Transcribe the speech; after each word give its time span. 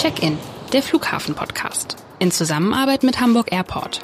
Check-in, 0.00 0.38
der 0.72 0.80
Flughafen-Podcast. 0.80 1.96
In 2.20 2.30
Zusammenarbeit 2.30 3.02
mit 3.02 3.20
Hamburg 3.20 3.50
Airport. 3.50 4.00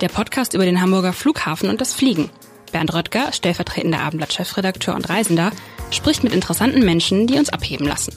Der 0.00 0.08
Podcast 0.08 0.54
über 0.54 0.64
den 0.64 0.80
Hamburger 0.80 1.12
Flughafen 1.12 1.70
und 1.70 1.80
das 1.80 1.94
Fliegen. 1.94 2.30
Bernd 2.72 2.92
Röttger, 2.92 3.32
stellvertretender 3.32 4.00
Abendblatt-Chefredakteur 4.00 4.96
und 4.96 5.08
Reisender, 5.08 5.52
spricht 5.92 6.24
mit 6.24 6.32
interessanten 6.32 6.84
Menschen, 6.84 7.28
die 7.28 7.38
uns 7.38 7.50
abheben 7.50 7.86
lassen. 7.86 8.12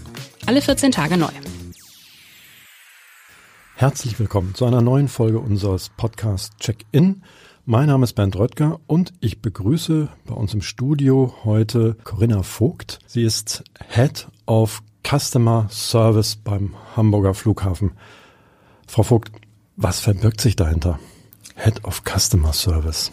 Alle 0.48 0.60
14 0.60 0.92
Tage 0.92 1.18
neu. 1.18 1.30
Herzlich 3.76 4.18
willkommen 4.18 4.56
zu 4.56 4.66
einer 4.66 4.82
neuen 4.82 5.08
Folge 5.08 5.38
unseres 5.38 5.90
Podcasts 5.90 6.58
Check-In. 6.58 7.22
Mein 7.66 7.90
Name 7.90 8.06
ist 8.06 8.14
Bernd 8.14 8.36
Röttger 8.38 8.80
und 8.88 9.14
ich 9.20 9.40
begrüße 9.40 10.10
bei 10.26 10.34
uns 10.34 10.56
im 10.56 10.64
Studio 10.64 11.36
heute 11.44 11.96
Corinna 12.04 12.42
Vogt. 12.42 12.98
Sie 13.06 13.22
ist 13.22 13.64
Head 13.92 14.28
of 14.48 14.82
Customer 15.08 15.68
Service 15.70 16.36
beim 16.36 16.76
Hamburger 16.96 17.34
Flughafen. 17.34 17.92
Frau 18.88 19.04
Vogt, 19.04 19.32
was 19.76 20.00
verbirgt 20.00 20.42
sich 20.42 20.56
dahinter? 20.56 21.00
Head 21.56 21.84
of 21.84 22.04
Customer 22.04 22.54
Service. 22.54 23.12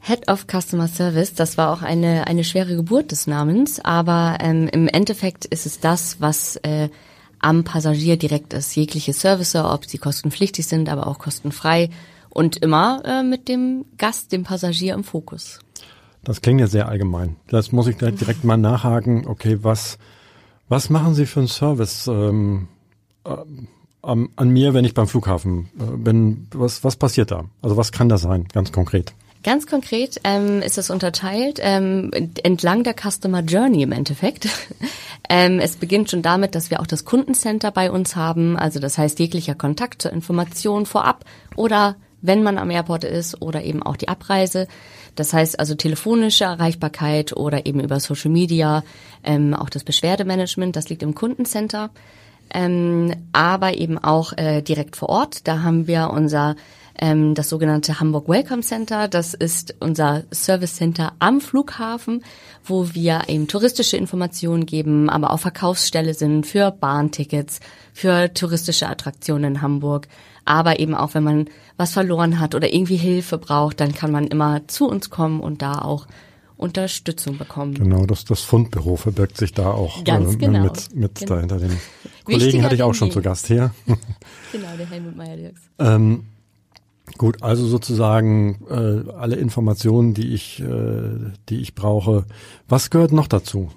Head 0.00 0.28
of 0.30 0.46
Customer 0.46 0.86
Service, 0.86 1.34
das 1.34 1.58
war 1.58 1.72
auch 1.72 1.82
eine, 1.82 2.28
eine 2.28 2.44
schwere 2.44 2.76
Geburt 2.76 3.10
des 3.10 3.26
Namens, 3.26 3.80
aber 3.80 4.38
ähm, 4.40 4.68
im 4.68 4.86
Endeffekt 4.86 5.46
ist 5.46 5.66
es 5.66 5.80
das, 5.80 6.20
was 6.20 6.56
äh, 6.62 6.90
am 7.40 7.64
Passagier 7.64 8.16
direkt 8.16 8.52
ist. 8.52 8.76
Jegliche 8.76 9.12
Services, 9.12 9.64
ob 9.64 9.86
sie 9.86 9.98
kostenpflichtig 9.98 10.66
sind, 10.66 10.88
aber 10.88 11.08
auch 11.08 11.18
kostenfrei 11.18 11.90
und 12.30 12.56
immer 12.58 13.02
äh, 13.04 13.22
mit 13.24 13.48
dem 13.48 13.84
Gast, 13.98 14.30
dem 14.30 14.44
Passagier 14.44 14.94
im 14.94 15.02
Fokus. 15.02 15.58
Das 16.22 16.40
klingt 16.40 16.60
ja 16.60 16.66
sehr 16.66 16.88
allgemein. 16.88 17.36
Das 17.48 17.72
muss 17.72 17.86
ich 17.86 17.96
direkt 17.96 18.44
mal 18.44 18.56
nachhaken. 18.56 19.26
Okay, 19.26 19.58
was 19.62 19.98
was 20.68 20.90
machen 20.90 21.14
Sie 21.14 21.26
für 21.26 21.40
einen 21.40 21.48
Service 21.48 22.06
ähm, 22.06 22.68
äh, 23.24 23.36
an, 24.02 24.28
an, 24.36 24.48
mir, 24.50 24.74
wenn 24.74 24.84
ich 24.84 24.94
beim 24.94 25.08
Flughafen 25.08 25.68
äh, 25.78 25.96
bin? 25.96 26.48
Was, 26.52 26.84
was 26.84 26.96
passiert 26.96 27.30
da? 27.30 27.44
Also 27.62 27.76
was 27.76 27.92
kann 27.92 28.08
das 28.08 28.22
sein, 28.22 28.46
ganz 28.52 28.72
konkret? 28.72 29.12
Ganz 29.42 29.68
konkret 29.68 30.20
ähm, 30.24 30.60
ist 30.60 30.76
es 30.76 30.90
unterteilt 30.90 31.60
ähm, 31.62 32.10
entlang 32.42 32.82
der 32.82 32.94
Customer 32.94 33.42
Journey 33.42 33.82
im 33.82 33.92
Endeffekt. 33.92 34.48
ähm, 35.28 35.60
es 35.60 35.76
beginnt 35.76 36.10
schon 36.10 36.22
damit, 36.22 36.56
dass 36.56 36.70
wir 36.70 36.80
auch 36.80 36.86
das 36.86 37.04
Kundencenter 37.04 37.70
bei 37.70 37.92
uns 37.92 38.16
haben. 38.16 38.56
Also 38.56 38.80
das 38.80 38.98
heißt 38.98 39.20
jeglicher 39.20 39.54
Kontakt 39.54 40.02
zur 40.02 40.12
Information 40.12 40.84
vorab 40.84 41.24
oder 41.54 41.94
wenn 42.26 42.42
man 42.42 42.58
am 42.58 42.70
Airport 42.70 43.04
ist 43.04 43.40
oder 43.40 43.62
eben 43.62 43.82
auch 43.82 43.96
die 43.96 44.08
Abreise. 44.08 44.68
Das 45.14 45.32
heißt 45.32 45.58
also 45.58 45.74
telefonische 45.74 46.44
Erreichbarkeit 46.44 47.36
oder 47.36 47.66
eben 47.66 47.80
über 47.80 48.00
Social 48.00 48.30
Media, 48.30 48.84
ähm, 49.24 49.54
auch 49.54 49.70
das 49.70 49.84
Beschwerdemanagement, 49.84 50.76
das 50.76 50.88
liegt 50.88 51.02
im 51.02 51.14
Kundencenter. 51.14 51.90
Ähm, 52.54 53.12
aber 53.32 53.76
eben 53.76 53.98
auch 53.98 54.32
äh, 54.36 54.62
direkt 54.62 54.94
vor 54.96 55.08
Ort. 55.08 55.48
Da 55.48 55.62
haben 55.62 55.88
wir 55.88 56.10
unser 56.10 56.54
ähm, 56.98 57.34
das 57.34 57.48
sogenannte 57.48 58.00
Hamburg 58.00 58.28
Welcome 58.28 58.62
Center. 58.62 59.08
Das 59.08 59.34
ist 59.34 59.74
unser 59.80 60.24
Service 60.32 60.76
Center 60.76 61.12
am 61.18 61.40
Flughafen, 61.40 62.24
wo 62.64 62.94
wir 62.94 63.22
eben 63.28 63.48
touristische 63.48 63.96
Informationen 63.96 64.66
geben, 64.66 65.10
aber 65.10 65.32
auch 65.32 65.40
Verkaufsstelle 65.40 66.14
sind 66.14 66.46
für 66.46 66.70
Bahntickets, 66.70 67.60
für 67.92 68.32
touristische 68.32 68.88
Attraktionen 68.88 69.56
in 69.56 69.62
Hamburg. 69.62 70.08
Aber 70.46 70.78
eben 70.78 70.94
auch, 70.94 71.14
wenn 71.14 71.24
man 71.24 71.50
was 71.76 71.92
verloren 71.92 72.40
hat 72.40 72.54
oder 72.54 72.72
irgendwie 72.72 72.96
Hilfe 72.96 73.36
braucht, 73.36 73.80
dann 73.80 73.94
kann 73.94 74.10
man 74.10 74.26
immer 74.28 74.66
zu 74.68 74.88
uns 74.88 75.10
kommen 75.10 75.40
und 75.40 75.60
da 75.60 75.82
auch 75.82 76.06
Unterstützung 76.56 77.36
bekommen. 77.36 77.74
Genau, 77.74 78.06
das, 78.06 78.24
das 78.24 78.40
Fundbüro 78.40 78.96
verbirgt 78.96 79.36
sich 79.36 79.52
da 79.52 79.70
auch 79.72 80.04
Ganz 80.04 80.34
äh, 80.34 80.38
genau. 80.38 80.62
mit, 80.62 80.94
mit 80.94 81.14
genau. 81.16 81.34
dahinter. 81.34 81.58
Den 81.58 81.76
Kollegen 82.24 82.62
hatte 82.62 82.74
ich 82.74 82.82
auch 82.82 82.94
schon 82.94 83.10
zu 83.10 83.20
Gast 83.20 83.46
hier. 83.48 83.72
genau, 84.52 84.68
der 84.78 84.88
Helmut 84.88 85.16
Meyer-Dirks. 85.16 85.60
Ähm, 85.78 86.24
gut, 87.18 87.42
also 87.42 87.66
sozusagen 87.66 88.64
äh, 88.70 89.10
alle 89.12 89.36
Informationen, 89.36 90.14
die 90.14 90.32
ich, 90.32 90.60
äh, 90.60 91.32
die 91.50 91.60
ich 91.60 91.74
brauche. 91.74 92.24
Was 92.68 92.88
gehört 92.88 93.12
noch 93.12 93.26
dazu? 93.26 93.70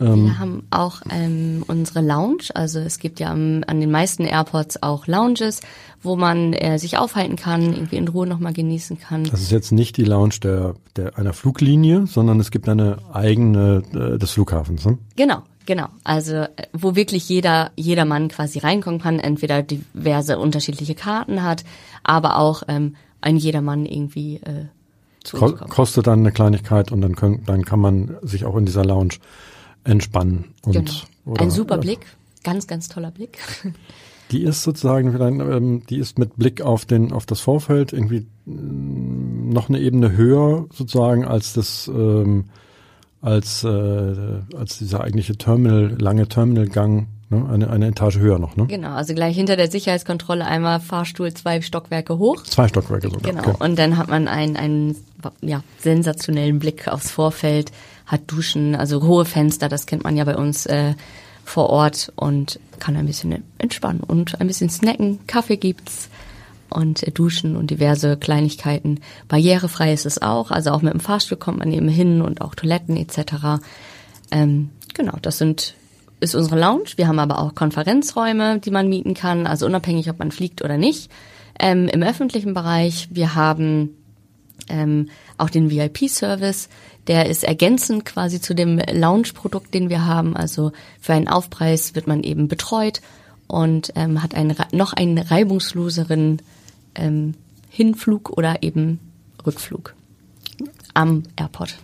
Ähm, 0.00 0.24
wir 0.24 0.38
haben 0.38 0.66
auch 0.70 1.02
ähm, 1.10 1.64
unsere 1.66 2.00
Lounge, 2.00 2.44
also 2.54 2.80
es 2.80 2.98
gibt 2.98 3.20
ja 3.20 3.30
am, 3.30 3.62
an 3.66 3.80
den 3.80 3.90
meisten 3.90 4.24
Airports 4.24 4.82
auch 4.82 5.06
Lounges, 5.06 5.60
wo 6.02 6.16
man 6.16 6.52
äh, 6.52 6.78
sich 6.78 6.98
aufhalten 6.98 7.36
kann, 7.36 7.72
irgendwie 7.72 7.96
in 7.96 8.08
Ruhe 8.08 8.26
nochmal 8.26 8.52
genießen 8.52 8.98
kann. 8.98 9.24
Das 9.24 9.40
ist 9.40 9.52
jetzt 9.52 9.72
nicht 9.72 9.96
die 9.96 10.04
Lounge 10.04 10.36
der, 10.42 10.74
der 10.96 11.16
einer 11.18 11.32
Fluglinie, 11.32 12.06
sondern 12.06 12.40
es 12.40 12.50
gibt 12.50 12.68
eine 12.68 12.98
eigene 13.12 13.82
äh, 13.94 14.18
des 14.18 14.32
Flughafens. 14.32 14.84
Ne? 14.84 14.98
Genau, 15.16 15.42
Genau, 15.66 15.86
also 16.04 16.34
äh, 16.34 16.48
wo 16.72 16.94
wirklich 16.94 17.28
jeder, 17.28 17.70
jeder 17.74 18.04
Mann 18.04 18.28
quasi 18.28 18.58
reinkommen 18.58 19.00
kann, 19.00 19.18
entweder 19.18 19.62
diverse 19.62 20.38
unterschiedliche 20.38 20.94
Karten 20.94 21.42
hat, 21.42 21.64
aber 22.02 22.36
auch 22.36 22.64
ähm, 22.68 22.96
ein 23.22 23.36
jedermann 23.36 23.86
irgendwie 23.86 24.36
äh, 24.36 24.66
zu 25.22 25.38
Ko 25.38 25.52
Kostet 25.52 26.06
dann 26.06 26.20
eine 26.20 26.32
Kleinigkeit 26.32 26.92
und 26.92 27.00
dann, 27.00 27.16
können, 27.16 27.42
dann 27.46 27.64
kann 27.64 27.80
man 27.80 28.16
sich 28.20 28.44
auch 28.44 28.56
in 28.56 28.66
dieser 28.66 28.84
Lounge 28.84 29.14
entspannen. 29.84 30.54
Und, 30.62 30.72
genau. 30.72 30.92
Oder, 31.26 31.42
Ein 31.42 31.50
super 31.50 31.78
Blick, 31.78 32.00
ganz, 32.42 32.66
ganz 32.66 32.88
toller 32.88 33.10
Blick. 33.10 33.38
Die 34.30 34.42
ist 34.42 34.62
sozusagen, 34.62 35.14
ähm, 35.20 35.82
die 35.88 35.98
ist 35.98 36.18
mit 36.18 36.36
Blick 36.36 36.62
auf 36.62 36.86
den, 36.86 37.12
auf 37.12 37.26
das 37.26 37.40
Vorfeld 37.40 37.92
irgendwie 37.92 38.26
mm, 38.46 39.50
noch 39.50 39.68
eine 39.68 39.78
Ebene 39.80 40.16
höher 40.16 40.66
sozusagen 40.72 41.26
als 41.26 41.52
das, 41.52 41.88
ähm, 41.88 42.46
als, 43.20 43.64
äh, 43.64 43.68
als 44.56 44.78
dieser 44.78 45.02
eigentliche 45.02 45.36
Terminal, 45.36 45.94
lange 46.00 46.26
Terminalgang, 46.26 47.08
ne? 47.28 47.46
eine, 47.50 47.70
eine 47.70 47.88
Etage 47.88 48.18
höher 48.18 48.38
noch, 48.38 48.56
ne? 48.56 48.66
Genau, 48.66 48.94
also 48.94 49.14
gleich 49.14 49.36
hinter 49.36 49.56
der 49.56 49.70
Sicherheitskontrolle 49.70 50.46
einmal 50.46 50.80
Fahrstuhl 50.80 51.32
zwei 51.34 51.60
Stockwerke 51.60 52.18
hoch. 52.18 52.42
Zwei 52.44 52.68
Stockwerke 52.68 53.10
sogar. 53.10 53.30
Genau, 53.30 53.46
okay. 53.46 53.56
und 53.64 53.78
dann 53.78 53.98
hat 53.98 54.08
man 54.08 54.26
einen, 54.26 54.56
einen 54.56 54.96
ja, 55.42 55.62
sensationellen 55.78 56.58
Blick 56.58 56.88
aufs 56.88 57.10
Vorfeld 57.10 57.72
hat 58.06 58.22
Duschen, 58.26 58.74
also 58.74 59.02
hohe 59.02 59.24
Fenster, 59.24 59.68
das 59.68 59.86
kennt 59.86 60.04
man 60.04 60.16
ja 60.16 60.24
bei 60.24 60.36
uns 60.36 60.66
äh, 60.66 60.94
vor 61.44 61.70
Ort 61.70 62.12
und 62.16 62.58
kann 62.78 62.96
ein 62.96 63.06
bisschen 63.06 63.42
entspannen 63.58 64.00
und 64.00 64.40
ein 64.40 64.46
bisschen 64.46 64.70
snacken. 64.70 65.20
Kaffee 65.26 65.56
gibt's 65.56 66.08
und 66.70 67.02
äh, 67.02 67.10
Duschen 67.10 67.56
und 67.56 67.70
diverse 67.70 68.16
Kleinigkeiten. 68.16 69.00
Barrierefrei 69.28 69.92
ist 69.92 70.06
es 70.06 70.20
auch, 70.20 70.50
also 70.50 70.70
auch 70.70 70.82
mit 70.82 70.92
dem 70.92 71.00
Fahrstuhl 71.00 71.38
kommt 71.38 71.58
man 71.58 71.72
eben 71.72 71.88
hin 71.88 72.22
und 72.22 72.40
auch 72.40 72.54
Toiletten 72.54 72.96
etc. 72.96 73.62
Ähm, 74.30 74.70
genau, 74.94 75.16
das 75.22 75.38
sind 75.38 75.74
ist 76.20 76.34
unsere 76.34 76.58
Lounge. 76.58 76.90
Wir 76.96 77.06
haben 77.06 77.18
aber 77.18 77.38
auch 77.38 77.54
Konferenzräume, 77.54 78.58
die 78.58 78.70
man 78.70 78.88
mieten 78.88 79.14
kann, 79.14 79.46
also 79.46 79.66
unabhängig, 79.66 80.08
ob 80.08 80.18
man 80.18 80.30
fliegt 80.30 80.62
oder 80.62 80.78
nicht. 80.78 81.10
Ähm, 81.58 81.86
Im 81.88 82.02
öffentlichen 82.02 82.54
Bereich, 82.54 83.08
wir 83.10 83.34
haben 83.34 83.90
ähm, 84.68 85.10
auch 85.38 85.50
den 85.50 85.70
VIP-Service, 85.70 86.68
der 87.06 87.26
ist 87.28 87.44
ergänzend 87.44 88.04
quasi 88.04 88.40
zu 88.40 88.54
dem 88.54 88.78
Lounge-Produkt, 88.78 89.74
den 89.74 89.88
wir 89.88 90.06
haben. 90.06 90.36
Also 90.36 90.72
für 91.00 91.12
einen 91.12 91.28
Aufpreis 91.28 91.94
wird 91.94 92.06
man 92.06 92.22
eben 92.22 92.48
betreut 92.48 93.00
und 93.46 93.92
ähm, 93.94 94.22
hat 94.22 94.34
einen, 94.34 94.56
noch 94.72 94.92
einen 94.92 95.18
reibungsloseren 95.18 96.40
ähm, 96.94 97.34
Hinflug 97.68 98.30
oder 98.30 98.62
eben 98.62 99.00
Rückflug 99.44 99.94
am 100.94 101.24
Airport. 101.36 101.76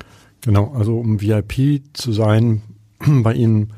Genau, 0.42 0.72
also 0.72 0.98
um 0.98 1.20
VIP 1.20 1.82
zu 1.92 2.12
sein, 2.12 2.62
bei 2.98 3.34
Ihnen 3.34 3.72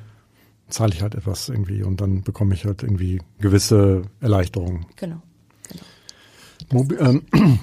zahle 0.68 0.92
ich 0.94 1.02
halt 1.02 1.14
etwas 1.14 1.48
irgendwie 1.48 1.82
und 1.82 2.00
dann 2.00 2.22
bekomme 2.22 2.54
ich 2.54 2.64
halt 2.64 2.82
irgendwie 2.82 3.20
gewisse 3.40 4.02
Erleichterungen. 4.20 4.86
Genau. 4.96 5.20
genau. 5.68 5.82
Mobi 6.72 6.94
ähm, 6.96 7.22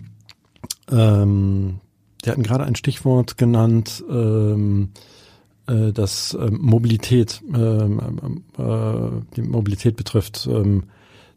ähm, 0.92 1.80
Sie 2.24 2.30
hatten 2.30 2.44
gerade 2.44 2.66
ein 2.66 2.76
Stichwort 2.76 3.38
genannt, 3.38 4.04
ähm, 4.10 4.90
äh, 5.68 5.94
das 5.94 6.38
ähm, 6.40 6.60
Mobilität, 6.62 7.42
ähm, 7.54 8.44
äh, 8.58 9.36
die 9.36 9.42
Mobilität 9.42 9.96
betrifft 9.96 10.48
ähm, 10.52 10.84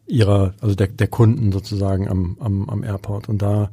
ihrer, 0.06 0.54
also 0.60 0.74
der, 0.74 0.88
der 0.88 1.08
Kunden 1.08 1.52
sozusagen 1.52 2.08
am, 2.08 2.36
am, 2.40 2.68
am 2.68 2.82
Airport. 2.82 3.28
Und 3.28 3.42
da, 3.42 3.70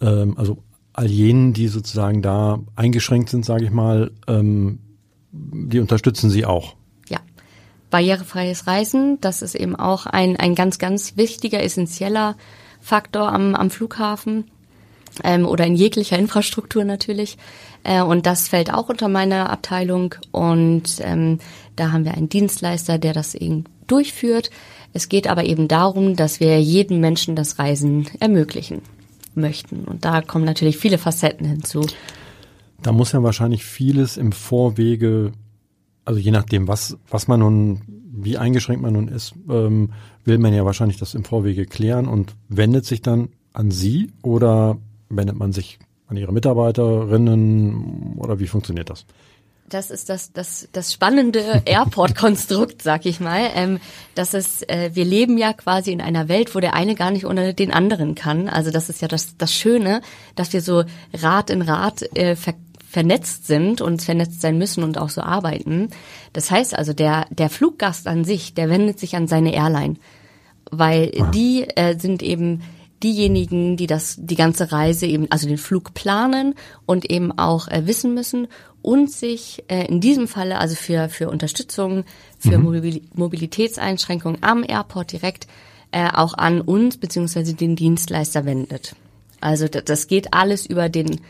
ähm, 0.00 0.36
also 0.36 0.58
all 0.92 1.06
jenen, 1.06 1.52
die 1.52 1.68
sozusagen 1.68 2.22
da 2.22 2.60
eingeschränkt 2.74 3.30
sind, 3.30 3.44
sage 3.44 3.64
ich 3.64 3.70
mal, 3.70 4.10
ähm, 4.26 4.80
die 5.30 5.80
unterstützen 5.80 6.28
sie 6.28 6.44
auch. 6.44 6.74
Ja, 7.08 7.20
barrierefreies 7.90 8.66
Reisen, 8.66 9.18
das 9.20 9.42
ist 9.42 9.54
eben 9.54 9.76
auch 9.76 10.06
ein, 10.06 10.36
ein 10.36 10.54
ganz, 10.54 10.78
ganz 10.78 11.16
wichtiger, 11.16 11.62
essentieller 11.62 12.36
Faktor 12.80 13.32
am, 13.32 13.54
am 13.54 13.70
Flughafen 13.70 14.44
ähm, 15.24 15.46
oder 15.46 15.66
in 15.66 15.74
jeglicher 15.74 16.18
Infrastruktur 16.18 16.84
natürlich. 16.84 17.36
Äh, 17.84 18.02
und 18.02 18.26
das 18.26 18.48
fällt 18.48 18.72
auch 18.72 18.88
unter 18.88 19.08
meine 19.08 19.50
Abteilung. 19.50 20.14
Und 20.30 21.00
ähm, 21.00 21.38
da 21.76 21.92
haben 21.92 22.04
wir 22.04 22.14
einen 22.14 22.28
Dienstleister, 22.28 22.98
der 22.98 23.12
das 23.12 23.34
eben 23.34 23.64
durchführt. 23.86 24.50
Es 24.92 25.08
geht 25.08 25.26
aber 25.26 25.44
eben 25.44 25.68
darum, 25.68 26.16
dass 26.16 26.40
wir 26.40 26.60
jedem 26.60 27.00
Menschen 27.00 27.36
das 27.36 27.58
Reisen 27.58 28.08
ermöglichen 28.20 28.82
möchten. 29.34 29.84
Und 29.84 30.04
da 30.04 30.20
kommen 30.20 30.44
natürlich 30.44 30.76
viele 30.76 30.98
Facetten 30.98 31.46
hinzu. 31.46 31.86
Da 32.82 32.92
muss 32.92 33.12
ja 33.12 33.22
wahrscheinlich 33.22 33.64
vieles 33.64 34.16
im 34.16 34.32
Vorwege, 34.32 35.32
also 36.04 36.20
je 36.20 36.30
nachdem, 36.30 36.68
was, 36.68 36.98
was 37.08 37.28
man 37.28 37.40
nun 37.40 38.02
wie 38.12 38.36
eingeschränkt 38.36 38.82
man 38.82 38.92
nun 38.92 39.08
ist, 39.08 39.34
ähm, 39.48 39.90
will 40.24 40.38
man 40.38 40.52
ja 40.52 40.64
wahrscheinlich 40.64 40.98
das 40.98 41.14
im 41.14 41.24
Vorwege 41.24 41.66
klären 41.66 42.06
und 42.06 42.36
wendet 42.48 42.84
sich 42.84 43.00
dann 43.00 43.30
an 43.52 43.70
Sie 43.70 44.12
oder 44.22 44.78
wendet 45.16 45.36
man 45.36 45.52
sich 45.52 45.78
an 46.08 46.16
Ihre 46.16 46.32
Mitarbeiterinnen 46.32 48.14
oder 48.16 48.40
wie 48.40 48.46
funktioniert 48.46 48.90
das? 48.90 49.06
Das 49.68 49.90
ist 49.90 50.10
das, 50.10 50.32
das, 50.32 50.68
das 50.72 50.92
spannende 50.92 51.62
Airport-Konstrukt, 51.64 52.82
sag 52.82 53.06
ich 53.06 53.20
mal. 53.20 53.50
Ähm, 53.54 53.80
das 54.14 54.34
ist, 54.34 54.68
äh, 54.68 54.90
wir 54.92 55.04
leben 55.04 55.38
ja 55.38 55.52
quasi 55.52 55.92
in 55.92 56.02
einer 56.02 56.28
Welt, 56.28 56.54
wo 56.54 56.60
der 56.60 56.74
eine 56.74 56.94
gar 56.94 57.10
nicht 57.10 57.24
ohne 57.24 57.54
den 57.54 57.72
anderen 57.72 58.14
kann. 58.14 58.48
Also 58.48 58.70
das 58.70 58.90
ist 58.90 59.00
ja 59.00 59.08
das, 59.08 59.36
das 59.38 59.54
Schöne, 59.54 60.02
dass 60.34 60.52
wir 60.52 60.60
so 60.60 60.84
Rad 61.14 61.50
in 61.50 61.62
Rad 61.62 62.02
äh, 62.16 62.36
ver 62.36 62.54
vernetzt 62.92 63.46
sind 63.46 63.80
und 63.80 64.02
vernetzt 64.02 64.42
sein 64.42 64.58
müssen 64.58 64.84
und 64.84 64.98
auch 64.98 65.08
so 65.08 65.22
arbeiten. 65.22 65.88
Das 66.34 66.50
heißt 66.50 66.76
also, 66.76 66.92
der, 66.92 67.24
der 67.30 67.48
Fluggast 67.48 68.06
an 68.06 68.24
sich, 68.24 68.52
der 68.52 68.68
wendet 68.68 68.98
sich 68.98 69.16
an 69.16 69.26
seine 69.26 69.54
Airline, 69.54 69.94
weil 70.70 71.10
ah. 71.18 71.30
die 71.30 71.66
äh, 71.74 71.98
sind 71.98 72.22
eben 72.22 72.60
diejenigen, 73.02 73.76
die 73.76 73.86
das, 73.86 74.16
die 74.18 74.36
ganze 74.36 74.72
Reise 74.72 75.06
eben, 75.06 75.26
also 75.30 75.48
den 75.48 75.58
Flug 75.58 75.94
planen 75.94 76.54
und 76.86 77.10
eben 77.10 77.32
auch 77.32 77.68
äh, 77.68 77.86
wissen 77.86 78.14
müssen 78.14 78.48
und 78.82 79.10
sich 79.10 79.64
äh, 79.68 79.86
in 79.86 80.00
diesem 80.00 80.28
Falle, 80.28 80.58
also 80.58 80.74
für, 80.74 81.08
für 81.08 81.30
Unterstützung, 81.30 82.04
für 82.38 82.58
mhm. 82.58 83.00
Mobilitätseinschränkungen 83.14 84.42
am 84.42 84.64
Airport 84.66 85.12
direkt 85.12 85.46
äh, 85.92 86.08
auch 86.12 86.34
an 86.34 86.60
uns 86.60 86.96
beziehungsweise 86.96 87.54
den 87.54 87.76
Dienstleister 87.76 88.44
wendet. 88.44 88.96
Also 89.40 89.66
das 89.68 90.06
geht 90.06 90.34
alles 90.34 90.66
über 90.66 90.88
den 90.88 91.20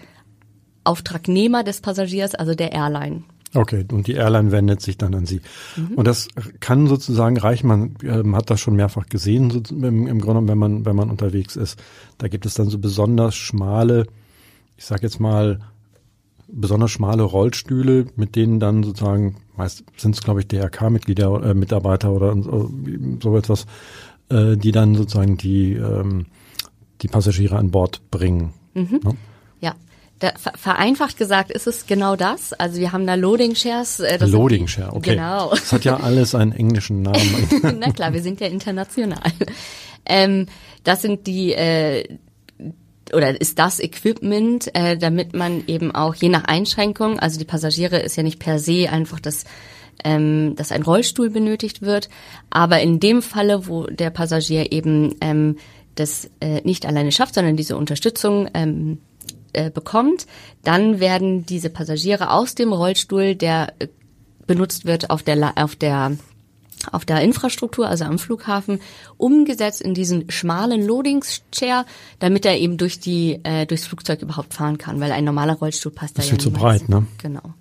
Auftragnehmer 0.84 1.64
des 1.64 1.80
Passagiers, 1.80 2.34
also 2.34 2.54
der 2.54 2.72
Airline. 2.72 3.24
Okay, 3.54 3.84
und 3.92 4.06
die 4.06 4.14
Airline 4.14 4.50
wendet 4.50 4.80
sich 4.80 4.96
dann 4.96 5.14
an 5.14 5.26
Sie. 5.26 5.42
Mhm. 5.76 5.94
Und 5.94 6.06
das 6.06 6.28
kann 6.60 6.86
sozusagen 6.86 7.36
reichen. 7.36 7.66
Man 7.66 7.94
ähm, 8.02 8.34
hat 8.34 8.48
das 8.48 8.60
schon 8.60 8.76
mehrfach 8.76 9.06
gesehen, 9.06 9.50
so 9.50 9.60
im, 9.74 10.06
im 10.06 10.20
Grunde, 10.20 10.48
wenn 10.50 10.58
man 10.58 10.86
wenn 10.86 10.96
man 10.96 11.10
unterwegs 11.10 11.56
ist. 11.56 11.78
Da 12.18 12.28
gibt 12.28 12.46
es 12.46 12.54
dann 12.54 12.70
so 12.70 12.78
besonders 12.78 13.34
schmale, 13.34 14.06
ich 14.76 14.86
sage 14.86 15.02
jetzt 15.02 15.20
mal 15.20 15.60
besonders 16.48 16.90
schmale 16.90 17.22
Rollstühle, 17.22 18.06
mit 18.16 18.36
denen 18.36 18.58
dann 18.58 18.82
sozusagen 18.82 19.36
meist 19.56 19.84
sind 19.96 20.14
es 20.14 20.22
glaube 20.22 20.40
ich 20.40 20.48
DRK-Mitglieder, 20.48 21.50
äh, 21.50 21.54
Mitarbeiter 21.54 22.10
oder 22.12 22.34
so, 22.42 22.70
so 23.22 23.36
etwas, 23.36 23.66
äh, 24.30 24.56
die 24.56 24.72
dann 24.72 24.94
sozusagen 24.94 25.36
die 25.36 25.74
ähm, 25.74 26.26
die 27.02 27.08
Passagiere 27.08 27.56
an 27.56 27.70
Bord 27.70 28.00
bringen. 28.10 28.54
Mhm. 28.74 29.00
Ne? 29.02 29.16
Ja. 29.60 29.74
Da, 30.22 30.34
vereinfacht 30.54 31.16
gesagt 31.16 31.50
ist 31.50 31.66
es 31.66 31.86
genau 31.86 32.14
das. 32.14 32.52
Also 32.52 32.78
wir 32.78 32.92
haben 32.92 33.08
da 33.08 33.16
Loading 33.16 33.56
Shares. 33.56 33.98
Äh, 33.98 34.24
Loading 34.24 34.68
Share, 34.68 34.94
okay. 34.94 35.16
Genau. 35.16 35.50
Das 35.50 35.72
hat 35.72 35.84
ja 35.84 35.96
alles 35.96 36.36
einen 36.36 36.52
englischen 36.52 37.02
Namen. 37.02 37.48
Na 37.80 37.90
klar, 37.90 38.12
wir 38.12 38.22
sind 38.22 38.40
ja 38.40 38.46
international. 38.46 39.32
Ähm, 40.06 40.46
das 40.84 41.02
sind 41.02 41.26
die 41.26 41.54
äh, 41.54 42.04
oder 43.12 43.40
ist 43.40 43.58
das 43.58 43.80
Equipment, 43.80 44.72
äh, 44.76 44.96
damit 44.96 45.34
man 45.34 45.64
eben 45.66 45.92
auch 45.92 46.14
je 46.14 46.28
nach 46.28 46.44
Einschränkung, 46.44 47.18
also 47.18 47.40
die 47.40 47.44
Passagiere 47.44 47.98
ist 47.98 48.16
ja 48.16 48.22
nicht 48.22 48.38
per 48.38 48.60
se 48.60 48.90
einfach 48.90 49.18
das 49.18 49.44
ähm, 50.04 50.54
dass 50.54 50.70
ein 50.70 50.82
Rollstuhl 50.82 51.30
benötigt 51.30 51.82
wird, 51.82 52.08
aber 52.48 52.80
in 52.80 53.00
dem 53.00 53.22
Falle, 53.22 53.66
wo 53.66 53.86
der 53.86 54.10
Passagier 54.10 54.70
eben 54.70 55.16
ähm, 55.20 55.56
das 55.96 56.30
äh, 56.40 56.60
nicht 56.62 56.86
alleine 56.86 57.10
schafft, 57.10 57.34
sondern 57.34 57.56
diese 57.56 57.76
Unterstützung 57.76 58.48
ähm, 58.54 58.98
äh, 59.52 59.70
bekommt, 59.70 60.26
dann 60.62 61.00
werden 61.00 61.46
diese 61.46 61.70
Passagiere 61.70 62.30
aus 62.30 62.54
dem 62.54 62.72
Rollstuhl, 62.72 63.34
der 63.34 63.74
äh, 63.78 63.88
benutzt 64.46 64.84
wird 64.86 65.10
auf 65.10 65.22
der 65.22 65.52
auf 65.56 65.76
der 65.76 66.16
auf 66.90 67.04
der 67.04 67.20
Infrastruktur, 67.20 67.86
also 67.86 68.04
am 68.04 68.18
Flughafen, 68.18 68.80
umgesetzt 69.16 69.80
in 69.80 69.94
diesen 69.94 70.30
schmalen 70.30 70.84
Loading-Chair, 70.84 71.86
damit 72.18 72.44
er 72.44 72.58
eben 72.58 72.76
durch 72.76 72.98
die 72.98 73.38
äh, 73.44 73.66
durchs 73.66 73.86
Flugzeug 73.86 74.20
überhaupt 74.22 74.54
fahren 74.54 74.78
kann, 74.78 75.00
weil 75.00 75.12
ein 75.12 75.24
normaler 75.24 75.54
Rollstuhl 75.54 75.92
passt 75.92 76.18
da 76.18 76.22
ja 76.22 76.32
nicht. 76.32 76.38
Ist 76.38 76.44
viel 76.44 76.52
zu 76.52 76.58
breit, 76.58 76.88
ne? 76.88 77.06
Genau. 77.18 77.54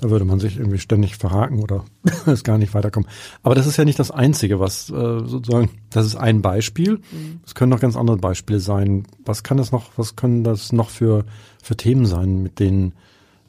Da 0.00 0.08
würde 0.08 0.24
man 0.24 0.40
sich 0.40 0.56
irgendwie 0.56 0.78
ständig 0.78 1.16
verhaken 1.16 1.60
oder 1.60 1.84
es 2.26 2.42
gar 2.42 2.56
nicht 2.56 2.72
weiterkommen. 2.72 3.06
Aber 3.42 3.54
das 3.54 3.66
ist 3.66 3.76
ja 3.76 3.84
nicht 3.84 3.98
das 3.98 4.10
Einzige, 4.10 4.58
was 4.58 4.88
äh, 4.88 4.92
sozusagen, 4.92 5.68
das 5.90 6.06
ist 6.06 6.16
ein 6.16 6.40
Beispiel. 6.40 6.92
Mhm. 7.12 7.40
Es 7.44 7.54
können 7.54 7.68
noch 7.68 7.80
ganz 7.80 7.96
andere 7.96 8.16
Beispiele 8.16 8.60
sein. 8.60 9.04
Was 9.26 9.42
kann 9.42 9.58
das 9.58 9.72
noch, 9.72 9.90
was 9.96 10.16
können 10.16 10.42
das 10.42 10.72
noch 10.72 10.88
für, 10.88 11.26
für 11.62 11.76
Themen 11.76 12.06
sein, 12.06 12.42
mit 12.42 12.60
denen, 12.60 12.94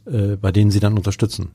äh, 0.05 0.35
bei 0.35 0.51
denen 0.51 0.71
Sie 0.71 0.81
dann 0.81 0.97
unterstützen? 0.97 1.51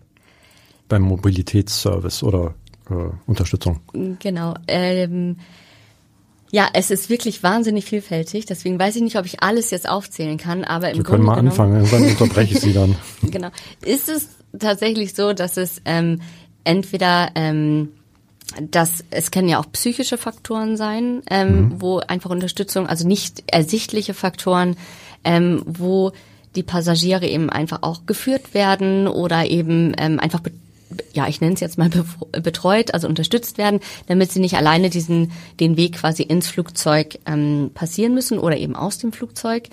Beim 0.88 1.02
Mobilitätsservice 1.02 2.22
oder 2.22 2.54
äh, 2.88 2.94
Unterstützung? 3.26 3.80
Genau. 4.18 4.54
Ähm 4.66 5.36
ja, 6.52 6.68
es 6.72 6.90
ist 6.90 7.10
wirklich 7.10 7.42
wahnsinnig 7.42 7.84
vielfältig. 7.84 8.46
Deswegen 8.46 8.78
weiß 8.78 8.96
ich 8.96 9.02
nicht, 9.02 9.16
ob 9.18 9.26
ich 9.26 9.42
alles 9.42 9.70
jetzt 9.72 9.88
aufzählen 9.88 10.38
kann. 10.38 10.64
Aber 10.64 10.90
im 10.90 10.98
Wir 10.98 11.04
können 11.04 11.24
Grunde 11.24 11.42
mal 11.42 11.48
anfangen. 11.50 11.76
Irgendwann 11.76 12.04
unterbreche 12.08 12.54
ich 12.54 12.60
Sie 12.60 12.72
dann. 12.72 12.96
genau. 13.22 13.48
Ist 13.84 14.08
es 14.08 14.35
tatsächlich 14.58 15.14
so, 15.14 15.32
dass 15.32 15.56
es 15.56 15.80
ähm, 15.84 16.20
entweder 16.64 17.30
ähm, 17.34 17.92
dass 18.60 19.04
es 19.10 19.30
können 19.30 19.48
ja 19.48 19.58
auch 19.58 19.70
psychische 19.72 20.18
Faktoren 20.18 20.76
sein, 20.76 21.22
ähm, 21.30 21.48
mhm. 21.48 21.80
wo 21.80 21.98
einfach 21.98 22.30
Unterstützung, 22.30 22.86
also 22.86 23.06
nicht 23.06 23.42
ersichtliche 23.48 24.14
Faktoren, 24.14 24.76
ähm, 25.24 25.62
wo 25.66 26.12
die 26.54 26.62
Passagiere 26.62 27.26
eben 27.26 27.50
einfach 27.50 27.82
auch 27.82 28.06
geführt 28.06 28.54
werden 28.54 29.08
oder 29.08 29.50
eben 29.50 29.92
ähm, 29.98 30.20
einfach 30.20 30.40
ja, 31.12 31.26
ich 31.26 31.40
nenne 31.40 31.54
es 31.54 31.60
jetzt 31.60 31.78
mal 31.78 31.90
betreut, 32.30 32.94
also 32.94 33.08
unterstützt 33.08 33.58
werden, 33.58 33.80
damit 34.06 34.30
sie 34.30 34.38
nicht 34.38 34.56
alleine 34.56 34.88
diesen 34.88 35.32
den 35.58 35.76
Weg 35.76 35.96
quasi 35.96 36.22
ins 36.22 36.46
Flugzeug 36.46 37.18
ähm, 37.26 37.72
passieren 37.74 38.14
müssen 38.14 38.38
oder 38.38 38.56
eben 38.56 38.76
aus 38.76 38.98
dem 38.98 39.12
Flugzeug. 39.12 39.68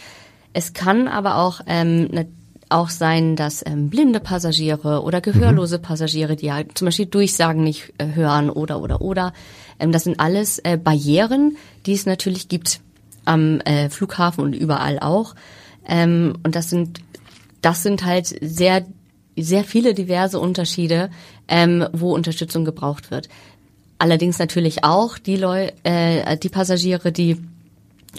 Es 0.54 0.74
kann 0.74 1.08
aber 1.08 1.38
auch 1.38 1.62
ähm, 1.68 2.10
auch 2.74 2.90
sein, 2.90 3.36
dass 3.36 3.64
ähm, 3.66 3.90
blinde 3.90 4.20
Passagiere 4.20 5.04
oder 5.04 5.22
gehörlose 5.22 5.78
mhm. 5.78 5.82
Passagiere, 5.84 6.36
die 6.36 6.48
ja 6.48 6.62
zum 6.74 6.86
Beispiel 6.86 7.06
Durchsagen 7.06 7.64
nicht 7.64 7.94
äh, 7.98 8.08
hören 8.14 8.50
oder 8.50 8.82
oder 8.82 9.02
oder, 9.02 9.34
ähm, 9.80 9.92
das 9.92 10.04
sind 10.04 10.20
alles 10.20 10.60
äh, 10.60 10.78
Barrieren, 10.78 11.58
die 11.86 11.94
es 11.94 12.06
natürlich 12.06 12.48
gibt 12.50 12.82
am 13.26 13.62
äh, 13.62 13.90
Flughafen 13.90 14.44
und 14.44 14.54
überall 14.54 15.00
auch. 15.00 15.36
Ähm, 15.88 16.36
und 16.44 16.56
das 16.56 16.70
sind 16.70 17.00
das 17.62 17.84
sind 17.84 18.06
halt 18.06 18.28
sehr 18.42 18.86
sehr 19.38 19.64
viele 19.64 19.94
diverse 19.94 20.40
Unterschiede, 20.40 21.10
ähm, 21.48 21.88
wo 21.94 22.14
Unterstützung 22.14 22.66
gebraucht 22.66 23.12
wird. 23.12 23.30
Allerdings 23.98 24.38
natürlich 24.40 24.84
auch 24.84 25.18
die 25.18 25.38
Leu 25.38 25.70
äh, 25.84 26.38
die 26.38 26.50
Passagiere, 26.50 27.12
die 27.12 27.38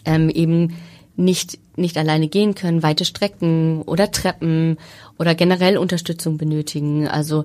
ähm, 0.05 0.29
eben 0.31 0.77
nicht 1.17 1.59
nicht 1.77 1.97
alleine 1.97 2.29
gehen 2.29 2.55
können, 2.55 2.83
weite 2.83 3.05
Strecken 3.05 3.83
oder 3.83 4.11
Treppen 4.11 4.79
oder 5.19 5.35
generell 5.35 5.79
Unterstützung 5.79 6.39
benötigen. 6.39 7.09
Also 7.09 7.45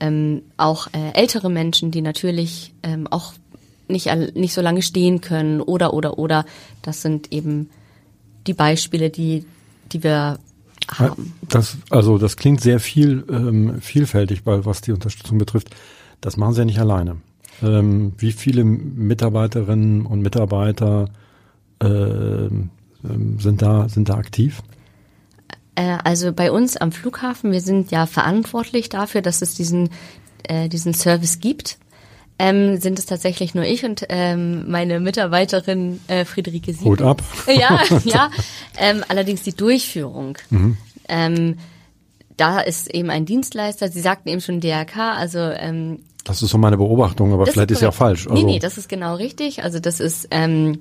ähm, 0.00 0.42
auch 0.56 0.88
äh, 0.88 1.12
ältere 1.14 1.50
Menschen, 1.50 1.90
die 1.90 2.02
natürlich 2.02 2.72
ähm, 2.82 3.06
auch 3.08 3.32
nicht 3.88 4.14
nicht 4.34 4.52
so 4.52 4.60
lange 4.60 4.82
stehen 4.82 5.20
können 5.20 5.60
oder 5.60 5.94
oder 5.94 6.18
oder. 6.18 6.44
Das 6.82 7.02
sind 7.02 7.32
eben 7.32 7.70
die 8.46 8.54
Beispiele, 8.54 9.10
die 9.10 9.44
die 9.92 10.02
wir 10.02 10.38
haben. 10.90 11.34
Das, 11.48 11.78
also 11.90 12.18
das 12.18 12.36
klingt 12.36 12.60
sehr 12.60 12.80
viel 12.80 13.24
ähm, 13.30 13.80
vielfältig, 13.80 14.42
weil 14.44 14.64
was 14.64 14.80
die 14.80 14.92
Unterstützung 14.92 15.38
betrifft. 15.38 15.70
Das 16.20 16.36
machen 16.36 16.54
Sie 16.54 16.60
ja 16.60 16.64
nicht 16.64 16.80
alleine. 16.80 17.16
Ähm, 17.62 18.12
wie 18.18 18.32
viele 18.32 18.64
Mitarbeiterinnen 18.64 20.06
und 20.06 20.20
Mitarbeiter 20.20 21.08
äh, 23.04 23.40
sind 23.42 23.62
da 23.62 23.88
sind 23.88 24.08
da 24.08 24.14
aktiv? 24.14 24.62
Äh, 25.74 25.98
also 26.04 26.32
bei 26.32 26.50
uns 26.50 26.76
am 26.76 26.92
Flughafen, 26.92 27.52
wir 27.52 27.60
sind 27.60 27.90
ja 27.90 28.06
verantwortlich 28.06 28.88
dafür, 28.88 29.22
dass 29.22 29.42
es 29.42 29.54
diesen 29.54 29.90
äh, 30.44 30.68
diesen 30.68 30.94
Service 30.94 31.40
gibt. 31.40 31.78
Ähm, 32.40 32.76
sind 32.80 33.00
es 33.00 33.06
tatsächlich 33.06 33.56
nur 33.56 33.64
ich 33.64 33.84
und 33.84 34.04
ähm, 34.10 34.70
meine 34.70 35.00
Mitarbeiterin 35.00 35.98
äh, 36.06 36.24
Friederike 36.24 36.72
Sieg. 36.72 36.84
Hut 36.84 37.02
ab. 37.02 37.22
Ja, 37.48 37.82
ja. 38.04 38.30
Ähm, 38.78 39.04
allerdings 39.08 39.42
die 39.42 39.54
Durchführung. 39.54 40.38
Mhm. 40.50 40.76
Ähm, 41.08 41.56
da 42.36 42.60
ist 42.60 42.94
eben 42.94 43.10
ein 43.10 43.26
Dienstleister. 43.26 43.88
Sie 43.88 44.00
sagten 44.00 44.28
eben 44.28 44.40
schon 44.40 44.60
DRK, 44.60 45.16
also 45.16 45.38
ähm, 45.40 45.98
das 46.24 46.42
ist 46.42 46.50
so 46.50 46.58
meine 46.58 46.76
Beobachtung, 46.76 47.32
aber 47.32 47.46
vielleicht 47.46 47.70
ist, 47.70 47.78
ist 47.78 47.82
ja 47.82 47.90
falsch. 47.90 48.26
Also 48.28 48.34
nee, 48.34 48.44
nee, 48.44 48.58
das 48.58 48.76
ist 48.76 48.88
genau 48.88 49.14
richtig. 49.14 49.64
Also 49.64 49.80
das 49.80 49.98
ist 49.98 50.28
ähm, 50.30 50.80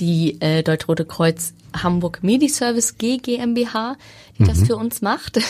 die 0.00 0.40
äh, 0.40 0.62
Deutsch-Rote 0.62 1.04
Kreuz 1.04 1.54
Hamburg 1.74 2.22
Mediservice 2.22 2.98
G 2.98 3.18
GmbH, 3.18 3.96
die 4.38 4.42
mhm. 4.42 4.46
das 4.48 4.62
für 4.64 4.76
uns 4.76 5.02
macht. 5.02 5.40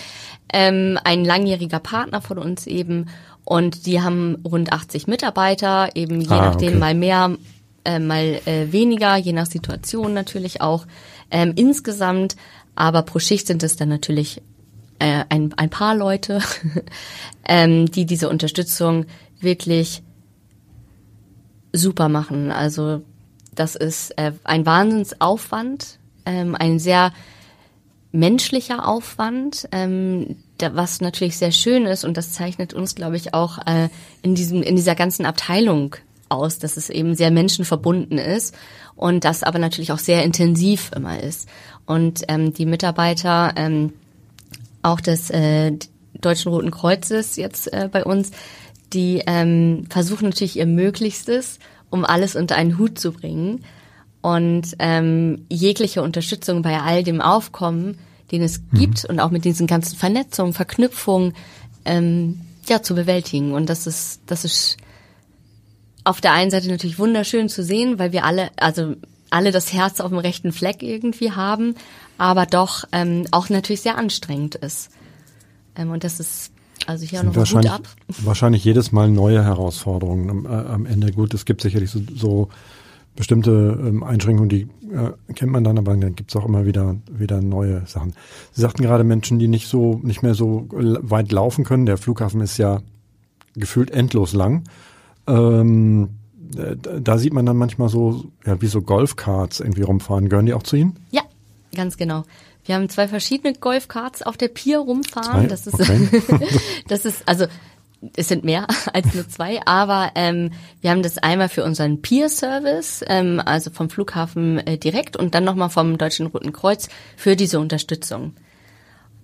ähm, 0.52 0.98
ein 1.04 1.24
langjähriger 1.24 1.80
Partner 1.80 2.20
von 2.20 2.38
uns 2.38 2.66
eben 2.66 3.06
und 3.44 3.86
die 3.86 4.00
haben 4.00 4.36
rund 4.44 4.72
80 4.72 5.06
Mitarbeiter, 5.06 5.90
eben 5.96 6.20
je 6.20 6.30
ah, 6.30 6.50
nachdem 6.50 6.68
okay. 6.68 6.78
mal 6.78 6.94
mehr, 6.94 7.36
äh, 7.84 7.98
mal 7.98 8.40
äh, 8.44 8.70
weniger, 8.70 9.16
je 9.16 9.32
nach 9.32 9.46
Situation 9.46 10.12
natürlich 10.12 10.60
auch. 10.60 10.86
Ähm, 11.30 11.52
insgesamt, 11.56 12.36
aber 12.74 13.02
pro 13.02 13.18
Schicht 13.18 13.46
sind 13.46 13.62
es 13.62 13.76
dann 13.76 13.88
natürlich 13.88 14.42
äh, 14.98 15.24
ein, 15.28 15.52
ein 15.54 15.70
paar 15.70 15.94
Leute, 15.94 16.40
ähm, 17.44 17.90
die 17.90 18.06
diese 18.06 18.28
Unterstützung 18.28 19.06
wirklich 19.40 20.02
super 21.72 22.08
machen. 22.08 22.50
Also 22.50 23.02
das 23.60 23.76
ist 23.76 24.12
äh, 24.18 24.32
ein 24.42 24.64
Wahnsinnsaufwand, 24.64 25.98
ähm, 26.24 26.56
ein 26.58 26.78
sehr 26.78 27.12
menschlicher 28.10 28.88
Aufwand, 28.88 29.68
ähm, 29.70 30.36
da, 30.56 30.74
was 30.74 31.02
natürlich 31.02 31.36
sehr 31.36 31.52
schön 31.52 31.84
ist 31.84 32.04
und 32.04 32.16
das 32.16 32.32
zeichnet 32.32 32.72
uns, 32.72 32.94
glaube 32.94 33.16
ich, 33.16 33.34
auch 33.34 33.58
äh, 33.66 33.90
in 34.22 34.34
diesem 34.34 34.62
in 34.62 34.76
dieser 34.76 34.94
ganzen 34.94 35.26
Abteilung 35.26 35.96
aus, 36.30 36.58
dass 36.58 36.78
es 36.78 36.88
eben 36.88 37.14
sehr 37.14 37.30
menschenverbunden 37.30 38.16
ist 38.16 38.56
und 38.96 39.24
das 39.26 39.42
aber 39.42 39.58
natürlich 39.58 39.92
auch 39.92 39.98
sehr 39.98 40.24
intensiv 40.24 40.90
immer 40.96 41.22
ist. 41.22 41.46
Und 41.84 42.22
ähm, 42.28 42.54
die 42.54 42.64
Mitarbeiter 42.64 43.52
ähm, 43.56 43.92
auch 44.80 45.02
des 45.02 45.28
äh, 45.28 45.72
Deutschen 46.18 46.50
Roten 46.50 46.70
Kreuzes 46.70 47.36
jetzt 47.36 47.70
äh, 47.74 47.90
bei 47.92 48.04
uns, 48.04 48.30
die 48.94 49.22
ähm, 49.26 49.84
versuchen 49.90 50.30
natürlich 50.30 50.56
ihr 50.56 50.66
Möglichstes, 50.66 51.58
um 51.90 52.04
alles 52.04 52.36
unter 52.36 52.56
einen 52.56 52.78
Hut 52.78 52.98
zu 52.98 53.12
bringen 53.12 53.64
und 54.22 54.76
ähm, 54.78 55.46
jegliche 55.48 56.02
Unterstützung 56.02 56.62
bei 56.62 56.80
all 56.80 57.02
dem 57.02 57.20
Aufkommen, 57.20 57.98
den 58.30 58.42
es 58.42 58.60
mhm. 58.60 58.78
gibt 58.78 59.04
und 59.04 59.20
auch 59.20 59.30
mit 59.30 59.44
diesen 59.44 59.66
ganzen 59.66 59.96
Vernetzungen, 59.96 60.52
Verknüpfungen, 60.52 61.34
ähm, 61.84 62.40
ja, 62.68 62.82
zu 62.82 62.94
bewältigen. 62.94 63.52
Und 63.52 63.68
das 63.68 63.86
ist, 63.86 64.20
das 64.26 64.44
ist 64.44 64.76
auf 66.04 66.20
der 66.20 66.32
einen 66.32 66.50
Seite 66.50 66.68
natürlich 66.68 66.98
wunderschön 66.98 67.48
zu 67.48 67.62
sehen, 67.62 67.98
weil 67.98 68.12
wir 68.12 68.24
alle, 68.24 68.50
also 68.56 68.94
alle 69.30 69.52
das 69.52 69.72
Herz 69.72 70.00
auf 70.00 70.10
dem 70.10 70.18
rechten 70.18 70.52
Fleck 70.52 70.82
irgendwie 70.82 71.32
haben, 71.32 71.74
aber 72.18 72.46
doch 72.46 72.84
ähm, 72.92 73.26
auch 73.30 73.48
natürlich 73.48 73.80
sehr 73.80 73.96
anstrengend 73.96 74.54
ist. 74.56 74.90
Ähm, 75.76 75.90
und 75.90 76.04
das 76.04 76.20
ist 76.20 76.52
also 76.86 77.04
hier 77.06 77.22
noch 77.22 77.36
wahrscheinlich, 77.36 77.72
Hut 77.72 77.80
ab. 77.80 77.88
Wahrscheinlich 78.24 78.64
jedes 78.64 78.92
Mal 78.92 79.10
neue 79.10 79.44
Herausforderungen 79.44 80.30
am, 80.30 80.46
äh, 80.46 80.48
am 80.48 80.86
Ende. 80.86 81.12
Gut, 81.12 81.34
es 81.34 81.44
gibt 81.44 81.60
sicherlich 81.60 81.90
so, 81.90 82.00
so 82.14 82.48
bestimmte 83.16 83.50
ähm, 83.50 84.02
Einschränkungen, 84.02 84.48
die 84.48 84.62
äh, 84.92 85.32
kennt 85.34 85.52
man 85.52 85.64
dann, 85.64 85.78
aber 85.78 85.96
dann 85.96 86.14
gibt's 86.14 86.34
auch 86.36 86.46
immer 86.46 86.64
wieder 86.66 86.96
wieder 87.10 87.40
neue 87.40 87.86
Sachen. 87.86 88.14
Sie 88.52 88.60
sagten 88.60 88.82
gerade 88.82 89.04
Menschen, 89.04 89.38
die 89.38 89.48
nicht 89.48 89.68
so 89.68 90.00
nicht 90.02 90.22
mehr 90.22 90.34
so 90.34 90.66
weit 90.70 91.32
laufen 91.32 91.64
können. 91.64 91.86
Der 91.86 91.98
Flughafen 91.98 92.40
ist 92.40 92.56
ja 92.58 92.80
gefühlt 93.54 93.90
endlos 93.90 94.32
lang. 94.32 94.64
Ähm, 95.26 96.10
da 97.00 97.18
sieht 97.18 97.32
man 97.32 97.46
dann 97.46 97.56
manchmal 97.56 97.88
so, 97.88 98.24
ja, 98.44 98.60
wie 98.60 98.66
so 98.66 98.82
Golfkarts 98.82 99.60
irgendwie 99.60 99.82
rumfahren. 99.82 100.28
Gehören 100.28 100.46
die 100.46 100.54
auch 100.54 100.62
zu 100.62 100.76
Ihnen? 100.76 100.96
Ja, 101.10 101.22
ganz 101.74 101.96
genau. 101.96 102.24
Wir 102.70 102.76
haben 102.76 102.88
zwei 102.88 103.08
verschiedene 103.08 103.52
Golfkarts 103.52 104.22
auf 104.22 104.36
der 104.36 104.46
Pier 104.46 104.78
rumfahren. 104.78 105.40
Zwei? 105.40 105.46
Das 105.48 105.66
ist, 105.66 105.80
okay. 105.80 106.22
das 106.86 107.04
ist, 107.04 107.28
also 107.28 107.46
es 108.14 108.28
sind 108.28 108.44
mehr 108.44 108.68
als 108.92 109.12
nur 109.12 109.28
zwei, 109.28 109.60
aber 109.66 110.12
ähm, 110.14 110.52
wir 110.80 110.92
haben 110.92 111.02
das 111.02 111.18
einmal 111.18 111.48
für 111.48 111.64
unseren 111.64 112.00
Peer-Service, 112.00 113.04
ähm, 113.08 113.42
also 113.44 113.72
vom 113.72 113.90
Flughafen 113.90 114.64
äh, 114.64 114.78
direkt 114.78 115.16
und 115.16 115.34
dann 115.34 115.42
nochmal 115.42 115.68
vom 115.68 115.98
Deutschen 115.98 116.26
Roten 116.26 116.52
Kreuz 116.52 116.88
für 117.16 117.34
diese 117.34 117.58
Unterstützung. 117.58 118.36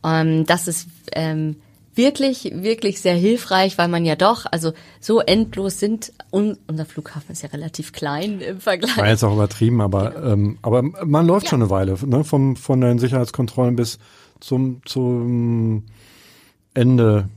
Ähm, 0.05 0.45
das 0.45 0.67
ist 0.67 0.89
ähm, 1.13 1.55
wirklich, 1.97 2.51
wirklich 2.55 3.01
sehr 3.01 3.15
hilfreich, 3.15 3.79
weil 3.79 3.89
man 3.89 4.05
ja 4.05 4.17
doch, 4.17 4.47
also 4.51 4.73
so 5.01 5.21
endlos 5.21 5.81
sind, 5.81 6.13
un, 6.31 6.59
unser 6.67 6.85
Flughafen 6.85 7.33
ist 7.33 7.43
ja 7.43 7.49
relativ 7.49 7.93
klein 7.93 8.41
im 8.41 8.61
Vergleich. 8.61 8.97
War 8.97 9.09
jetzt 9.09 9.25
auch 9.25 9.35
übertrieben, 9.35 9.81
aber, 9.81 10.11
genau. 10.11 10.33
ähm, 10.33 10.59
aber 10.63 10.83
man 10.83 11.27
läuft 11.27 11.47
ja. 11.47 11.51
schon 11.51 11.63
eine 11.63 11.71
Weile, 11.71 11.97
ne? 12.07 12.25
Vom, 12.25 12.57
von 12.57 12.81
den 12.81 12.99
Sicherheitskontrollen 12.99 13.77
bis 13.77 13.99
zum, 14.41 14.83
zum 14.85 15.85
Ende. 16.75 17.29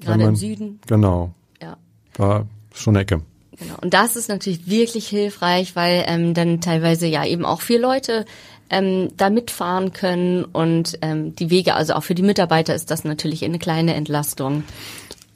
Gerade 0.00 0.18
man, 0.18 0.28
im 0.30 0.36
Süden. 0.36 0.80
Genau. 0.86 1.32
Ja. 1.62 1.76
War 2.16 2.46
schon 2.74 2.96
eine 2.96 3.02
Ecke. 3.02 3.22
Genau. 3.58 3.76
Und 3.80 3.94
das 3.94 4.16
ist 4.16 4.28
natürlich 4.28 4.68
wirklich 4.68 5.08
hilfreich, 5.08 5.76
weil 5.76 6.04
ähm, 6.06 6.34
dann 6.34 6.60
teilweise 6.60 7.06
ja 7.06 7.24
eben 7.24 7.44
auch 7.46 7.62
vier 7.62 7.80
Leute 7.80 8.26
ähm, 8.70 9.08
da 9.16 9.30
mitfahren 9.30 9.92
können 9.92 10.44
und 10.44 10.98
ähm, 11.02 11.34
die 11.34 11.50
Wege, 11.50 11.74
also 11.74 11.94
auch 11.94 12.02
für 12.02 12.14
die 12.14 12.22
Mitarbeiter 12.22 12.74
ist 12.74 12.90
das 12.90 13.04
natürlich 13.04 13.44
eine 13.44 13.58
kleine 13.58 13.94
Entlastung. 13.94 14.64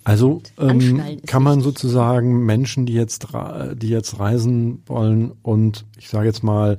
Also 0.02 0.42
ähm, 0.58 1.20
kann 1.26 1.42
man 1.42 1.60
sozusagen 1.60 2.44
Menschen, 2.46 2.86
die 2.86 2.94
jetzt 2.94 3.28
die 3.74 3.88
jetzt 3.88 4.18
reisen 4.18 4.82
wollen 4.86 5.32
und 5.42 5.84
ich 5.98 6.08
sage 6.08 6.26
jetzt 6.26 6.42
mal 6.42 6.78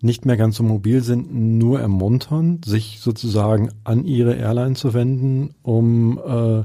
nicht 0.00 0.26
mehr 0.26 0.36
ganz 0.36 0.56
so 0.56 0.64
mobil 0.64 1.02
sind, 1.02 1.32
nur 1.32 1.80
ermuntern, 1.80 2.60
sich 2.64 2.98
sozusagen 3.00 3.70
an 3.84 4.04
ihre 4.04 4.34
Airline 4.34 4.74
zu 4.74 4.94
wenden, 4.94 5.54
um 5.62 6.18
äh, 6.18 6.64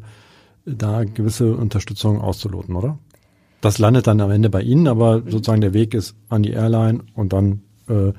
da 0.65 1.03
gewisse 1.03 1.55
Unterstützung 1.55 2.19
auszuloten, 2.19 2.75
oder? 2.75 2.97
Das 3.61 3.77
landet 3.77 4.07
dann 4.07 4.21
am 4.21 4.31
Ende 4.31 4.49
bei 4.49 4.61
Ihnen, 4.61 4.87
aber 4.87 5.21
sozusagen 5.21 5.61
der 5.61 5.73
Weg 5.73 5.93
ist 5.93 6.15
an 6.29 6.43
die 6.43 6.51
Airline 6.51 7.01
und 7.15 7.33
dann 7.33 7.61
äh, 7.87 8.13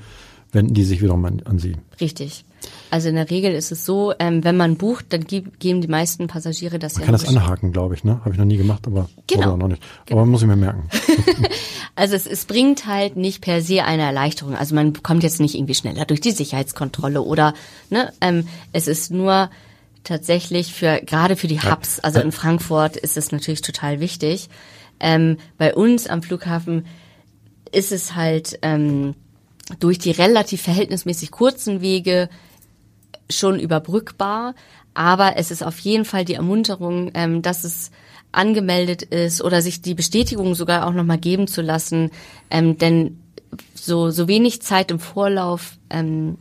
wenden 0.53 0.75
die 0.75 0.85
sich 0.85 1.03
wiederum 1.03 1.25
an, 1.25 1.43
an 1.45 1.59
Sie. 1.59 1.77
Richtig. 2.01 2.45
Also 2.91 3.09
in 3.09 3.15
der 3.15 3.31
Regel 3.31 3.53
ist 3.53 3.71
es 3.71 3.85
so, 3.85 4.15
ähm, 4.19 4.43
wenn 4.45 4.57
man 4.57 4.77
bucht, 4.77 5.13
dann 5.13 5.25
geben 5.25 5.81
die 5.81 5.89
meisten 5.89 6.27
Passagiere 6.27 6.79
das 6.79 6.95
man 6.95 7.03
ja. 7.03 7.07
kann 7.07 7.13
das 7.13 7.29
anhaken, 7.29 7.73
glaube 7.73 7.95
ich, 7.95 8.03
ne? 8.03 8.21
Habe 8.21 8.33
ich 8.33 8.39
noch 8.39 8.45
nie 8.45 8.57
gemacht, 8.57 8.87
aber 8.87 9.09
genau. 9.27 9.57
noch 9.57 9.69
nicht. 9.69 9.83
Genau. 10.07 10.21
Aber 10.21 10.31
muss 10.31 10.43
ich 10.43 10.49
mir 10.49 10.57
merken. 10.57 10.89
also 11.95 12.15
es, 12.15 12.27
es 12.27 12.47
bringt 12.47 12.87
halt 12.87 13.17
nicht 13.17 13.43
per 13.43 13.63
se 13.63 13.85
eine 13.85 14.03
Erleichterung. 14.03 14.57
Also 14.57 14.75
man 14.75 15.03
kommt 15.03 15.23
jetzt 15.23 15.41
nicht 15.41 15.55
irgendwie 15.55 15.75
schneller 15.75 16.05
durch 16.07 16.21
die 16.21 16.31
Sicherheitskontrolle 16.31 17.23
oder 17.23 17.55
ne, 17.91 18.13
ähm, 18.21 18.49
es 18.73 18.89
ist 18.89 19.11
nur 19.11 19.51
tatsächlich 20.03 20.73
für 20.73 21.01
gerade 21.05 21.37
für 21.37 21.49
die 21.49 21.61
Hubs. 21.61 22.01
Also 22.01 22.21
in 22.21 22.33
Frankfurt 22.33 22.97
ist 22.97 23.17
es 23.17 23.31
natürlich 23.31 23.63
total 23.63 24.01
wichtig. 24.01 24.49
Ähm, 25.01 25.37
bei 25.59 25.75
uns 25.75 26.07
am 26.07 26.23
Flughafen 26.23 26.87
ist 27.71 27.93
es 27.93 28.17
halt 28.17 28.59
ähm, 28.63 29.15
durch 29.79 29.99
die 29.99 30.11
relativ 30.11 30.63
verhältnismäßig 30.63 31.31
kurzen 31.31 31.81
Wege 31.81 32.29
schon 33.31 33.59
überbrückbar. 33.59 34.55
Aber 34.95 35.37
es 35.37 35.51
ist 35.51 35.63
auf 35.63 35.79
jeden 35.81 36.05
Fall 36.05 36.25
die 36.25 36.35
Ermunterung, 36.35 37.11
ähm, 37.15 37.43
dass 37.43 37.65
es 37.65 37.91
angemeldet 38.33 39.03
ist 39.03 39.43
oder 39.43 39.63
sich 39.63 39.81
die 39.81 39.95
Bestätigung 39.95 40.55
sogar 40.55 40.87
auch 40.87 40.93
nochmal 40.93 41.19
geben 41.19 41.47
zu 41.47 41.63
lassen. 41.63 42.11
Ähm, 42.51 42.79
denn 42.79 43.19
so, 43.75 44.11
so 44.11 44.29
wenig 44.29 44.61
Zeit 44.63 44.91
im 44.91 44.99
Vorlauf 44.99 45.77
ähm, 45.91 46.37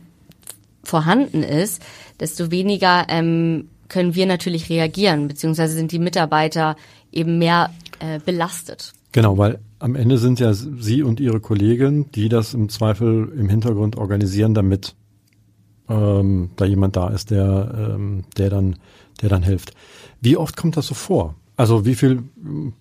vorhanden 0.82 1.42
ist, 1.42 1.82
desto 2.20 2.50
weniger 2.50 3.06
ähm, 3.08 3.68
können 3.88 4.14
wir 4.14 4.26
natürlich 4.26 4.68
reagieren, 4.68 5.28
beziehungsweise 5.28 5.74
sind 5.74 5.92
die 5.92 5.98
Mitarbeiter 5.98 6.76
eben 7.12 7.38
mehr 7.38 7.70
äh, 8.00 8.18
belastet. 8.18 8.92
Genau, 9.12 9.38
weil 9.38 9.58
am 9.78 9.94
Ende 9.94 10.18
sind 10.18 10.40
ja 10.40 10.52
Sie 10.52 11.02
und 11.02 11.20
Ihre 11.20 11.40
Kollegen, 11.40 12.10
die 12.12 12.28
das 12.28 12.54
im 12.54 12.68
Zweifel 12.68 13.32
im 13.36 13.48
Hintergrund 13.48 13.96
organisieren, 13.96 14.54
damit 14.54 14.94
ähm, 15.88 16.50
da 16.56 16.64
jemand 16.64 16.96
da 16.96 17.08
ist, 17.08 17.30
der, 17.30 17.94
ähm, 17.94 18.24
der 18.36 18.50
dann, 18.50 18.76
der 19.22 19.28
dann 19.28 19.42
hilft. 19.42 19.72
Wie 20.20 20.36
oft 20.36 20.56
kommt 20.56 20.76
das 20.76 20.86
so 20.86 20.94
vor? 20.94 21.34
Also 21.56 21.84
wie 21.84 21.94
viel, 21.94 22.22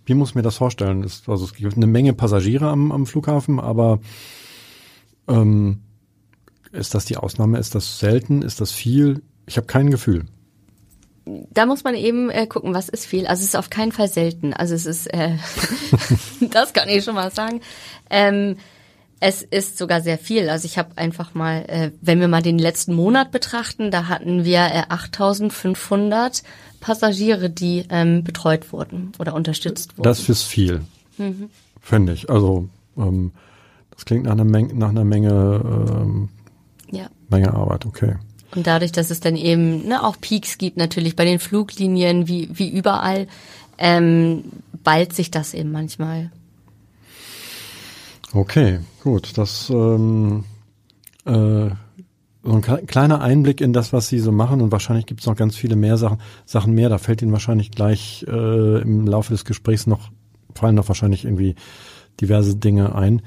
wie 0.06 0.14
muss 0.14 0.30
ich 0.30 0.36
mir 0.36 0.42
das 0.42 0.58
vorstellen? 0.58 1.04
Ist, 1.04 1.28
also 1.30 1.46
es 1.46 1.54
gibt 1.54 1.76
eine 1.76 1.88
Menge 1.88 2.14
Passagiere 2.14 2.68
am, 2.70 2.92
am 2.92 3.06
Flughafen, 3.06 3.60
aber 3.60 4.00
ähm, 5.28 5.80
ist 6.72 6.94
das 6.94 7.06
die 7.06 7.18
Ausnahme? 7.18 7.58
Ist 7.58 7.76
das 7.76 8.00
selten? 8.00 8.42
Ist 8.42 8.62
das 8.62 8.72
viel? 8.72 9.22
Ich 9.46 9.58
habe 9.58 9.68
kein 9.68 9.90
Gefühl 9.90 10.26
da 11.52 11.66
muss 11.66 11.84
man 11.84 11.96
eben 11.96 12.30
äh, 12.30 12.48
gucken, 12.48 12.74
was 12.74 12.90
ist 12.90 13.06
viel. 13.06 13.28
Also 13.28 13.42
es 13.42 13.50
ist 13.50 13.56
auf 13.56 13.70
keinen 13.70 13.92
Fall 13.92 14.08
selten. 14.08 14.54
Also 14.54 14.76
es 14.76 14.86
ist, 14.86 15.08
äh, 15.14 15.36
das 16.52 16.74
kann 16.74 16.90
ich 16.90 17.04
schon 17.04 17.16
mal 17.16 17.32
sagen. 17.32 17.62
Ähm, 18.10 18.58
es 19.20 19.42
ist 19.42 19.78
sogar 19.78 20.02
sehr 20.02 20.18
viel. 20.18 20.50
Also 20.50 20.66
ich 20.66 20.78
habe 20.78 20.90
einfach 20.96 21.34
mal, 21.34 21.66
äh, 21.68 21.92
wenn 22.02 22.20
wir 22.20 22.28
mal 22.28 22.42
den 22.42 22.60
letzten 22.60 22.94
Monat 22.94 23.32
betrachten, 23.32 23.90
da 23.90 24.08
hatten 24.08 24.46
wir 24.46 24.60
äh, 24.60 24.84
8.500 24.90 26.44
Passagiere, 26.80 27.50
die 27.50 27.86
ähm, 27.90 28.24
betreut 28.24 28.72
wurden 28.72 29.12
oder 29.18 29.34
unterstützt 29.34 29.98
wurden. 29.98 30.04
Das 30.04 30.30
ist 30.30 30.44
viel, 30.44 30.82
mhm. 31.18 31.50
finde 31.82 32.14
ich. 32.14 32.30
Also 32.30 32.70
ähm, 32.96 33.32
das 33.92 34.06
klingt 34.06 34.26
nach 34.26 34.34
einer 34.34 34.46
Menge, 34.46 34.76
nach 34.76 34.90
einer 34.90 35.04
Menge, 35.04 35.30
ähm, 35.32 36.30
ja. 36.92 37.08
Menge 37.30 37.54
Arbeit. 37.54 37.86
Okay. 37.86 38.16
Und 38.56 38.68
dadurch, 38.68 38.92
dass 38.92 39.12
es 39.12 39.20
dann 39.20 39.36
eben 39.36 39.88
ne, 39.88 40.04
auch 40.04 40.18
Peaks 40.20 40.58
gibt, 40.58 40.78
natürlich 40.78 41.16
bei 41.16 41.26
den 41.26 41.40
Fluglinien 41.40 42.28
wie, 42.28 42.50
wie 42.52 42.70
überall, 42.70 43.28
ähm, 43.78 44.44
ballt 44.84 45.14
sich 45.14 45.32
das 45.32 45.54
eben 45.54 45.72
manchmal. 45.72 46.32
Okay, 48.34 48.80
gut. 49.04 49.38
Das 49.38 49.70
ähm, 49.70 50.44
äh, 51.26 51.70
so 52.44 52.54
ein 52.54 52.62
kleiner 52.62 53.22
Einblick 53.22 53.60
in 53.60 53.74
das, 53.74 53.92
was 53.92 54.08
Sie 54.08 54.20
so 54.20 54.32
machen 54.32 54.62
und 54.62 54.72
wahrscheinlich 54.72 55.06
gibt 55.06 55.20
es 55.20 55.26
noch 55.28 55.36
ganz 55.36 55.56
viele 55.58 55.76
mehr 55.76 55.98
Sachen, 55.98 56.20
Sachen 56.46 56.74
mehr. 56.74 56.88
Da 56.88 56.98
fällt 56.98 57.22
Ihnen 57.22 57.34
wahrscheinlich 57.34 57.72
gleich 57.72 58.26
äh, 58.28 58.82
im 58.82 59.06
Laufe 59.06 59.34
des 59.34 59.44
Gesprächs 59.44 59.88
noch 59.88 60.12
fallen 60.58 60.76
noch 60.76 60.88
wahrscheinlich 60.88 61.24
irgendwie 61.24 61.56
diverse 62.20 62.56
Dinge 62.56 62.96
ein. 62.96 63.22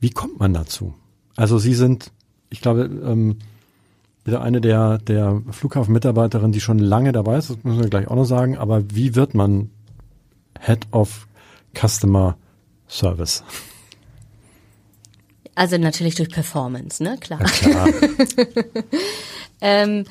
Wie 0.00 0.10
kommt 0.10 0.40
man 0.40 0.52
dazu? 0.52 0.94
Also 1.36 1.58
Sie 1.58 1.74
sind, 1.74 2.12
ich 2.50 2.60
glaube, 2.60 2.82
ähm, 2.82 3.38
wieder 4.26 4.42
eine 4.42 4.60
der, 4.60 4.98
der 4.98 5.42
Flughafenmitarbeiterinnen, 5.50 6.52
die 6.52 6.60
schon 6.60 6.78
lange 6.78 7.12
dabei 7.12 7.38
ist, 7.38 7.50
das 7.50 7.58
müssen 7.62 7.80
wir 7.80 7.90
gleich 7.90 8.08
auch 8.08 8.16
noch 8.16 8.24
sagen, 8.24 8.58
aber 8.58 8.82
wie 8.90 9.14
wird 9.14 9.34
man 9.34 9.70
Head 10.60 10.86
of 10.90 11.26
Customer 11.74 12.36
Service? 12.88 13.44
Also 15.54 15.78
natürlich 15.78 16.16
durch 16.16 16.28
Performance, 16.28 17.02
ne? 17.02 17.16
Klar. 17.18 17.40
Ja, 17.40 17.46
klar. 17.46 17.88
ähm, 19.60 20.04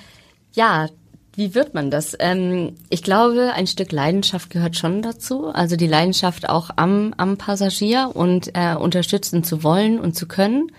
ja, 0.53 0.87
wie 1.35 1.53
wird 1.53 1.73
man 1.73 1.91
das? 1.91 2.15
Ähm, 2.19 2.75
ich 2.89 3.03
glaube, 3.03 3.51
ein 3.53 3.67
Stück 3.67 3.91
Leidenschaft 3.91 4.49
gehört 4.49 4.75
schon 4.75 5.01
dazu. 5.01 5.49
Also 5.49 5.75
die 5.75 5.87
Leidenschaft 5.87 6.49
auch 6.49 6.71
am, 6.77 7.13
am 7.17 7.37
Passagier 7.37 8.11
und 8.13 8.51
äh, 8.55 8.75
unterstützen 8.75 9.43
zu 9.43 9.61
wollen 9.61 9.99
und 9.99 10.15
zu 10.15 10.27
können. 10.27 10.71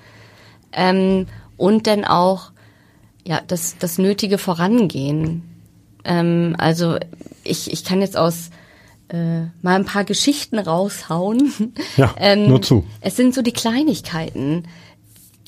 Ähm, 0.73 1.27
und 1.57 1.87
dann 1.87 2.05
auch 2.05 2.51
ja 3.27 3.41
das, 3.47 3.77
das 3.79 3.99
nötige 3.99 4.39
Vorangehen. 4.39 5.43
Ähm, 6.05 6.55
also 6.59 6.97
ich, 7.45 7.73
ich 7.73 7.85
kann 7.85 8.01
jetzt 8.01 8.17
aus 8.17 8.51
äh, 9.09 9.43
mal 9.63 9.77
ein 9.77 9.85
paar 9.85 10.05
Geschichten 10.05 10.59
raushauen. 10.59 11.75
Ja, 11.97 12.15
ähm, 12.19 12.49
nur 12.49 12.63
zu. 12.63 12.85
Es 13.01 13.17
sind 13.17 13.35
so 13.35 13.43
die 13.43 13.53
Kleinigkeiten, 13.53 14.65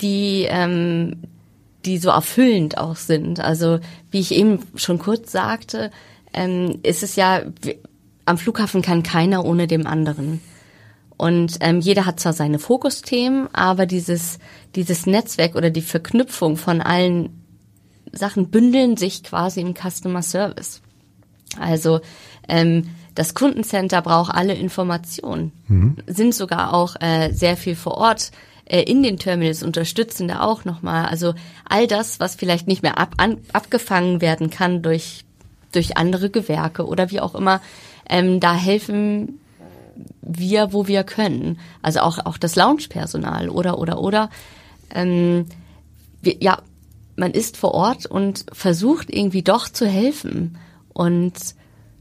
die, 0.01 0.45
ähm, 0.49 1.17
die 1.85 1.97
so 1.97 2.09
erfüllend 2.09 2.77
auch 2.77 2.97
sind. 2.97 3.39
Also 3.39 3.79
wie 4.11 4.19
ich 4.19 4.33
eben 4.33 4.59
schon 4.75 4.99
kurz 4.99 5.31
sagte, 5.31 5.91
ähm, 6.33 6.79
ist 6.83 7.03
es 7.03 7.15
ja, 7.15 7.41
am 8.25 8.37
Flughafen 8.37 8.81
kann 8.81 9.03
keiner 9.03 9.45
ohne 9.45 9.67
dem 9.67 9.87
anderen. 9.87 10.41
Und 11.17 11.57
ähm, 11.59 11.81
jeder 11.81 12.05
hat 12.05 12.19
zwar 12.19 12.31
seine 12.31 12.59
Fokusthemen, 12.59 13.53
aber 13.53 13.85
dieses, 13.85 14.39
dieses 14.75 15.05
Netzwerk 15.05 15.55
oder 15.55 15.69
die 15.69 15.81
Verknüpfung 15.81 16.55
von 16.55 16.79
allen 16.79 17.38
Sachen 18.11 18.49
bündeln 18.49 18.97
sich 18.97 19.23
quasi 19.23 19.61
im 19.61 19.73
Customer 19.73 20.21
Service. 20.21 20.81
Also 21.59 22.01
ähm, 22.47 22.89
das 23.15 23.33
Kundencenter 23.33 24.01
braucht 24.01 24.33
alle 24.33 24.53
Informationen, 24.53 25.51
mhm. 25.67 25.97
sind 26.07 26.33
sogar 26.33 26.73
auch 26.73 26.95
äh, 26.99 27.33
sehr 27.33 27.57
viel 27.57 27.75
vor 27.75 27.95
Ort 27.95 28.31
äh, 28.69 28.83
in 28.83 29.03
den 29.03 29.17
Terminals 29.17 29.63
unterstützen 29.63 30.27
da 30.27 30.41
auch 30.41 30.63
nochmal. 30.63 31.07
Also 31.07 31.33
all 31.67 31.87
das, 31.87 32.19
was 32.19 32.35
vielleicht 32.35 32.67
nicht 32.67 32.83
mehr 32.83 32.97
ab, 32.97 33.15
an, 33.17 33.37
abgefangen 33.51 34.21
werden 34.21 34.49
kann 34.49 34.81
durch, 34.81 35.25
durch 35.71 35.97
andere 35.97 36.29
Gewerke 36.29 36.85
oder 36.85 37.11
wie 37.11 37.19
auch 37.19 37.35
immer, 37.35 37.61
ähm, 38.07 38.39
da 38.39 38.55
helfen 38.55 39.39
wir, 40.21 40.71
wo 40.71 40.87
wir 40.87 41.03
können. 41.03 41.59
Also 41.81 42.01
auch, 42.01 42.19
auch 42.25 42.37
das 42.37 42.55
Lounge-Personal 42.55 43.49
oder, 43.49 43.79
oder, 43.79 43.99
oder. 43.99 44.29
Ähm, 44.93 45.47
wir, 46.21 46.37
ja, 46.39 46.59
man 47.19 47.31
ist 47.31 47.57
vor 47.57 47.73
Ort 47.73 48.05
und 48.05 48.45
versucht 48.51 49.09
irgendwie 49.13 49.43
doch 49.43 49.69
zu 49.69 49.85
helfen 49.85 50.57
und 50.93 51.33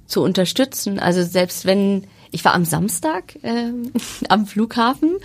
zu 0.07 0.23
unterstützen. 0.23 0.99
Also 0.99 1.23
selbst 1.23 1.67
wenn 1.67 2.07
ich 2.31 2.45
war 2.45 2.55
am 2.55 2.65
Samstag 2.65 3.37
äh, 3.43 3.73
am 4.29 4.47
Flughafen, 4.47 5.17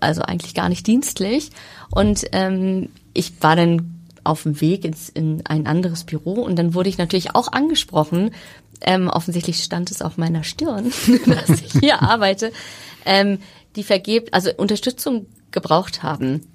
also 0.00 0.22
eigentlich 0.22 0.54
gar 0.54 0.68
nicht 0.68 0.86
dienstlich, 0.86 1.50
und 1.90 2.24
ähm, 2.32 2.88
ich 3.14 3.32
war 3.40 3.56
dann 3.56 3.98
auf 4.24 4.44
dem 4.44 4.60
Weg 4.60 4.84
ins, 4.84 5.08
in 5.08 5.44
ein 5.46 5.66
anderes 5.66 6.04
Büro 6.04 6.34
und 6.34 6.56
dann 6.56 6.74
wurde 6.74 6.88
ich 6.88 6.98
natürlich 6.98 7.34
auch 7.34 7.50
angesprochen. 7.50 8.30
Ähm, 8.80 9.08
offensichtlich 9.08 9.62
stand 9.62 9.90
es 9.90 10.02
auf 10.02 10.16
meiner 10.16 10.44
Stirn, 10.44 10.92
dass 11.26 11.50
ich 11.50 11.72
hier 11.80 12.02
arbeite. 12.02 12.52
Ähm, 13.04 13.38
die 13.74 13.82
vergebt, 13.82 14.32
also 14.34 14.50
Unterstützung 14.56 15.26
gebraucht 15.50 16.02
haben 16.02 16.46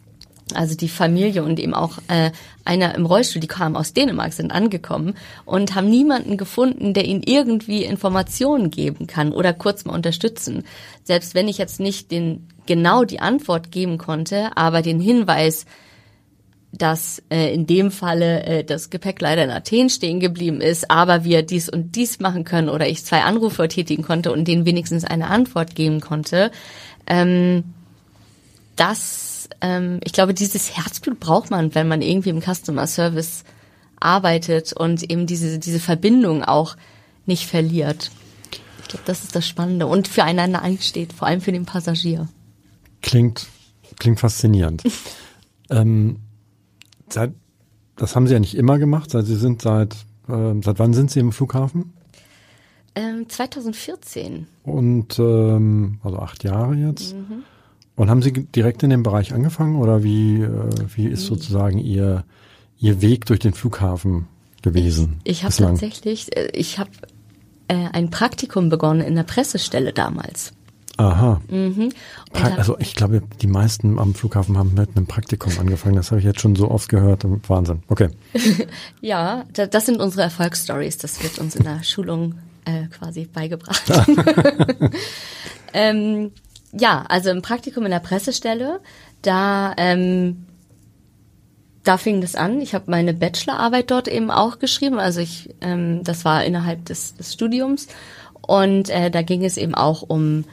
also 0.54 0.76
die 0.76 0.90
Familie 0.90 1.44
und 1.44 1.60
eben 1.60 1.74
auch 1.74 1.98
äh, 2.08 2.32
einer 2.66 2.96
im 2.96 3.06
Rollstuhl, 3.06 3.42
die 3.42 3.48
kamen 3.48 3.76
aus 3.76 3.94
Dänemark, 3.94 4.34
sind 4.34 4.52
angekommen 4.52 5.16
und 5.46 5.76
haben 5.76 5.90
niemanden 5.90 6.38
gefunden, 6.38 6.94
der 6.94 7.06
ihnen 7.06 7.24
irgendwie 7.24 7.84
Informationen 7.84 8.72
geben 8.72 9.08
kann 9.08 9.32
oder 9.32 9.54
kurz 9.54 9.86
mal 9.86 9.94
unterstützen. 9.94 10.64
Selbst 11.04 11.36
wenn 11.36 11.48
ich 11.48 11.58
jetzt 11.58 11.80
nicht 11.80 12.12
den 12.12 12.48
genau 12.66 13.04
die 13.04 13.20
Antwort 13.20 13.72
geben 13.72 13.98
konnte, 13.98 14.56
aber 14.56 14.82
den 14.82 15.00
Hinweis, 15.00 15.66
dass 16.74 17.24
äh, 17.30 17.54
in 17.54 17.66
dem 17.66 17.92
Falle 17.92 18.44
äh, 18.44 18.64
das 18.64 18.90
Gepäck 18.90 19.22
leider 19.22 19.44
in 19.44 19.50
Athen 19.50 19.90
stehen 19.90 20.20
geblieben 20.20 20.62
ist, 20.62 20.92
aber 20.92 21.24
wir 21.24 21.42
dies 21.42 21.70
und 21.70 21.96
dies 21.96 22.20
machen 22.20 22.44
können 22.44 22.70
oder 22.70 22.88
ich 22.88 23.06
zwei 23.06 23.22
Anrufe 23.22 23.68
tätigen 23.68 24.04
konnte 24.04 24.32
und 24.32 24.48
denen 24.48 24.66
wenigstens 24.66 25.06
eine 25.06 25.28
Antwort 25.28 25.76
geben 25.76 26.02
konnte, 26.02 26.52
ähm, 27.08 27.64
das 28.76 29.27
ähm, 29.62 30.00
ich 30.04 30.14
glaube, 30.14 30.34
dieses 30.34 30.76
Herzblut 30.78 31.20
braucht 31.20 31.52
man, 31.52 31.76
wenn 31.76 31.88
man 31.88 32.02
irgendwie 32.02 32.30
im 32.30 32.42
Customer 32.42 32.88
Service 32.88 33.44
arbeitet 34.00 34.74
und 34.74 35.10
eben 35.10 35.26
diese, 35.26 35.60
diese 35.60 35.80
Verbindung 35.80 36.44
auch 36.44 36.76
nicht 37.26 37.48
verliert. 37.48 38.12
Ich 38.82 38.90
glaube, 38.90 39.04
das 39.06 39.24
ist 39.24 39.36
das 39.36 39.48
Spannende 39.48 39.88
und 39.88 40.08
füreinander 40.08 40.62
einsteht, 40.62 41.14
vor 41.14 41.28
allem 41.28 41.42
für 41.42 41.52
den 41.52 41.66
Passagier. 41.66 42.28
Klingt, 43.02 43.48
klingt 44.00 44.20
faszinierend. 44.20 44.84
ähm, 45.70 46.18
seit, 47.10 47.34
das 47.96 48.16
haben 48.16 48.28
Sie 48.28 48.34
ja 48.34 48.40
nicht 48.40 48.56
immer 48.56 48.78
gemacht, 48.80 49.12
seit 49.12 49.26
Sie 49.26 49.36
sind 49.36 49.62
seit, 49.62 49.94
äh, 50.30 50.54
seit 50.64 50.80
wann 50.80 50.94
sind 50.94 51.12
Sie 51.12 51.20
im 51.20 51.32
Flughafen? 51.32 51.94
Ähm, 52.96 53.28
2014. 53.28 54.48
Und 54.64 55.20
ähm, 55.20 56.00
also 56.04 56.20
acht 56.20 56.44
Jahre 56.44 56.76
jetzt. 56.76 57.14
Mhm. 57.14 57.44
Und 57.98 58.12
haben 58.12 58.22
Sie 58.22 58.32
direkt 58.32 58.84
in 58.84 58.92
dem 58.92 59.02
Bereich 59.02 59.34
angefangen 59.34 59.76
oder 59.76 60.04
wie, 60.04 60.42
äh, 60.42 60.70
wie 60.96 61.08
ist 61.08 61.26
sozusagen 61.26 61.80
Ihr, 61.80 62.24
Ihr 62.80 63.02
Weg 63.02 63.26
durch 63.26 63.40
den 63.40 63.54
Flughafen 63.54 64.28
gewesen? 64.62 65.20
Ich, 65.24 65.40
ich 65.40 65.44
habe 65.44 65.56
tatsächlich, 65.56 66.38
äh, 66.38 66.50
ich 66.54 66.78
habe 66.78 66.92
äh, 67.68 67.88
ein 67.92 68.12
Praktikum 68.12 68.70
begonnen 68.70 69.02
in 69.02 69.16
der 69.16 69.24
Pressestelle 69.24 69.94
damals. 69.94 70.54
Aha. 70.98 71.42
Mhm. 71.50 71.92
Also 72.34 72.78
ich 72.80 72.94
glaube, 72.94 73.24
die 73.42 73.48
meisten 73.48 73.98
am 73.98 74.14
Flughafen 74.14 74.60
haben 74.60 74.76
mit 74.76 74.96
einem 74.96 75.08
Praktikum 75.08 75.54
angefangen. 75.60 75.96
Das 75.96 76.12
habe 76.12 76.20
ich 76.20 76.26
jetzt 76.26 76.42
schon 76.42 76.56
so 76.56 76.70
oft 76.70 76.90
gehört. 76.90 77.24
Wahnsinn. 77.48 77.82
Okay. 77.88 78.10
ja, 79.02 79.46
das 79.54 79.88
sind 79.88 80.00
unsere 80.00 80.24
Erfolgsstories. 80.24 80.98
Das 80.98 81.22
wird 81.24 81.40
uns 81.40 81.56
in 81.56 81.64
der 81.64 81.84
Schulung 81.84 82.36
äh, 82.66 82.88
quasi 82.88 83.26
beigebracht. 83.26 83.84
ähm, 85.74 86.32
ja, 86.72 87.06
also 87.08 87.30
im 87.30 87.42
Praktikum 87.42 87.86
in 87.86 87.92
der 87.92 88.00
Pressestelle, 88.00 88.80
da 89.22 89.74
ähm, 89.78 90.46
da 91.88 91.98
fing 91.98 92.20
das 92.22 92.36
an. 92.36 92.62
Ich 92.62 92.74
habe 92.74 92.92
meine 92.92 93.14
Bachelorarbeit 93.14 93.90
dort 93.90 94.08
eben 94.08 94.30
auch 94.30 94.60
geschrieben. 94.60 95.00
Also 95.00 95.22
ich, 95.22 95.50
ähm, 95.62 96.04
das 96.04 96.26
war 96.26 96.44
innerhalb 96.44 96.86
des, 96.86 97.16
des 97.16 97.34
Studiums 97.34 97.88
und 98.42 98.90
äh, 98.90 99.10
da 99.10 99.22
ging 99.22 99.46
es 99.46 99.58
eben 99.58 99.74
auch 99.74 100.02
um 100.02 100.44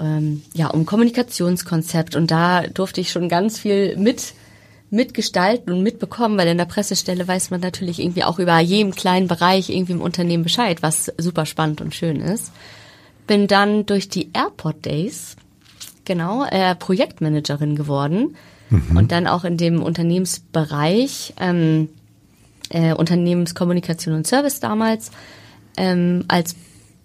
ähm, 0.00 0.42
ja 0.54 0.68
um 0.68 0.86
Kommunikationskonzept 0.86 2.16
und 2.16 2.30
da 2.30 2.62
durfte 2.62 3.00
ich 3.00 3.10
schon 3.10 3.28
ganz 3.28 3.58
viel 3.58 3.96
mit 3.96 4.34
mitgestalten 4.90 5.72
und 5.72 5.82
mitbekommen, 5.82 6.38
weil 6.38 6.48
in 6.48 6.58
der 6.58 6.66
Pressestelle 6.66 7.26
weiß 7.26 7.50
man 7.50 7.60
natürlich 7.60 7.98
irgendwie 7.98 8.24
auch 8.24 8.38
über 8.38 8.58
jedem 8.60 8.94
kleinen 8.94 9.26
Bereich 9.26 9.70
irgendwie 9.70 9.92
im 9.92 10.02
Unternehmen 10.02 10.44
Bescheid, 10.44 10.82
was 10.82 11.12
super 11.18 11.46
spannend 11.46 11.80
und 11.80 11.94
schön 11.94 12.20
ist. 12.20 12.52
Bin 13.26 13.46
dann 13.46 13.86
durch 13.86 14.08
die 14.08 14.30
Airport 14.34 14.84
Days 14.84 15.36
genau, 16.04 16.44
äh, 16.44 16.74
Projektmanagerin 16.74 17.76
geworden 17.76 18.36
mhm. 18.70 18.96
und 18.96 19.12
dann 19.12 19.26
auch 19.26 19.44
in 19.44 19.56
dem 19.56 19.82
Unternehmensbereich, 19.82 21.34
ähm, 21.40 21.88
äh, 22.70 22.94
Unternehmenskommunikation 22.94 24.14
und 24.14 24.26
Service 24.26 24.60
damals, 24.60 25.10
ähm, 25.76 26.24
als 26.28 26.56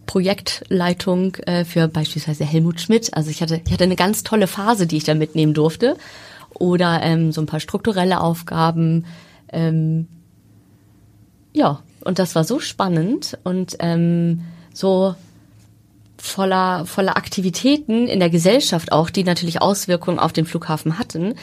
Projektleitung 0.05 1.35
äh, 1.45 1.65
für 1.65 1.87
beispielsweise 1.87 2.43
Helmut 2.43 2.81
Schmidt. 2.81 3.13
Also 3.13 3.29
ich 3.29 3.41
hatte, 3.41 3.61
ich 3.65 3.71
hatte 3.71 3.83
eine 3.83 3.95
ganz 3.95 4.23
tolle 4.23 4.47
Phase, 4.47 4.87
die 4.87 4.97
ich 4.97 5.03
da 5.03 5.13
mitnehmen 5.13 5.53
durfte. 5.53 5.97
Oder 6.55 7.01
ähm, 7.03 7.31
so 7.31 7.41
ein 7.41 7.45
paar 7.45 7.59
strukturelle 7.59 8.19
Aufgaben. 8.19 9.05
Ähm, 9.51 10.07
ja, 11.53 11.83
und 12.01 12.17
das 12.17 12.33
war 12.33 12.43
so 12.43 12.59
spannend 12.59 13.37
und 13.43 13.77
ähm, 13.79 14.41
so 14.73 15.13
voller, 16.19 16.85
voller 16.85 17.17
Aktivitäten 17.17 18.07
in 18.07 18.19
der 18.19 18.29
Gesellschaft 18.29 18.91
auch, 18.91 19.09
die 19.09 19.23
natürlich 19.23 19.61
Auswirkungen 19.61 20.19
auf 20.19 20.33
den 20.33 20.45
Flughafen 20.45 20.99
hatten, 20.99 21.35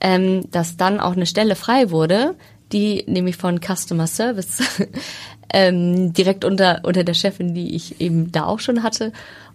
ähm, 0.00 0.50
dass 0.50 0.76
dann 0.76 1.00
auch 1.00 1.12
eine 1.12 1.26
Stelle 1.26 1.56
frei 1.56 1.90
wurde, 1.90 2.34
die 2.72 3.04
nämlich 3.06 3.36
von 3.36 3.60
Customer 3.60 4.06
Service 4.06 4.62
ähm, 5.52 6.12
direkt 6.12 6.44
unter, 6.44 6.80
unter 6.82 7.04
der 7.04 7.14
Chefin, 7.14 7.54
die 7.54 7.74
ich 7.74 8.00
eben 8.00 8.32
da 8.32 8.44
auch 8.44 8.60
schon 8.60 8.82
hatte. 8.82 9.12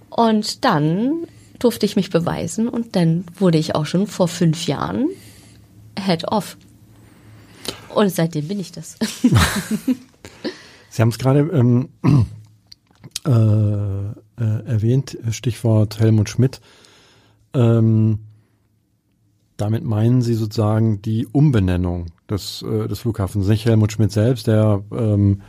Und 0.10 0.64
dann 0.64 1.28
durfte 1.60 1.86
ich 1.86 1.96
mich 1.96 2.10
beweisen 2.10 2.70
und 2.70 2.96
dann 2.96 3.26
wurde 3.38 3.58
ich 3.58 3.76
auch 3.76 3.86
schon 3.86 4.08
vor 4.08 4.28
fünf 4.28 4.66
Jahren 4.66 5.10
Head 6.00 6.32
of. 6.32 6.58
Und 7.94 8.10
seitdem 8.10 8.48
bin 8.48 8.60
ich 8.60 8.72
das. 8.72 8.98
Sie 10.90 11.02
haben 11.02 11.10
es 11.10 11.20
gerade 11.20 11.40
ähm, 11.40 11.90
äh, 13.26 13.32
äh, 13.32 14.66
erwähnt, 14.66 15.18
Stichwort 15.32 16.00
Helmut 16.00 16.30
Schmidt. 16.30 16.62
Ähm, 17.54 18.20
damit 19.58 19.84
meinen 19.84 20.22
Sie 20.22 20.36
sozusagen 20.36 21.02
die 21.02 21.28
Umbenennung 21.28 22.08
des, 22.30 22.62
äh, 22.62 22.88
des 22.88 23.00
Flughafens, 23.00 23.48
nicht 23.48 23.66
Helmut 23.66 23.92
Schmidt 23.92 24.12
selbst, 24.12 24.48
der, 24.48 24.84
ähm, 24.92 25.42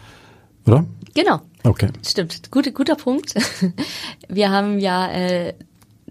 oder? 0.66 0.85
Genau. 1.14 1.40
Okay. 1.64 1.88
Stimmt. 2.04 2.50
Gute, 2.50 2.72
guter 2.72 2.96
Punkt. 2.96 3.35
Wir 4.28 4.50
haben 4.50 4.78
ja 4.78 5.11
äh, 5.11 5.54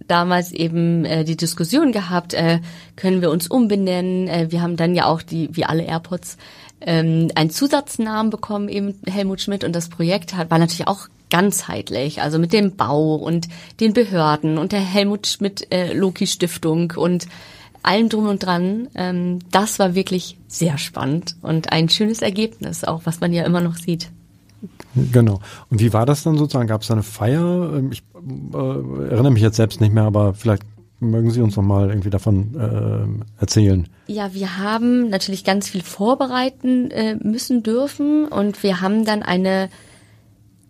damals 0.07 0.51
eben 0.51 1.05
äh, 1.05 1.23
die 1.23 1.37
Diskussion 1.37 1.91
gehabt, 1.91 2.33
äh, 2.33 2.59
können 2.95 3.21
wir 3.21 3.29
uns 3.29 3.47
umbenennen. 3.47 4.27
Äh, 4.27 4.47
wir 4.49 4.61
haben 4.61 4.75
dann 4.75 4.95
ja 4.95 5.05
auch 5.05 5.21
die, 5.21 5.55
wie 5.55 5.65
alle 5.65 5.83
AirPods, 5.83 6.37
ähm, 6.81 7.29
einen 7.35 7.49
Zusatznamen 7.49 8.29
bekommen, 8.29 8.69
eben 8.69 8.95
Helmut 9.05 9.41
Schmidt. 9.41 9.63
Und 9.63 9.75
das 9.75 9.89
Projekt 9.89 10.35
hat, 10.35 10.51
war 10.51 10.59
natürlich 10.59 10.87
auch 10.87 11.07
ganzheitlich, 11.29 12.21
also 12.21 12.39
mit 12.39 12.53
dem 12.53 12.75
Bau 12.75 13.15
und 13.15 13.47
den 13.79 13.93
Behörden 13.93 14.57
und 14.57 14.71
der 14.71 14.79
Helmut 14.79 15.27
Schmidt 15.27 15.67
äh, 15.69 15.99
und 15.99 17.27
allem 17.83 18.09
drum 18.09 18.27
und 18.27 18.43
dran. 18.43 18.87
Ähm, 18.95 19.39
das 19.51 19.79
war 19.79 19.95
wirklich 19.95 20.37
sehr 20.47 20.77
spannend 20.77 21.35
und 21.41 21.71
ein 21.71 21.89
schönes 21.89 22.21
Ergebnis, 22.21 22.83
auch 22.83 23.01
was 23.05 23.19
man 23.19 23.33
ja 23.33 23.43
immer 23.43 23.61
noch 23.61 23.75
sieht. 23.75 24.09
Genau. 24.95 25.39
Und 25.69 25.79
wie 25.79 25.93
war 25.93 26.05
das 26.05 26.23
dann 26.23 26.37
sozusagen? 26.37 26.67
Gab 26.67 26.81
es 26.81 26.91
eine 26.91 27.03
Feier? 27.03 27.71
Ähm, 27.75 27.91
ich 27.91 28.03
äh, 28.53 28.57
erinnere 28.57 29.31
mich 29.31 29.43
jetzt 29.43 29.55
selbst 29.55 29.79
nicht 29.79 29.93
mehr, 29.93 30.03
aber 30.03 30.33
vielleicht 30.33 30.63
mögen 30.99 31.31
Sie 31.31 31.41
uns 31.41 31.55
noch 31.55 31.63
mal 31.63 31.89
irgendwie 31.89 32.09
davon 32.09 32.55
äh, 32.55 33.41
erzählen. 33.41 33.87
Ja, 34.07 34.33
wir 34.33 34.57
haben 34.57 35.09
natürlich 35.09 35.43
ganz 35.43 35.69
viel 35.69 35.81
vorbereiten 35.81 36.91
äh, 36.91 37.15
müssen 37.15 37.63
dürfen 37.63 38.27
und 38.27 38.63
wir 38.63 38.81
haben 38.81 39.05
dann 39.05 39.23
eine 39.23 39.69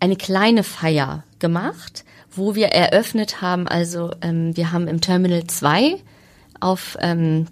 eine 0.02 0.16
kleine 0.16 0.62
Feier 0.62 1.24
gemacht, 1.38 2.04
wo 2.30 2.54
wir 2.54 2.68
eröffnet 2.68 3.42
haben. 3.42 3.68
Also 3.68 4.12
ähm, 4.22 4.56
wir 4.56 4.72
haben 4.72 4.88
im 4.88 5.00
Terminal 5.00 5.46
2 5.46 5.96
auf 6.58 6.96
ähm, 7.00 7.46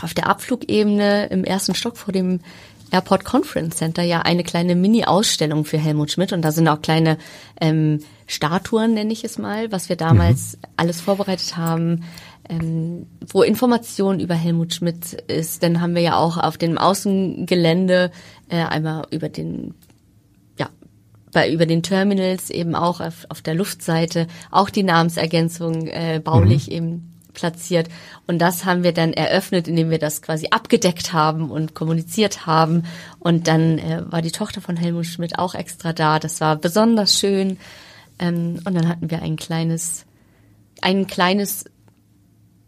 auf 0.00 0.14
der 0.14 0.28
Abflugebene 0.28 1.26
im 1.26 1.44
ersten 1.44 1.74
Stock 1.74 1.96
vor 1.96 2.12
dem 2.12 2.40
Airport 2.92 3.24
Conference 3.24 3.76
Center 3.76 4.02
ja 4.02 4.20
eine 4.20 4.44
kleine 4.44 4.76
Mini-Ausstellung 4.76 5.64
für 5.64 5.78
Helmut 5.78 6.10
Schmidt 6.10 6.32
und 6.32 6.42
da 6.42 6.52
sind 6.52 6.68
auch 6.68 6.82
kleine 6.82 7.16
ähm, 7.60 8.00
Statuen, 8.26 8.92
nenne 8.94 9.12
ich 9.12 9.24
es 9.24 9.38
mal, 9.38 9.72
was 9.72 9.88
wir 9.88 9.96
damals 9.96 10.56
mhm. 10.56 10.68
alles 10.76 11.00
vorbereitet 11.00 11.56
haben, 11.56 12.04
ähm, 12.48 13.06
wo 13.26 13.42
Informationen 13.42 14.20
über 14.20 14.34
Helmut 14.34 14.74
Schmidt 14.74 15.14
ist. 15.14 15.62
Dann 15.62 15.80
haben 15.80 15.94
wir 15.94 16.02
ja 16.02 16.16
auch 16.16 16.36
auf 16.36 16.58
dem 16.58 16.76
Außengelände 16.76 18.10
äh, 18.50 18.56
einmal 18.56 19.06
über 19.10 19.30
den 19.30 19.74
ja 20.58 20.68
bei 21.32 21.50
über 21.50 21.64
den 21.64 21.82
Terminals 21.82 22.50
eben 22.50 22.74
auch 22.74 23.00
auf, 23.00 23.24
auf 23.30 23.40
der 23.40 23.54
Luftseite 23.54 24.26
auch 24.50 24.68
die 24.68 24.82
Namensergänzung 24.82 25.86
äh, 25.86 26.20
baulich 26.22 26.66
mhm. 26.66 26.72
eben 26.74 27.11
platziert. 27.32 27.88
Und 28.26 28.38
das 28.38 28.64
haben 28.64 28.82
wir 28.82 28.92
dann 28.92 29.12
eröffnet, 29.12 29.68
indem 29.68 29.90
wir 29.90 29.98
das 29.98 30.22
quasi 30.22 30.48
abgedeckt 30.50 31.12
haben 31.12 31.50
und 31.50 31.74
kommuniziert 31.74 32.46
haben. 32.46 32.84
Und 33.18 33.48
dann 33.48 33.78
äh, 33.78 34.02
war 34.10 34.22
die 34.22 34.30
Tochter 34.30 34.60
von 34.60 34.76
Helmut 34.76 35.06
Schmidt 35.06 35.38
auch 35.38 35.54
extra 35.54 35.92
da. 35.92 36.18
Das 36.18 36.40
war 36.40 36.56
besonders 36.56 37.18
schön. 37.18 37.58
Ähm, 38.18 38.60
und 38.64 38.74
dann 38.74 38.88
hatten 38.88 39.10
wir 39.10 39.22
ein 39.22 39.36
kleines, 39.36 40.04
ein 40.80 41.06
kleines 41.06 41.64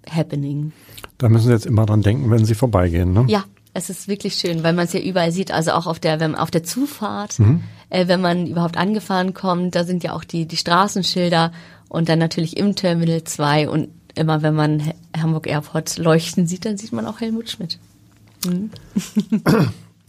Happening. 0.09 0.73
Da 1.19 1.29
müssen 1.29 1.47
Sie 1.47 1.53
jetzt 1.53 1.67
immer 1.67 1.87
dran 1.87 2.03
denken, 2.03 2.31
wenn 2.31 2.45
Sie 2.45 2.55
vorbeigehen, 2.55 3.13
ne? 3.13 3.25
Ja, 3.29 3.45
es 3.73 3.91
ist 3.91 4.09
wirklich 4.09 4.35
schön, 4.35 4.63
weil 4.63 4.73
man 4.73 4.87
es 4.87 4.93
ja 4.93 5.01
überall 5.01 5.33
sieht. 5.33 5.51
Also 5.51 5.73
auch 5.73 5.87
auf 5.87 5.99
der, 5.99 6.21
wenn, 6.21 6.35
auf 6.35 6.51
der 6.51 6.63
Zufahrt, 6.63 7.39
mhm. 7.39 7.63
äh, 7.91 8.07
wenn 8.09 8.21
man 8.21 8.47
überhaupt 8.47 8.77
angefahren 8.77 9.35
kommt, 9.35 9.75
da 9.75 9.85
sind 9.85 10.05
ja 10.05 10.13
auch 10.13 10.25
die, 10.25 10.47
die 10.47 10.57
Straßenschilder 10.57 11.53
und 11.89 12.09
dann 12.09 12.19
natürlich 12.19 12.57
im 12.57 12.77
Terminal 12.77 13.25
2 13.25 13.69
und 13.69 13.89
immer 14.15 14.43
wenn 14.43 14.55
man 14.55 14.83
Hamburg 15.17 15.47
Airport 15.47 15.99
leuchten 15.99 16.47
sieht, 16.47 16.65
dann 16.65 16.77
sieht 16.77 16.93
man 16.93 17.07
auch 17.07 17.21
Helmut 17.21 17.51
Schmidt. 17.51 17.79
Mhm. 18.47 18.71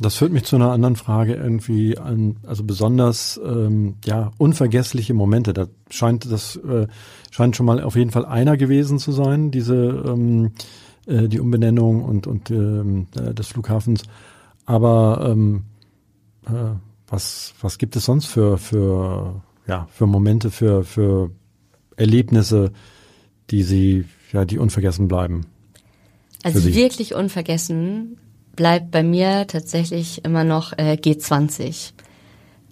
Das 0.02 0.16
führt 0.16 0.34
mich 0.34 0.44
zu 0.44 0.58
einer 0.58 0.72
anderen 0.72 0.98
Frage 0.98 1.36
irgendwie 1.36 1.98
an, 1.98 2.36
also 2.46 2.66
besonders 2.66 3.40
ähm, 3.46 3.96
ja 4.04 4.32
unvergessliche 4.38 5.14
Momente. 5.14 5.54
Da 5.54 5.68
scheint 5.90 6.30
das 6.30 6.58
äh, 6.58 6.88
scheint 7.32 7.56
schon 7.56 7.66
mal 7.66 7.82
auf 7.82 7.96
jeden 7.96 8.12
Fall 8.12 8.26
einer 8.26 8.58
gewesen 8.58 9.00
zu 9.00 9.14
sein, 9.14 9.52
diese 9.52 9.76
ähm, 9.76 10.52
äh, 11.06 11.30
die 11.30 11.40
Umbenennung 11.40 12.04
und 12.04 12.28
und 12.28 12.52
ähm, 12.52 13.08
äh, 13.16 13.34
des 13.34 13.48
Flughafens. 13.48 14.04
Aber 14.66 15.30
ähm, 15.32 15.64
äh, 16.46 16.76
was 17.08 17.54
was 17.62 17.78
gibt 17.78 17.96
es 17.96 18.04
sonst 18.04 18.26
für 18.26 18.58
für 18.58 19.42
ja 19.66 19.88
für 19.92 20.08
Momente 20.08 20.52
für 20.52 20.84
für 20.84 21.32
Erlebnisse, 21.96 22.74
die 23.52 23.64
sie, 23.64 24.06
ja, 24.32 24.46
die 24.46 24.58
unvergessen 24.58 25.08
bleiben. 25.08 25.46
Also 26.44 26.64
wirklich 26.64 27.16
unvergessen 27.16 28.18
bleibt 28.56 28.92
bei 28.92 29.04
mir 29.04 29.48
tatsächlich 29.48 30.24
immer 30.24 30.44
noch 30.44 30.74
äh, 30.74 30.94
G20. 30.94 31.92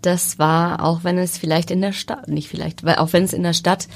Das 0.01 0.37
war, 0.37 0.83
auch 0.83 1.03
wenn 1.03 1.17
es 1.17 1.37
vielleicht 1.37 1.71
in 1.71 1.81
der 1.81 1.93
Stadt, 1.93 2.27
nicht 2.27 2.49
vielleicht, 2.49 2.83
weil 2.83 2.97
auch 2.97 3.13
wenn 3.13 3.23
es 3.23 3.33
in 3.33 3.43
der 3.43 3.53
Stadt 3.53 3.87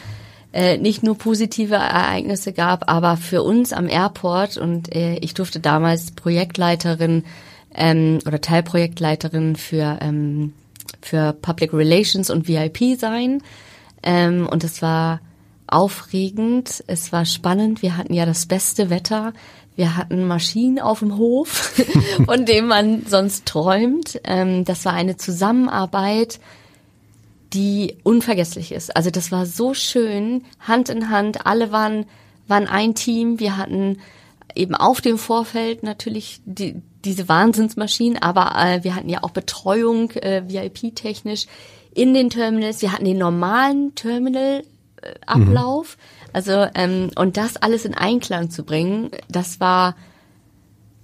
äh, 0.53 0.77
nicht 0.77 1.03
nur 1.03 1.17
positive 1.17 1.75
Ereignisse 1.75 2.53
gab, 2.53 2.89
aber 2.89 3.17
für 3.17 3.43
uns 3.43 3.73
am 3.73 3.87
Airport 3.87 4.57
und 4.57 4.95
äh, 4.95 5.17
ich 5.17 5.33
durfte 5.33 5.59
damals 5.59 6.11
Projektleiterin 6.11 7.23
ähm, 7.75 8.19
oder 8.25 8.41
Teilprojektleiterin 8.41 9.55
für 9.55 9.99
ähm, 10.01 10.53
für 11.01 11.33
Public 11.33 11.73
Relations 11.73 12.29
und 12.29 12.47
VIP 12.47 12.97
sein 12.97 13.43
ähm, 14.03 14.47
und 14.47 14.63
es 14.63 14.81
war 14.81 15.19
aufregend, 15.67 16.84
es 16.88 17.12
war 17.12 17.25
spannend, 17.25 17.82
wir 17.82 17.97
hatten 17.97 18.13
ja 18.13 18.25
das 18.25 18.45
beste 18.45 18.89
Wetter, 18.89 19.34
wir 19.75 19.95
hatten 19.95 20.25
Maschinen 20.25 20.80
auf 20.80 20.99
dem 20.99 21.17
Hof, 21.17 21.75
von 22.25 22.45
dem 22.45 22.67
man 22.67 23.06
sonst 23.06 23.45
träumt. 23.45 24.19
Ähm, 24.23 24.65
das 24.65 24.86
war 24.86 24.93
eine 24.93 25.17
Zusammenarbeit, 25.17 26.39
die 27.53 27.97
unvergesslich 28.03 28.71
ist. 28.71 28.95
Also 28.95 29.12
das 29.12 29.32
war 29.32 29.45
so 29.45 29.73
schön, 29.73 30.43
Hand 30.60 30.89
in 30.89 31.10
Hand, 31.10 31.45
alle 31.45 31.71
waren, 31.71 32.06
waren 32.47 32.67
ein 32.67 32.95
Team, 32.95 33.39
wir 33.39 33.56
hatten 33.56 33.99
eben 34.56 34.73
auf 34.73 35.01
dem 35.01 35.17
Vorfeld 35.17 35.84
natürlich 35.84 36.41
die, 36.45 36.82
diese 37.06 37.30
Wahnsinnsmaschinen, 37.30 38.21
aber 38.21 38.53
äh, 38.60 38.84
wir 38.84 38.95
hatten 38.95 39.10
ja 39.10 39.23
auch 39.23 39.32
Betreuung 39.32 40.12
äh, 40.12 40.43
VIP-technisch 40.47 41.45
in 41.93 42.13
den 42.13 42.30
Terminals. 42.30 42.82
Wir 42.82 42.91
hatten 42.91 43.06
den 43.06 43.17
normalen 43.17 43.95
Terminal 43.95 44.63
Ablauf. 45.26 45.98
Mhm. 45.98 46.30
Also 46.34 46.67
ähm, 46.76 47.10
und 47.15 47.38
das 47.38 47.58
alles 47.58 47.86
in 47.86 47.93
Einklang 47.93 48.50
zu 48.50 48.63
bringen, 48.63 49.12
das 49.30 49.60
war 49.60 49.96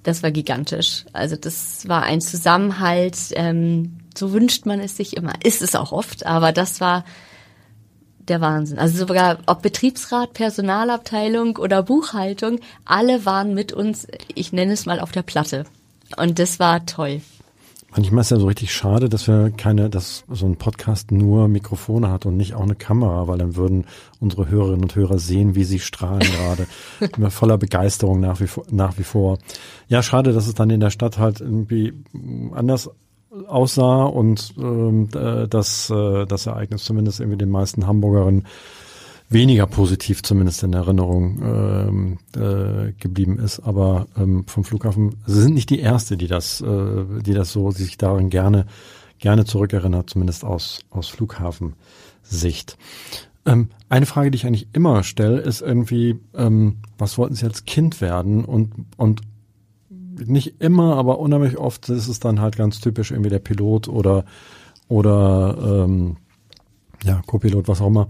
das 0.03 0.21
war 0.21 0.31
gigantisch. 0.31 1.05
Also 1.13 1.35
das 1.35 1.87
war 1.87 2.03
ein 2.03 2.21
Zusammenhalt. 2.21 3.17
Ähm, 3.31 3.99
so 4.15 4.33
wünscht 4.33 4.65
man 4.65 4.79
es 4.79 4.97
sich 4.97 5.17
immer. 5.17 5.33
Ist 5.43 5.61
es 5.61 5.75
auch 5.75 5.91
oft, 5.91 6.25
aber 6.25 6.51
das 6.51 6.81
war 6.81 7.03
der 8.27 8.41
Wahnsinn. 8.41 8.79
Also 8.79 9.05
sogar 9.05 9.39
ob 9.47 9.61
Betriebsrat, 9.61 10.33
Personalabteilung 10.33 11.57
oder 11.57 11.83
Buchhaltung, 11.83 12.59
alle 12.85 13.25
waren 13.25 13.53
mit 13.53 13.73
uns, 13.73 14.07
ich 14.33 14.53
nenne 14.53 14.73
es 14.73 14.85
mal 14.85 14.99
auf 14.99 15.11
der 15.11 15.23
Platte. 15.23 15.65
Und 16.17 16.39
das 16.39 16.59
war 16.59 16.85
toll. 16.85 17.21
Manchmal 17.95 18.21
ist 18.21 18.31
ja 18.31 18.39
so 18.39 18.47
richtig 18.47 18.73
schade, 18.73 19.07
dass 19.07 19.27
wir 19.27 19.51
keine, 19.51 19.87
dass 19.87 20.23
so 20.27 20.47
ein 20.47 20.55
Podcast 20.55 21.11
nur 21.11 21.47
Mikrofone 21.47 22.09
hat 22.09 22.25
und 22.25 22.37
nicht 22.37 22.55
auch 22.55 22.63
eine 22.63 22.73
Kamera, 22.73 23.27
weil 23.27 23.37
dann 23.37 23.55
würden 23.55 23.85
unsere 24.19 24.49
Hörerinnen 24.49 24.81
und 24.81 24.95
Hörer 24.95 25.19
sehen, 25.19 25.53
wie 25.53 25.63
sie 25.63 25.79
strahlen 25.79 26.21
gerade. 26.21 26.65
Immer 27.17 27.29
voller 27.29 27.59
Begeisterung 27.59 28.19
nach 28.19 28.39
wie, 28.39 28.47
vor, 28.47 28.65
nach 28.71 28.97
wie 28.97 29.03
vor. 29.03 29.37
Ja, 29.89 30.01
schade, 30.01 30.33
dass 30.33 30.47
es 30.47 30.55
dann 30.55 30.71
in 30.71 30.79
der 30.79 30.89
Stadt 30.89 31.19
halt 31.19 31.39
irgendwie 31.39 31.93
anders 32.53 32.89
aussah 33.47 34.05
und 34.05 34.55
äh, 34.57 35.47
dass 35.47 35.89
äh, 35.91 36.25
das 36.25 36.47
Ereignis 36.47 36.85
zumindest 36.85 37.19
irgendwie 37.19 37.37
den 37.37 37.49
meisten 37.49 37.85
Hamburgerinnen 37.85 38.45
weniger 39.29 39.65
positiv 39.65 40.23
zumindest 40.23 40.63
in 40.63 40.73
Erinnerung 40.73 41.41
ähm, 41.43 42.17
äh, 42.35 42.91
geblieben 42.93 43.39
ist. 43.39 43.59
Aber 43.59 44.07
ähm, 44.17 44.45
vom 44.47 44.63
Flughafen, 44.63 45.15
sie 45.25 45.41
sind 45.41 45.53
nicht 45.53 45.69
die 45.69 45.79
erste, 45.79 46.17
die 46.17 46.27
das, 46.27 46.61
äh, 46.61 47.05
die 47.21 47.33
das 47.33 47.51
so 47.51 47.71
sich 47.71 47.97
daran 47.97 48.29
gerne 48.29 48.65
gerne 49.19 49.45
zurückerinnert, 49.45 50.09
zumindest 50.09 50.43
aus 50.43 50.81
aus 50.89 51.07
Flughafensicht. 51.07 52.77
Ähm, 53.45 53.69
eine 53.89 54.05
Frage, 54.05 54.31
die 54.31 54.35
ich 54.35 54.45
eigentlich 54.45 54.67
immer 54.73 55.03
stelle, 55.03 55.39
ist 55.39 55.61
irgendwie, 55.61 56.19
ähm, 56.33 56.77
was 56.97 57.17
wollten 57.17 57.35
Sie 57.35 57.45
als 57.45 57.65
Kind 57.65 58.01
werden? 58.01 58.45
Und 58.45 58.73
und 58.97 59.21
nicht 60.27 60.61
immer, 60.61 60.95
aber 60.95 61.19
unheimlich 61.19 61.57
oft 61.57 61.89
ist 61.89 62.07
es 62.07 62.19
dann 62.19 62.39
halt 62.39 62.55
ganz 62.55 62.79
typisch 62.79 63.11
irgendwie 63.11 63.29
der 63.29 63.39
Pilot 63.39 63.87
oder 63.87 64.25
oder 64.87 65.85
ähm, 65.85 66.17
ja, 67.03 67.21
Co-Pilot, 67.25 67.67
was 67.67 67.81
auch 67.81 67.87
immer. 67.87 68.07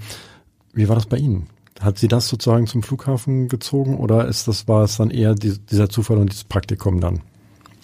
Wie 0.74 0.90
war 0.90 0.96
das 0.96 1.06
bei 1.06 1.18
Ihnen? 1.18 1.48
Hat 1.80 1.98
Sie 1.98 2.08
das 2.08 2.28
sozusagen 2.28 2.68
zum 2.68 2.84
Flughafen 2.84 3.48
gezogen 3.48 3.98
oder 3.98 4.28
ist 4.28 4.48
das, 4.48 4.68
war 4.68 4.84
es 4.84 4.98
dann 4.98 5.12
eher 5.12 5.36
die, 5.36 5.58
dieser 5.58 5.90
Zufall 5.90 6.18
und 6.18 6.32
dieses 6.32 6.44
Praktikum 6.44 7.00
dann? 7.00 7.22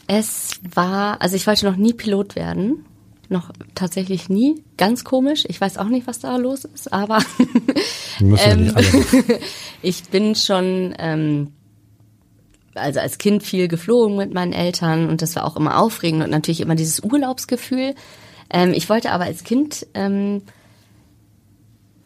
Es 0.08 0.60
war, 0.74 1.22
also 1.22 1.36
ich 1.36 1.46
wollte 1.48 1.66
noch 1.66 1.76
nie 1.76 1.94
Pilot 1.94 2.36
werden. 2.36 2.86
Noch 3.30 3.52
tatsächlich 3.76 4.28
nie. 4.28 4.64
Ganz 4.76 5.04
komisch. 5.04 5.44
Ich 5.48 5.62
weiß 5.62 5.78
auch 5.78 5.88
nicht, 5.88 6.08
was 6.08 6.20
da 6.20 6.36
los 6.38 6.66
ist, 6.66 6.92
aber 6.92 7.20
ähm, 8.20 8.74
ich 9.84 10.04
bin 10.06 10.34
schon 10.34 10.96
ähm, 10.98 11.52
also 12.74 13.00
als 13.00 13.18
Kind 13.20 13.44
viel 13.44 13.68
geflogen 13.68 14.18
mit 14.18 14.34
meinen 14.34 14.54
Eltern 14.54 15.10
und 15.10 15.22
das 15.22 15.36
war 15.36 15.46
auch 15.46 15.58
immer 15.58 15.80
aufregend 15.80 16.24
und 16.24 16.32
natürlich 16.32 16.62
immer 16.62 16.76
dieses 16.76 17.02
Urlaubsgefühl. 17.04 17.94
Ähm, 18.50 18.74
ich 18.74 18.90
wollte 18.90 19.12
aber 19.12 19.26
als 19.26 19.44
Kind 19.44 19.86
ähm, 19.94 20.42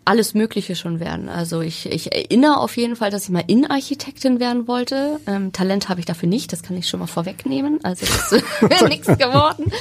alles 0.05 0.33
Mögliche 0.33 0.75
schon 0.75 0.99
werden. 0.99 1.29
Also 1.29 1.61
ich, 1.61 1.85
ich 1.85 2.13
erinnere 2.13 2.57
auf 2.57 2.75
jeden 2.75 2.95
Fall, 2.95 3.09
dass 3.09 3.23
ich 3.23 3.29
mal 3.29 3.43
Innenarchitektin 3.45 4.39
werden 4.39 4.67
wollte. 4.67 5.19
Ähm, 5.27 5.53
Talent 5.53 5.89
habe 5.89 5.99
ich 5.99 6.05
dafür 6.05 6.27
nicht, 6.27 6.51
das 6.51 6.63
kann 6.63 6.77
ich 6.77 6.89
schon 6.89 6.99
mal 6.99 7.07
vorwegnehmen. 7.07 7.79
Also 7.83 8.05
das 8.05 8.31
ist 8.31 8.83
nichts 8.89 9.07
geworden. 9.07 9.71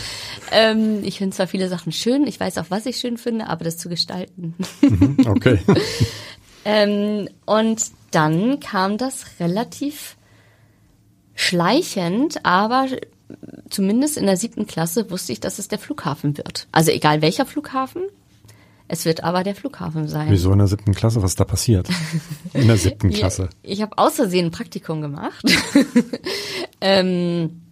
Ähm, 0.53 1.03
ich 1.03 1.19
finde 1.19 1.35
zwar 1.35 1.47
viele 1.47 1.69
Sachen 1.69 1.93
schön, 1.93 2.27
ich 2.27 2.39
weiß 2.39 2.59
auch, 2.59 2.67
was 2.69 2.87
ich 2.87 2.99
schön 2.99 3.19
finde, 3.19 3.49
aber 3.49 3.65
das 3.65 3.79
zu 3.79 3.89
gestalten. 3.89 4.55
Mhm, 4.81 5.17
okay. 5.27 5.59
ähm, 6.65 7.29
und 7.45 7.83
dann 8.13 8.61
kam 8.61 8.99
das 8.99 9.41
relativ 9.41 10.17
schleichend, 11.35 12.45
aber 12.45 12.87
zumindest 13.71 14.19
in 14.19 14.27
der 14.27 14.37
siebten 14.37 14.67
Klasse 14.67 15.11
wusste 15.11 15.33
ich, 15.33 15.41
dass 15.41 15.59
es 15.59 15.69
der 15.69 15.79
Flughafen 15.79 16.37
wird. 16.37 16.69
Also 16.71 16.91
egal 16.91 17.23
welcher 17.23 17.47
Flughafen, 17.47 18.03
es 18.93 19.07
wird 19.07 19.25
aber 19.25 19.43
der 19.43 19.55
Flughafen 19.55 20.07
sein. 20.07 20.27
Wieso 20.29 20.53
in 20.53 20.59
der 20.59 20.67
siebten 20.67 20.93
Klasse? 20.93 21.23
Was 21.23 21.31
ist 21.31 21.41
da 21.41 21.45
passiert? 21.45 21.89
In 22.53 22.67
der 22.67 22.77
siebten 22.77 23.09
Klasse. 23.15 23.49
ich 23.63 23.73
ich 23.73 23.83
habe 23.83 23.97
aus 23.97 24.17
Versehen 24.17 24.49
ein 24.49 24.51
Praktikum 24.51 25.01
gemacht. 25.01 25.43
ähm, 26.83 27.63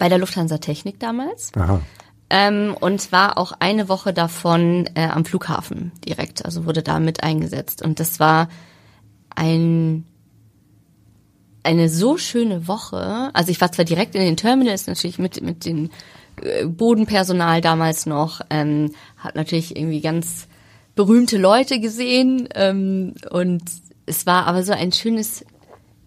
bei 0.00 0.08
der 0.08 0.18
Lufthansa 0.18 0.58
Technik 0.58 0.98
damals. 0.98 1.52
Aha. 1.54 1.80
Ähm, 2.28 2.76
und 2.80 3.12
war 3.12 3.38
auch 3.38 3.52
eine 3.60 3.88
Woche 3.88 4.12
davon 4.12 4.90
äh, 4.96 5.06
am 5.06 5.24
Flughafen 5.24 5.92
direkt. 6.04 6.44
Also 6.44 6.66
wurde 6.66 6.82
da 6.82 6.98
mit 6.98 7.22
eingesetzt. 7.22 7.80
Und 7.80 8.00
das 8.00 8.18
war 8.18 8.48
ein 9.36 10.04
eine 11.62 11.88
so 11.88 12.18
schöne 12.18 12.66
Woche. 12.66 13.30
Also 13.32 13.52
ich 13.52 13.60
war 13.60 13.70
zwar 13.70 13.84
direkt 13.84 14.16
in 14.16 14.22
den 14.22 14.36
Terminals 14.36 14.88
natürlich 14.88 15.20
mit 15.20 15.40
mit 15.40 15.66
den 15.66 15.90
äh, 16.42 16.66
Bodenpersonal 16.66 17.60
damals 17.60 18.06
noch, 18.06 18.40
ähm, 18.50 18.90
hat 19.16 19.36
natürlich 19.36 19.76
irgendwie 19.76 20.00
ganz 20.00 20.48
berühmte 20.94 21.38
Leute 21.38 21.80
gesehen 21.80 22.48
ähm, 22.54 23.14
und 23.30 23.62
es 24.06 24.26
war 24.26 24.46
aber 24.46 24.62
so 24.62 24.72
ein 24.72 24.92
schönes 24.92 25.44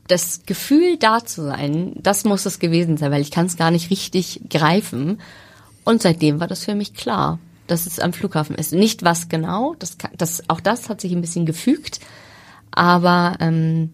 das 0.07 0.43
Gefühl 0.45 0.97
da 0.97 1.25
zu 1.25 1.43
sein, 1.43 1.93
das 1.97 2.23
muss 2.23 2.45
es 2.45 2.59
gewesen 2.59 2.97
sein, 2.97 3.11
weil 3.11 3.21
ich 3.21 3.31
kann 3.31 3.45
es 3.45 3.57
gar 3.57 3.71
nicht 3.71 3.89
richtig 3.89 4.41
greifen. 4.49 5.19
Und 5.83 6.01
seitdem 6.01 6.39
war 6.39 6.47
das 6.47 6.63
für 6.63 6.75
mich 6.75 6.93
klar, 6.93 7.39
dass 7.67 7.85
es 7.85 7.99
am 7.99 8.13
Flughafen 8.13 8.55
ist. 8.55 8.73
Nicht 8.73 9.03
was 9.03 9.29
genau, 9.29 9.75
das, 9.79 9.97
das 10.17 10.49
auch 10.49 10.61
das 10.61 10.89
hat 10.89 11.01
sich 11.01 11.11
ein 11.11 11.21
bisschen 11.21 11.45
gefügt, 11.45 11.99
aber 12.71 13.35
ähm, 13.39 13.91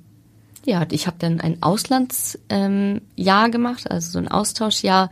ja, 0.65 0.85
ich 0.91 1.07
habe 1.07 1.17
dann 1.19 1.41
ein 1.41 1.61
Auslandsjahr 1.61 2.39
ähm, 2.49 3.01
Jahr 3.15 3.49
gemacht, 3.49 3.89
also 3.89 4.11
so 4.11 4.19
ein 4.19 4.27
Austauschjahr. 4.27 5.09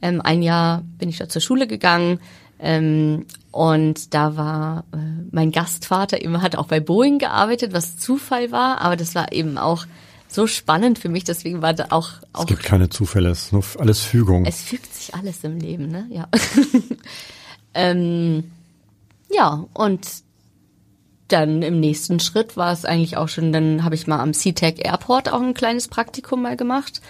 Ähm, 0.00 0.20
ein 0.20 0.42
Jahr 0.42 0.82
bin 0.98 1.08
ich 1.08 1.18
da 1.18 1.28
zur 1.28 1.42
Schule 1.42 1.66
gegangen, 1.66 2.20
ähm, 2.58 3.26
und 3.50 4.14
da 4.14 4.36
war 4.36 4.84
äh, 4.92 4.96
mein 5.30 5.52
Gastvater 5.52 6.20
immer 6.20 6.42
hat 6.42 6.56
auch 6.56 6.66
bei 6.66 6.80
Boeing 6.80 7.18
gearbeitet, 7.18 7.72
was 7.72 7.96
Zufall 7.96 8.50
war, 8.50 8.80
aber 8.80 8.96
das 8.96 9.14
war 9.14 9.32
eben 9.32 9.58
auch 9.58 9.86
so 10.28 10.46
spannend 10.46 10.98
für 10.98 11.08
mich, 11.08 11.24
deswegen 11.24 11.62
war 11.62 11.72
da 11.72 11.86
auch, 11.90 12.10
auch 12.32 12.42
Es 12.42 12.46
gibt 12.46 12.62
keine 12.62 12.90
Zufälle, 12.90 13.30
es 13.30 13.44
ist 13.44 13.52
nur 13.52 13.64
alles 13.78 14.00
Fügung. 14.00 14.44
Es 14.44 14.60
fügt 14.60 14.92
sich 14.94 15.14
alles 15.14 15.42
im 15.42 15.58
Leben, 15.58 15.88
ne? 15.88 16.06
Ja. 16.10 16.28
ähm, 17.74 18.44
ja, 19.30 19.64
und 19.72 20.06
dann 21.28 21.62
im 21.62 21.80
nächsten 21.80 22.20
Schritt 22.20 22.56
war 22.56 22.72
es 22.72 22.84
eigentlich 22.84 23.16
auch 23.16 23.28
schon, 23.28 23.52
dann 23.52 23.84
habe 23.84 23.94
ich 23.94 24.06
mal 24.06 24.20
am 24.20 24.34
SeaTac 24.34 24.84
Airport 24.84 25.32
auch 25.32 25.40
ein 25.40 25.54
kleines 25.54 25.88
Praktikum 25.88 26.42
mal 26.42 26.56
gemacht. 26.56 27.00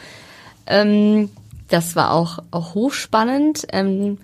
Ähm, 0.66 1.30
das 1.68 1.96
war 1.96 2.12
auch, 2.12 2.40
auch 2.50 2.74
hochspannend. 2.74 3.66
Ähm, 3.72 4.18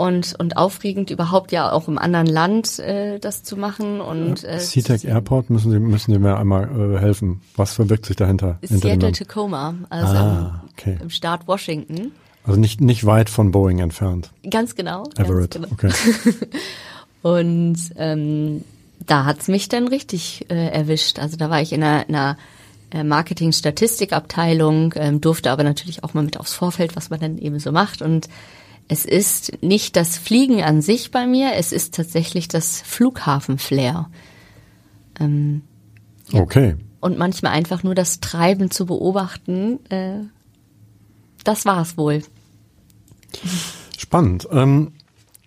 und, 0.00 0.34
und 0.38 0.56
aufregend 0.56 1.10
überhaupt 1.10 1.52
ja 1.52 1.70
auch 1.70 1.86
im 1.86 1.98
anderen 1.98 2.26
Land 2.26 2.78
äh, 2.78 3.18
das 3.18 3.42
zu 3.42 3.58
machen 3.58 4.00
und 4.00 4.44
äh, 4.44 4.58
SeaTac 4.58 5.04
Airport 5.04 5.50
müssen 5.50 5.70
Sie 5.70 5.78
müssen 5.78 6.12
Sie 6.12 6.18
mir 6.18 6.38
einmal 6.38 6.94
äh, 6.94 6.98
helfen. 6.98 7.42
Was 7.54 7.74
verbirgt 7.74 8.06
sich 8.06 8.16
dahinter? 8.16 8.58
Seattle 8.62 9.12
Tacoma, 9.12 9.74
also 9.90 10.14
ah, 10.14 10.64
okay. 10.72 10.96
im 11.02 11.10
Staat 11.10 11.46
Washington. 11.46 12.12
Also 12.44 12.58
nicht 12.58 12.80
nicht 12.80 13.04
weit 13.04 13.28
von 13.28 13.50
Boeing 13.50 13.80
entfernt. 13.80 14.30
Ganz 14.48 14.74
genau. 14.74 15.04
Everett. 15.18 15.50
Ganz 15.52 15.54
genau. 15.54 15.68
Okay. 15.72 15.92
und 17.22 17.78
ähm, 17.96 18.64
da 19.06 19.26
hat's 19.26 19.48
mich 19.48 19.68
dann 19.68 19.86
richtig 19.86 20.46
äh, 20.48 20.68
erwischt. 20.68 21.18
Also 21.18 21.36
da 21.36 21.50
war 21.50 21.60
ich 21.60 21.74
in 21.74 21.82
einer, 21.82 22.08
einer 22.08 22.38
äh, 22.90 23.04
Marketing-Statistikabteilung, 23.04 24.94
ähm, 24.96 25.20
durfte 25.20 25.50
aber 25.50 25.62
natürlich 25.62 26.04
auch 26.04 26.14
mal 26.14 26.24
mit 26.24 26.40
aufs 26.40 26.54
Vorfeld, 26.54 26.96
was 26.96 27.10
man 27.10 27.20
dann 27.20 27.36
eben 27.36 27.58
so 27.58 27.70
macht 27.70 28.00
und 28.00 28.30
es 28.90 29.04
ist 29.04 29.62
nicht 29.62 29.94
das 29.94 30.18
Fliegen 30.18 30.62
an 30.62 30.82
sich 30.82 31.12
bei 31.12 31.28
mir, 31.28 31.52
es 31.54 31.70
ist 31.70 31.94
tatsächlich 31.94 32.48
das 32.48 32.82
Flughafenflair. 32.82 34.10
Ähm, 35.20 35.62
ja. 36.30 36.40
Okay. 36.40 36.74
Und 36.98 37.16
manchmal 37.16 37.52
einfach 37.52 37.84
nur 37.84 37.94
das 37.94 38.18
Treiben 38.18 38.72
zu 38.72 38.86
beobachten, 38.86 39.78
äh, 39.90 40.24
das 41.44 41.66
war's 41.66 41.96
wohl. 41.96 42.22
Spannend. 43.96 44.48
Ähm, 44.50 44.90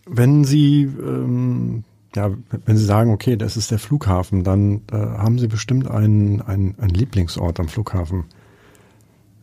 wenn 0.06 0.46
Sie 0.46 0.84
ähm, 0.84 1.84
ja, 2.16 2.32
wenn 2.66 2.78
Sie 2.78 2.86
sagen, 2.86 3.12
okay, 3.12 3.36
das 3.36 3.58
ist 3.58 3.72
der 3.72 3.80
Flughafen, 3.80 4.46
dann 4.46 4.84
äh, 4.90 4.96
haben 4.96 5.38
Sie 5.38 5.50
bestimmt 5.50 5.92
einen, 5.92 6.42
einen, 6.42 6.76
einen 6.80 6.94
Lieblingsort 6.94 7.60
am 7.60 7.68
Flughafen. 7.68 8.24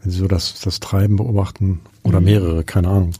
Wenn 0.01 0.11
Sie 0.11 0.19
so 0.19 0.27
das, 0.27 0.59
das 0.61 0.81
Treiben 0.81 1.17
beobachten 1.17 1.81
oder 2.03 2.21
mhm. 2.21 2.25
mehrere, 2.25 2.65
keine 2.65 2.89
Ahnung. 2.89 3.13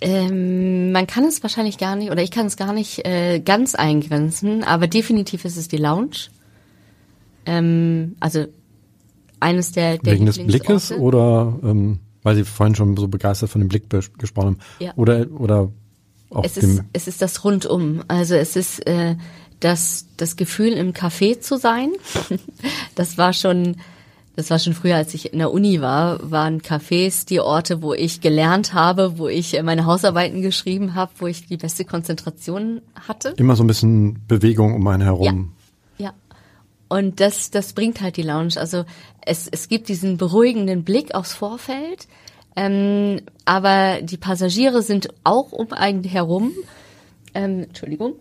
Ähm, 0.00 0.92
man 0.92 1.06
kann 1.06 1.24
es 1.24 1.42
wahrscheinlich 1.42 1.78
gar 1.78 1.96
nicht, 1.96 2.10
oder 2.10 2.22
ich 2.22 2.30
kann 2.30 2.46
es 2.46 2.56
gar 2.56 2.72
nicht 2.72 3.04
äh, 3.04 3.40
ganz 3.40 3.74
eingrenzen, 3.74 4.62
aber 4.62 4.86
definitiv 4.86 5.44
ist 5.44 5.56
es 5.56 5.68
die 5.68 5.76
Lounge. 5.76 6.28
Ähm, 7.46 8.16
also 8.20 8.46
eines 9.40 9.72
der, 9.72 9.98
der 9.98 10.14
Wegen 10.14 10.26
des 10.26 10.38
Blickes 10.38 10.92
oder 10.92 11.58
ähm, 11.62 12.00
weil 12.22 12.36
Sie 12.36 12.44
vorhin 12.44 12.74
schon 12.74 12.96
so 12.96 13.08
begeistert 13.08 13.50
von 13.50 13.60
dem 13.60 13.68
Blick 13.68 13.88
gesprochen 13.90 14.46
haben? 14.46 14.58
Ja. 14.80 14.92
Oder, 14.96 15.26
oder 15.32 15.70
auch 16.30 16.44
es 16.44 16.56
ist, 16.56 16.82
es 16.92 17.08
ist 17.08 17.22
das 17.22 17.44
Rundum. 17.44 18.02
Also 18.08 18.34
es 18.34 18.56
ist 18.56 18.86
äh, 18.86 19.16
das, 19.60 20.06
das 20.16 20.36
Gefühl, 20.36 20.72
im 20.72 20.92
Café 20.92 21.40
zu 21.40 21.56
sein. 21.56 21.90
das 22.94 23.18
war 23.18 23.32
schon 23.32 23.76
das 24.38 24.50
war 24.50 24.60
schon 24.60 24.72
früher, 24.72 24.94
als 24.94 25.14
ich 25.14 25.32
in 25.32 25.40
der 25.40 25.50
Uni 25.50 25.80
war, 25.80 26.30
waren 26.30 26.62
Cafés 26.62 27.26
die 27.26 27.40
Orte, 27.40 27.82
wo 27.82 27.92
ich 27.92 28.20
gelernt 28.20 28.72
habe, 28.72 29.18
wo 29.18 29.26
ich 29.26 29.60
meine 29.64 29.84
Hausarbeiten 29.84 30.42
geschrieben 30.42 30.94
habe, 30.94 31.10
wo 31.18 31.26
ich 31.26 31.48
die 31.48 31.56
beste 31.56 31.84
Konzentration 31.84 32.80
hatte. 33.08 33.34
Immer 33.36 33.56
so 33.56 33.64
ein 33.64 33.66
bisschen 33.66 34.24
Bewegung 34.28 34.76
um 34.76 34.86
einen 34.86 35.02
herum. 35.02 35.54
Ja. 35.98 36.04
ja. 36.04 36.12
Und 36.86 37.18
das, 37.18 37.50
das 37.50 37.72
bringt 37.72 38.00
halt 38.00 38.16
die 38.16 38.22
Lounge. 38.22 38.52
Also 38.58 38.84
es, 39.22 39.48
es 39.48 39.68
gibt 39.68 39.88
diesen 39.88 40.18
beruhigenden 40.18 40.84
Blick 40.84 41.16
aufs 41.16 41.32
Vorfeld, 41.32 42.06
ähm, 42.54 43.22
aber 43.44 44.02
die 44.02 44.18
Passagiere 44.18 44.82
sind 44.82 45.08
auch 45.24 45.50
um 45.50 45.72
einen 45.72 46.04
herum. 46.04 46.52
Ähm, 47.34 47.64
Entschuldigung. 47.64 48.12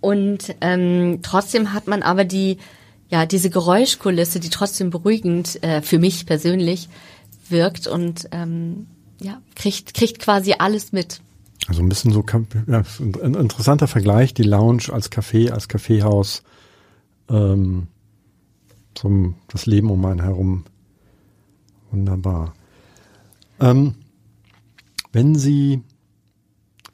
Und 0.00 0.54
ähm, 0.60 1.18
trotzdem 1.22 1.72
hat 1.72 1.88
man 1.88 2.04
aber 2.04 2.22
die 2.22 2.58
ja, 3.10 3.26
diese 3.26 3.50
Geräuschkulisse, 3.50 4.40
die 4.40 4.50
trotzdem 4.50 4.90
beruhigend 4.90 5.62
äh, 5.62 5.82
für 5.82 5.98
mich 5.98 6.26
persönlich 6.26 6.88
wirkt 7.48 7.86
und 7.86 8.28
ähm, 8.30 8.86
ja, 9.20 9.42
kriegt, 9.56 9.94
kriegt 9.94 10.20
quasi 10.20 10.54
alles 10.58 10.92
mit. 10.92 11.20
Also 11.66 11.82
ein 11.82 11.88
bisschen 11.88 12.12
so 12.12 12.24
ja, 12.66 12.82
ein 13.22 13.34
interessanter 13.34 13.86
Vergleich, 13.86 14.32
die 14.32 14.44
Lounge 14.44 14.84
als 14.90 15.12
Café, 15.12 15.50
als 15.50 15.68
Kaffeehaus, 15.68 16.42
ähm, 17.28 17.88
zum 18.94 19.34
das 19.48 19.66
Leben 19.66 19.90
um 19.90 20.04
einen 20.04 20.22
herum. 20.22 20.64
Wunderbar. 21.90 22.54
Ähm, 23.60 23.94
wenn 25.12 25.34
Sie, 25.34 25.82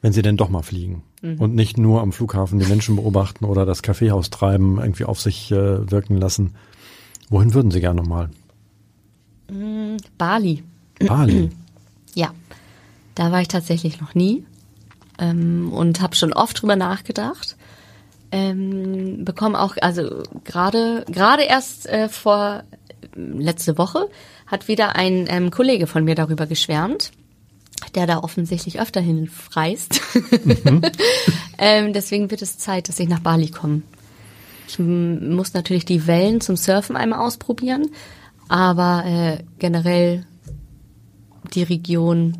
wenn 0.01 0.13
Sie 0.13 0.23
denn 0.23 0.37
doch 0.37 0.49
mal 0.49 0.63
fliegen, 0.63 1.03
mhm. 1.23 1.41
und 1.41 1.55
nicht 1.55 1.79
nur 1.79 2.01
am 2.01 2.13
Flughafen 2.13 2.59
die 2.59 2.67
Menschen 2.67 2.97
beobachten 2.97 3.45
oder 3.45 3.67
das 3.67 3.83
Kaffeehaus 3.83 4.31
treiben, 4.31 4.79
irgendwie 4.79 5.05
auf 5.05 5.21
sich 5.21 5.51
äh, 5.51 5.91
wirken 5.91 6.17
lassen. 6.17 6.55
Wohin 7.29 7.55
würden 7.55 7.71
Sie 7.71 7.81
gerne 7.81 8.01
nochmal? 8.01 8.31
Mhm, 9.51 9.97
Bali. 10.19 10.63
Bali. 10.99 11.51
ja, 12.15 12.31
da 13.15 13.33
war 13.33 13.41
ich 13.41 13.49
tatsächlich 13.49 14.01
noch 14.01 14.15
nie 14.15 14.45
ähm, 15.19 15.73
und 15.73 16.01
habe 16.01 16.17
schon 16.17 16.33
oft 16.33 16.61
drüber 16.61 16.77
nachgedacht. 16.77 17.57
Ähm, 18.33 19.25
bekomme 19.25 19.61
auch, 19.61 19.77
also 19.81 20.23
gerade 20.45 21.05
gerade 21.09 21.43
erst 21.45 21.87
äh, 21.87 22.09
vor 22.09 22.65
letzte 23.15 23.79
Woche 23.79 24.09
hat 24.47 24.69
wieder 24.69 24.97
ein 24.97 25.27
ähm, 25.29 25.51
Kollege 25.51 25.87
von 25.87 26.05
mir 26.05 26.15
darüber 26.15 26.47
geschwärmt 26.47 27.13
der 27.95 28.07
da 28.07 28.19
offensichtlich 28.19 28.81
öfter 28.81 29.01
hinreist. 29.01 30.01
Mhm. 30.45 30.83
ähm, 31.59 31.93
deswegen 31.93 32.31
wird 32.31 32.43
es 32.43 32.59
Zeit, 32.59 32.89
dass 32.89 33.01
ich 33.01 33.09
nach 33.09 33.21
Bali 33.21 33.49
komme. 33.49 33.83
Ich 34.69 34.79
muss 34.79 35.55
natürlich 35.55 35.85
die 35.85 36.07
Wellen 36.07 36.41
zum 36.41 36.57
Surfen 36.57 36.97
einmal 36.97 37.21
ausprobieren, 37.21 37.91
aber 38.49 39.05
äh, 39.07 39.45
generell 39.59 40.27
die 41.55 41.63
Region 41.63 42.37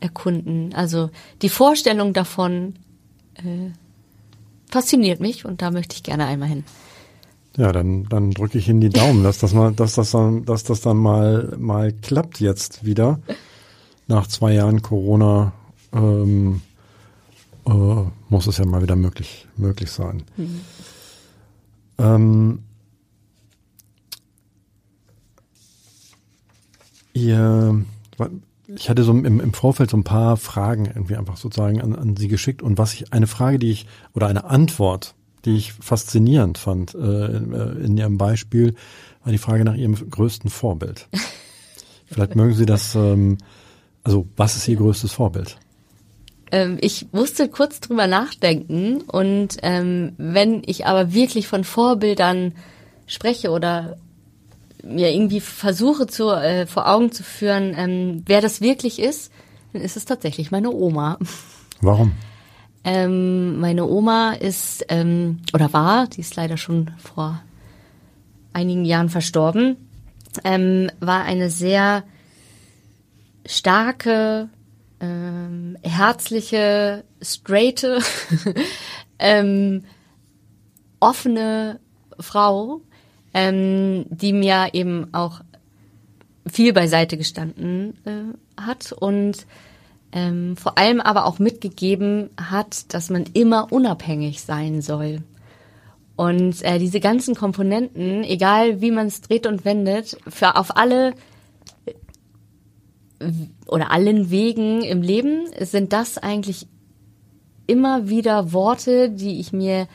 erkunden. 0.00 0.74
Also 0.74 1.10
die 1.40 1.48
Vorstellung 1.48 2.12
davon, 2.12 2.74
äh, 3.34 3.70
fasziniert 4.70 5.20
mich 5.20 5.44
und 5.44 5.62
da 5.62 5.70
möchte 5.70 5.96
ich 5.96 6.02
gerne 6.02 6.26
einmal 6.26 6.48
hin. 6.48 6.64
Ja, 7.56 7.72
dann, 7.72 8.04
dann 8.08 8.30
drücke 8.30 8.58
ich 8.58 8.68
Ihnen 8.68 8.80
die 8.80 8.88
Daumen, 8.88 9.22
dass 9.22 9.38
das 9.38 9.52
mal, 9.52 9.72
dass 9.72 9.94
das 9.94 10.10
dann, 10.10 10.44
dass 10.46 10.64
das 10.64 10.80
dann 10.80 10.96
mal, 10.96 11.54
mal 11.58 11.92
klappt 11.92 12.40
jetzt 12.40 12.84
wieder. 12.84 13.20
Nach 14.06 14.26
zwei 14.26 14.52
Jahren 14.52 14.82
Corona 14.82 15.52
ähm, 15.92 16.60
äh, 17.66 17.70
muss 18.28 18.46
es 18.46 18.58
ja 18.58 18.64
mal 18.64 18.82
wieder 18.82 18.96
möglich, 18.96 19.46
möglich 19.56 19.90
sein. 19.90 20.24
Mhm. 20.36 20.60
Ähm, 21.98 22.58
ihr, 27.12 27.84
ich 28.66 28.90
hatte 28.90 29.04
so 29.04 29.12
im, 29.12 29.40
im 29.40 29.52
Vorfeld 29.52 29.90
so 29.90 29.96
ein 29.96 30.04
paar 30.04 30.36
Fragen 30.36 30.86
irgendwie 30.86 31.16
einfach 31.16 31.36
sozusagen 31.36 31.80
an, 31.80 31.94
an 31.94 32.16
Sie 32.16 32.28
geschickt 32.28 32.62
und 32.62 32.78
was 32.78 32.94
ich, 32.94 33.12
eine 33.12 33.26
Frage, 33.26 33.58
die 33.58 33.70
ich, 33.70 33.86
oder 34.14 34.26
eine 34.26 34.44
Antwort, 34.44 35.14
die 35.44 35.56
ich 35.56 35.72
faszinierend 35.72 36.58
fand 36.58 36.94
äh, 36.94 37.36
in 37.36 37.96
Ihrem 37.96 38.18
Beispiel, 38.18 38.74
war 39.22 39.32
die 39.32 39.38
Frage 39.38 39.64
nach 39.64 39.74
Ihrem 39.74 39.94
größten 39.94 40.50
Vorbild. 40.50 41.08
Vielleicht 42.06 42.36
mögen 42.36 42.54
Sie 42.54 42.66
das, 42.66 42.94
ähm, 42.94 43.38
also 44.04 44.26
was 44.36 44.56
ist 44.56 44.68
Ihr 44.68 44.76
größtes 44.76 45.12
Vorbild? 45.12 45.56
Ähm, 46.50 46.78
ich 46.80 47.06
musste 47.12 47.48
kurz 47.48 47.80
drüber 47.80 48.06
nachdenken 48.06 49.02
und 49.02 49.56
ähm, 49.62 50.12
wenn 50.18 50.62
ich 50.66 50.86
aber 50.86 51.12
wirklich 51.12 51.48
von 51.48 51.64
Vorbildern 51.64 52.54
spreche 53.06 53.50
oder 53.50 53.96
mir 54.82 55.10
irgendwie 55.12 55.40
versuche 55.40 56.06
zu, 56.06 56.30
äh, 56.30 56.66
vor 56.66 56.88
Augen 56.88 57.12
zu 57.12 57.22
führen, 57.22 57.74
ähm, 57.76 58.22
wer 58.26 58.40
das 58.40 58.60
wirklich 58.60 58.98
ist, 58.98 59.32
dann 59.72 59.82
ist 59.82 59.96
es 59.96 60.04
tatsächlich 60.04 60.50
meine 60.50 60.70
Oma. 60.70 61.18
Warum? 61.80 62.12
Ähm, 62.84 63.60
meine 63.60 63.86
Oma 63.86 64.32
ist 64.32 64.84
ähm, 64.88 65.40
oder 65.54 65.72
war, 65.72 66.08
die 66.08 66.20
ist 66.20 66.34
leider 66.34 66.56
schon 66.56 66.90
vor 66.98 67.40
einigen 68.52 68.84
Jahren 68.84 69.08
verstorben, 69.08 69.76
ähm, 70.44 70.90
war 71.00 71.22
eine 71.22 71.48
sehr 71.48 72.02
starke, 73.46 74.48
ähm, 75.00 75.76
herzliche, 75.82 77.04
straighte, 77.20 78.00
ähm, 79.18 79.84
offene 81.00 81.80
Frau, 82.20 82.80
ähm, 83.34 84.06
die 84.08 84.32
mir 84.32 84.70
eben 84.72 85.12
auch 85.12 85.40
viel 86.46 86.72
beiseite 86.72 87.16
gestanden 87.16 87.94
äh, 88.04 88.60
hat 88.60 88.92
und 88.92 89.46
ähm, 90.12 90.56
vor 90.56 90.76
allem 90.78 91.00
aber 91.00 91.26
auch 91.26 91.38
mitgegeben 91.38 92.30
hat, 92.36 92.92
dass 92.94 93.10
man 93.10 93.24
immer 93.32 93.72
unabhängig 93.72 94.42
sein 94.42 94.82
soll. 94.82 95.22
Und 96.16 96.62
äh, 96.62 96.78
diese 96.78 97.00
ganzen 97.00 97.34
Komponenten, 97.34 98.22
egal 98.22 98.80
wie 98.80 98.90
man 98.90 99.06
es 99.06 99.22
dreht 99.22 99.46
und 99.46 99.64
wendet, 99.64 100.18
für 100.28 100.56
auf 100.56 100.76
alle 100.76 101.14
oder 103.66 103.90
allen 103.90 104.30
Wegen 104.30 104.82
im 104.82 105.02
Leben 105.02 105.46
sind 105.60 105.92
das 105.92 106.18
eigentlich 106.18 106.66
immer 107.66 108.08
wieder 108.08 108.52
Worte, 108.52 109.10
die 109.10 109.40
ich 109.40 109.52
mir, 109.52 109.88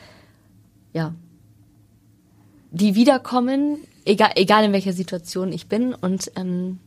ja, 0.92 1.14
die 2.70 2.94
wiederkommen, 2.94 3.78
egal, 4.04 4.32
egal 4.36 4.64
in 4.64 4.72
welcher 4.72 4.92
Situation 4.92 5.52
ich 5.52 5.68
bin 5.68 5.94
und 5.94 6.32
ähm, 6.36 6.78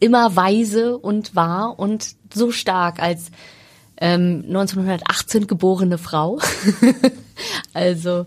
immer 0.00 0.34
weise 0.34 0.98
und 0.98 1.36
wahr 1.36 1.78
und 1.78 2.16
so 2.32 2.50
stark 2.50 3.00
als 3.00 3.30
ähm, 3.98 4.44
1918 4.48 5.46
geborene 5.46 5.98
Frau. 5.98 6.40
also 7.74 8.26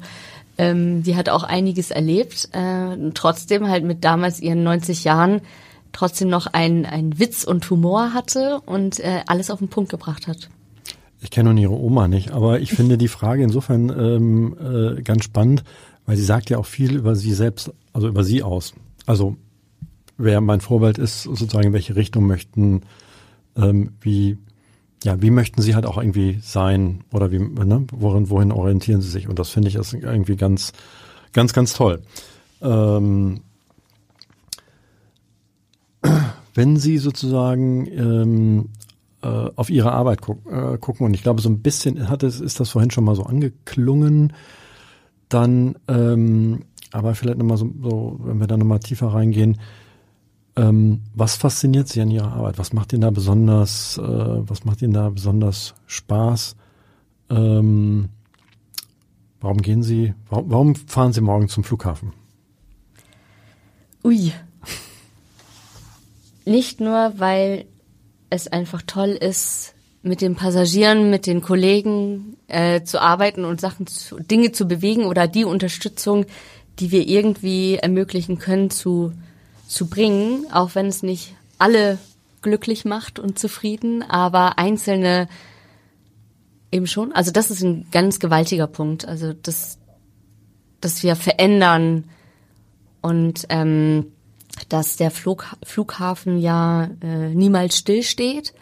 ähm, 0.58 1.04
die 1.04 1.16
hat 1.16 1.28
auch 1.28 1.44
einiges 1.44 1.92
erlebt, 1.92 2.50
äh, 2.54 3.12
trotzdem 3.14 3.68
halt 3.68 3.84
mit 3.84 4.06
damals 4.06 4.40
ihren 4.40 4.64
90 4.64 5.04
Jahren 5.04 5.42
trotzdem 5.96 6.30
noch 6.30 6.48
ein, 6.48 6.86
ein 6.86 7.20
Witz 7.20 7.44
und 7.44 7.70
Humor 7.70 8.14
hatte 8.14 8.62
und 8.66 9.00
äh, 9.00 9.22
alles 9.28 9.50
auf 9.50 9.60
den 9.60 9.70
Punkt 9.70 9.90
gebracht 9.90 10.28
hat. 10.28 10.50
Ich 11.22 11.32
kenne 11.32 11.50
nun 11.50 11.58
ihre 11.58 11.74
Oma 11.74 12.08
nicht, 12.08 12.32
aber 12.32 12.60
ich 12.60 12.72
finde 12.72 12.98
die 12.98 13.08
Frage 13.08 13.44
insofern 13.44 13.90
ähm, 13.90 14.58
äh, 14.98 15.02
ganz 15.02 15.24
spannend, 15.24 15.64
weil 16.06 16.18
sie 16.18 16.24
sagt 16.24 16.50
ja 16.50 16.58
auch 16.58 16.66
viel 16.66 16.96
über 16.96 17.16
sie 17.16 17.34
selbst, 17.34 17.74
also 17.94 18.08
über 18.08 18.24
sie 18.24 18.44
aus. 18.44 18.74
Also 19.06 19.38
wer 20.18 20.42
mein 20.42 20.62
Vorbild 20.62 20.98
ist, 20.98 21.24
sozusagen 21.24 21.68
in 21.68 21.74
welche 21.74 21.96
Richtung 21.96 22.28
möchten, 22.28 22.82
ähm, 23.56 23.94
wie, 24.02 24.38
ja, 25.04 25.22
wie 25.22 25.32
möchten 25.32 25.62
sie 25.62 25.76
halt 25.76 25.86
auch 25.86 25.98
irgendwie 25.98 26.40
sein 26.42 27.04
oder 27.12 27.32
wie, 27.32 27.40
ne, 27.40 27.88
worin, 27.92 28.30
wohin 28.30 28.52
orientieren 28.52 29.02
sie 29.02 29.10
sich? 29.10 29.28
Und 29.28 29.40
das 29.40 29.50
finde 29.50 29.70
ich 29.70 29.76
ist 29.76 29.94
irgendwie 29.94 30.36
ganz, 30.36 30.74
ganz, 31.34 31.54
ganz 31.54 31.74
toll. 31.74 32.02
Ähm, 32.62 33.42
wenn 36.54 36.78
Sie 36.78 36.98
sozusagen 36.98 37.88
ähm, 37.88 38.70
äh, 39.22 39.50
auf 39.56 39.70
Ihre 39.70 39.92
Arbeit 39.92 40.22
guck, 40.22 40.46
äh, 40.52 40.78
gucken 40.78 41.06
und 41.06 41.14
ich 41.14 41.24
glaube 41.24 41.42
so 41.42 41.50
ein 41.50 41.62
bisschen 41.62 42.10
hat 42.10 42.24
es, 42.24 42.40
ist 42.40 42.60
das 42.60 42.70
vorhin 42.70 42.92
schon 42.92 43.04
mal 43.04 43.16
so 43.16 43.24
angeklungen, 43.24 44.34
dann 45.30 45.76
ähm, 45.88 46.66
aber 46.92 47.14
vielleicht 47.14 47.38
nochmal 47.38 47.58
so, 47.58 47.70
so, 47.82 48.20
wenn 48.24 48.40
wir 48.40 48.48
da 48.48 48.56
nochmal 48.56 48.80
tiefer 48.80 49.08
reingehen, 49.08 49.60
ähm, 50.56 51.02
was 51.14 51.36
fasziniert 51.36 51.90
Sie 51.90 52.02
an 52.02 52.10
Ihrer 52.10 52.32
Arbeit? 52.32 52.58
Was 52.58 52.72
macht 52.72 52.94
Ihnen 52.94 53.02
da 53.02 53.12
besonders, 53.12 53.98
äh, 53.98 54.02
was 54.02 54.64
macht 54.64 54.82
Ihnen 54.82 54.94
da 54.94 55.10
besonders 55.10 55.76
Spaß? 55.88 56.56
Ähm, 57.30 58.10
warum 59.42 59.58
gehen 59.58 59.84
Sie, 59.84 60.14
warum, 60.30 60.52
warum 60.52 60.76
fahren 60.76 61.12
Sie 61.12 61.22
morgen 61.22 61.50
zum 61.50 61.64
Flughafen? 61.66 62.14
Ui. 64.04 64.32
Nicht 66.46 66.80
nur, 66.80 67.14
weil 67.18 67.66
es 68.30 68.48
einfach 68.48 68.82
toll 68.82 69.10
ist, 69.10 69.74
mit 70.02 70.22
den 70.22 70.36
Passagieren, 70.36 71.10
mit 71.10 71.26
den 71.26 71.42
Kollegen 71.42 72.38
äh, 72.48 72.84
zu 72.84 73.02
arbeiten 73.02 73.44
und 73.44 73.60
Sachen, 73.60 73.88
zu, 73.88 74.20
Dinge 74.20 74.52
zu 74.52 74.68
bewegen 74.68 75.06
oder 75.06 75.28
die 75.28 75.46
Unterstützung, 75.46 76.26
die 76.80 76.92
wir 76.92 77.08
irgendwie 77.08 77.76
ermöglichen 77.76 78.38
können, 78.38 78.70
zu 78.70 79.14
zu 79.68 79.88
bringen, 79.88 80.46
auch 80.52 80.76
wenn 80.76 80.88
es 80.88 81.04
nicht 81.04 81.36
alle 81.58 81.98
glücklich 82.42 82.86
macht 82.86 83.20
und 83.20 83.40
zufrieden, 83.40 84.04
aber 84.04 84.58
einzelne 84.58 85.28
eben 86.72 86.88
schon. 86.88 87.12
Also 87.12 87.32
das 87.32 87.50
ist 87.50 87.64
ein 87.64 87.88
ganz 87.92 88.20
gewaltiger 88.20 88.68
Punkt. 88.68 89.08
Also 89.08 89.34
das, 89.34 89.80
dass 90.82 91.02
wir 91.02 91.16
verändern 91.16 92.06
und 93.02 93.46
ähm, 93.50 94.12
dass 94.70 94.98
der 94.98 95.12
Flug, 95.12 95.46
Flughafen 95.64 96.38
ja 96.38 96.90
äh, 97.02 97.30
niemals 97.30 97.78
stillsteht 97.78 98.54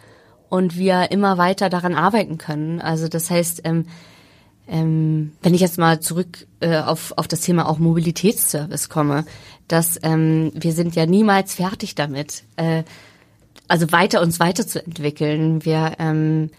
und 0.48 0.76
wir 0.76 1.10
immer 1.10 1.38
weiter 1.38 1.68
daran 1.68 1.94
arbeiten 1.94 2.38
können. 2.38 2.80
Also 2.80 3.08
das 3.08 3.30
heißt, 3.30 3.62
ähm, 3.64 3.86
ähm, 4.66 5.32
wenn 5.42 5.54
ich 5.54 5.60
jetzt 5.60 5.78
mal 5.78 6.00
zurück 6.00 6.46
äh, 6.60 6.78
auf, 6.78 7.12
auf 7.16 7.28
das 7.28 7.42
Thema 7.42 7.68
auch 7.68 7.78
Mobilitätsservice 7.78 8.88
komme, 8.88 9.24
dass 9.68 9.98
ähm, 10.02 10.52
wir 10.54 10.72
sind 10.72 10.94
ja 10.94 11.06
niemals 11.06 11.54
fertig 11.54 11.94
damit, 11.94 12.44
äh, 12.56 12.82
also 13.68 13.92
weiter 13.92 14.20
uns 14.20 14.40
weiterzuentwickeln. 14.40 15.64
Wir 15.64 15.94
ähm, 15.98 16.50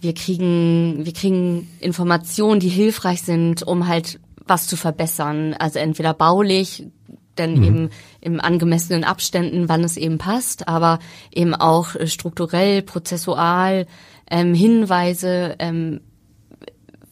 wir 0.00 0.14
kriegen 0.14 1.04
wir 1.04 1.12
kriegen 1.12 1.68
Informationen, 1.80 2.60
die 2.60 2.68
hilfreich 2.68 3.22
sind, 3.22 3.62
um 3.62 3.88
halt 3.88 4.20
was 4.46 4.66
zu 4.66 4.76
verbessern. 4.76 5.54
Also 5.58 5.78
entweder 5.78 6.14
baulich, 6.14 6.86
denn 7.38 7.58
mhm. 7.58 7.64
eben 7.64 7.90
im 8.20 8.40
angemessenen 8.40 9.04
Abständen, 9.04 9.68
wann 9.68 9.84
es 9.84 9.96
eben 9.96 10.18
passt, 10.18 10.68
aber 10.68 10.98
eben 11.32 11.54
auch 11.54 11.90
strukturell, 12.06 12.82
prozessual 12.82 13.86
ähm, 14.30 14.54
Hinweise, 14.54 15.56
ähm, 15.58 16.00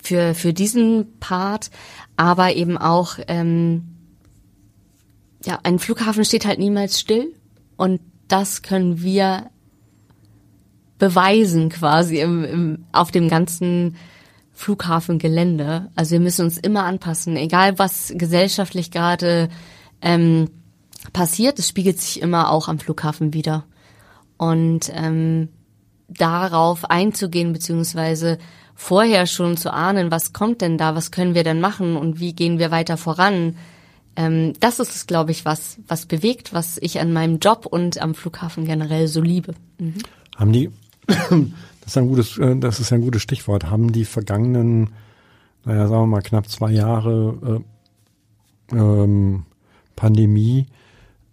für, 0.07 0.35
für 0.35 0.53
diesen 0.53 1.18
Part, 1.18 1.70
aber 2.16 2.55
eben 2.55 2.79
auch, 2.79 3.18
ähm, 3.27 3.85
ja, 5.45 5.59
ein 5.64 5.79
Flughafen 5.79 6.24
steht 6.24 6.47
halt 6.47 6.59
niemals 6.59 7.01
still 7.01 7.35
und 7.77 8.01
das 8.29 8.62
können 8.62 9.03
wir 9.03 9.51
beweisen 10.99 11.68
quasi 11.68 12.20
im, 12.20 12.45
im, 12.45 12.85
auf 12.93 13.11
dem 13.11 13.29
ganzen 13.29 13.97
Flughafengelände. 14.53 15.91
Also 15.95 16.12
wir 16.12 16.20
müssen 16.20 16.47
uns 16.47 16.57
immer 16.57 16.85
anpassen, 16.85 17.37
egal 17.37 17.79
was 17.79 18.12
gesellschaftlich 18.16 18.91
gerade 18.91 19.49
ähm, 20.03 20.49
passiert, 21.12 21.59
es 21.59 21.68
spiegelt 21.68 22.01
sich 22.01 22.20
immer 22.20 22.51
auch 22.51 22.68
am 22.68 22.78
Flughafen 22.78 23.32
wieder. 23.32 23.64
Und 24.36 24.90
ähm, 24.94 25.49
darauf 26.09 26.84
einzugehen, 26.90 27.53
beziehungsweise 27.53 28.38
vorher 28.74 29.26
schon 29.26 29.57
zu 29.57 29.72
ahnen, 29.72 30.11
was 30.11 30.32
kommt 30.32 30.61
denn 30.61 30.78
da, 30.78 30.94
was 30.94 31.11
können 31.11 31.34
wir 31.34 31.42
denn 31.42 31.61
machen 31.61 31.97
und 31.97 32.20
wie 32.20 32.34
gehen 32.34 32.59
wir 32.59 32.70
weiter 32.70 32.97
voran. 32.97 33.57
Ähm, 34.14 34.53
das 34.61 34.78
ist 34.78 34.94
es, 34.94 35.07
glaube 35.07 35.30
ich, 35.30 35.44
was, 35.44 35.78
was 35.88 36.07
bewegt, 36.07 36.53
was 36.53 36.78
ich 36.78 37.01
an 37.01 37.12
meinem 37.12 37.38
Job 37.38 37.66
und 37.66 38.01
am 38.01 38.14
Flughafen 38.14 38.64
generell 38.64 39.09
so 39.09 39.22
liebe. 39.22 39.55
Mhm. 39.78 39.94
Haben 40.36 40.53
die, 40.53 40.70
das 41.07 41.86
ist 41.86 41.97
ein 41.97 42.09
gutes, 42.09 42.38
äh, 42.38 42.57
das 42.57 42.80
ist 42.80 42.92
ein 42.92 43.01
gutes 43.01 43.22
Stichwort, 43.22 43.70
haben 43.70 43.92
die 43.92 44.05
vergangenen 44.05 44.90
naja, 45.66 45.88
sagen 45.88 46.03
wir 46.03 46.07
mal, 46.07 46.22
knapp 46.22 46.49
zwei 46.49 46.70
Jahre 46.70 47.62
äh, 48.72 48.76
ähm, 48.76 49.44
Pandemie 49.97 50.66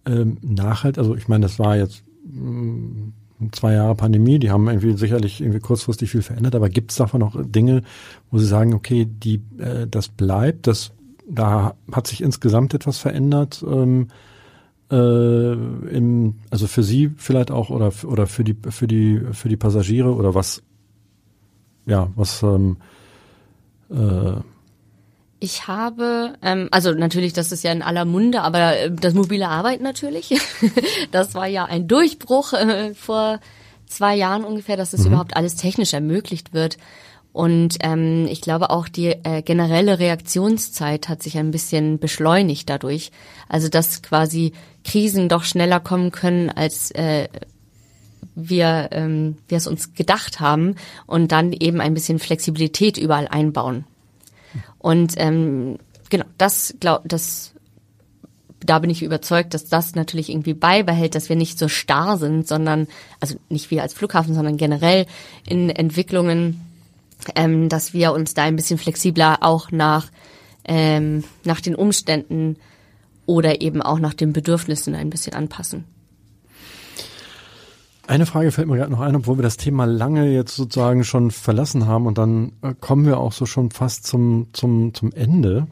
ähm, 0.05 0.37
nachhalt. 0.41 0.97
Also 0.97 1.15
ich 1.15 1.27
meine, 1.27 1.43
das 1.43 1.59
war 1.59 1.77
jetzt 1.77 2.03
mh, 2.25 3.11
zwei 3.51 3.73
Jahre 3.73 3.95
Pandemie, 3.95 4.39
die 4.39 4.51
haben 4.51 4.67
irgendwie 4.67 4.97
sicherlich 4.97 5.41
irgendwie 5.41 5.59
kurzfristig 5.59 6.09
viel 6.09 6.21
verändert, 6.21 6.55
aber 6.55 6.69
gibt 6.69 6.91
es 6.91 6.97
davon 6.97 7.19
noch 7.19 7.35
Dinge, 7.43 7.83
wo 8.31 8.37
Sie 8.37 8.45
sagen, 8.45 8.73
okay, 8.73 9.05
die 9.05 9.41
äh, 9.57 9.87
das 9.89 10.07
bleibt, 10.07 10.67
das 10.67 10.91
da 11.27 11.75
hat 11.91 12.07
sich 12.07 12.21
insgesamt 12.21 12.73
etwas 12.73 12.97
verändert, 12.97 13.63
ähm, 13.65 14.07
äh, 14.91 15.53
im, 15.53 16.35
also 16.49 16.67
für 16.67 16.83
Sie 16.83 17.11
vielleicht 17.17 17.51
auch 17.51 17.69
oder 17.69 17.91
oder 18.05 18.27
für 18.27 18.43
die 18.43 18.55
für 18.69 18.87
die 18.87 19.21
für 19.31 19.49
die 19.49 19.57
Passagiere 19.57 20.13
oder 20.13 20.35
was 20.35 20.61
ja 21.85 22.09
was 22.15 22.43
ähm, 22.43 22.77
äh, 23.89 24.41
ich 25.43 25.67
habe, 25.67 26.35
ähm, 26.41 26.69
also 26.71 26.93
natürlich, 26.93 27.33
das 27.33 27.51
ist 27.51 27.65
ja 27.65 27.73
in 27.73 27.81
aller 27.81 28.05
Munde, 28.05 28.43
aber 28.43 28.77
äh, 28.77 28.89
das 28.89 29.13
mobile 29.13 29.49
Arbeiten 29.49 29.83
natürlich, 29.83 30.39
das 31.11 31.35
war 31.35 31.47
ja 31.47 31.65
ein 31.65 31.89
Durchbruch 31.89 32.53
äh, 32.53 32.93
vor 32.93 33.41
zwei 33.85 34.15
Jahren 34.15 34.45
ungefähr, 34.45 34.77
dass 34.77 34.93
es 34.93 35.01
mhm. 35.01 35.07
überhaupt 35.07 35.35
alles 35.35 35.57
technisch 35.57 35.91
ermöglicht 35.91 36.53
wird. 36.53 36.77
Und 37.33 37.75
ähm, 37.81 38.25
ich 38.29 38.39
glaube 38.39 38.69
auch 38.69 38.87
die 38.87 39.07
äh, 39.07 39.41
generelle 39.41 39.99
Reaktionszeit 39.99 41.09
hat 41.09 41.21
sich 41.21 41.37
ein 41.37 41.51
bisschen 41.51 41.99
beschleunigt 41.99 42.69
dadurch. 42.69 43.11
Also 43.49 43.67
dass 43.67 44.01
quasi 44.01 44.53
Krisen 44.85 45.27
doch 45.27 45.43
schneller 45.43 45.81
kommen 45.81 46.11
können, 46.11 46.51
als 46.51 46.91
äh, 46.91 47.27
wir, 48.33 48.89
ähm, 48.91 49.39
wir 49.49 49.57
es 49.57 49.67
uns 49.67 49.93
gedacht 49.93 50.39
haben 50.39 50.75
und 51.05 51.33
dann 51.33 51.51
eben 51.51 51.81
ein 51.81 51.93
bisschen 51.93 52.19
Flexibilität 52.19 52.97
überall 52.97 53.27
einbauen. 53.27 53.83
Und 54.77 55.13
ähm, 55.17 55.77
genau, 56.09 56.25
das 56.37 56.75
glaub, 56.79 57.07
das 57.07 57.53
da 58.65 58.79
bin 58.79 58.89
ich 58.89 59.03
überzeugt, 59.03 59.53
dass 59.53 59.65
das 59.65 59.95
natürlich 59.95 60.29
irgendwie 60.29 60.53
beibehält, 60.53 61.15
dass 61.15 61.29
wir 61.29 61.35
nicht 61.35 61.59
so 61.59 61.67
starr 61.67 62.17
sind, 62.17 62.47
sondern 62.47 62.87
also 63.19 63.35
nicht 63.49 63.71
wir 63.71 63.81
als 63.81 63.93
Flughafen, 63.93 64.33
sondern 64.33 64.57
generell 64.57 65.05
in 65.45 65.69
Entwicklungen, 65.69 66.61
ähm, 67.35 67.69
dass 67.69 67.93
wir 67.93 68.13
uns 68.13 68.33
da 68.33 68.43
ein 68.43 68.55
bisschen 68.55 68.77
flexibler 68.77 69.39
auch 69.41 69.71
nach 69.71 70.07
ähm, 70.65 71.25
nach 71.43 71.59
den 71.59 71.75
Umständen 71.75 72.57
oder 73.25 73.61
eben 73.61 73.81
auch 73.81 73.99
nach 73.99 74.13
den 74.13 74.33
Bedürfnissen 74.33 74.95
ein 74.95 75.09
bisschen 75.09 75.33
anpassen. 75.33 75.85
Eine 78.13 78.27
Frage 78.27 78.51
fällt 78.51 78.67
mir 78.67 78.77
gerade 78.77 78.91
noch 78.91 78.99
ein, 78.99 79.15
obwohl 79.15 79.39
wir 79.39 79.41
das 79.41 79.57
Thema 79.57 79.85
lange 79.85 80.31
jetzt 80.31 80.55
sozusagen 80.55 81.03
schon 81.03 81.31
verlassen 81.31 81.87
haben 81.87 82.05
und 82.05 82.19
dann 82.19 82.51
äh, 82.61 82.75
kommen 82.79 83.07
wir 83.07 83.17
auch 83.17 83.31
so 83.31 83.47
schon 83.47 83.71
fast 83.71 84.05
zum, 84.05 84.49
zum, 84.53 84.93
zum 84.93 85.11
Ende 85.13 85.65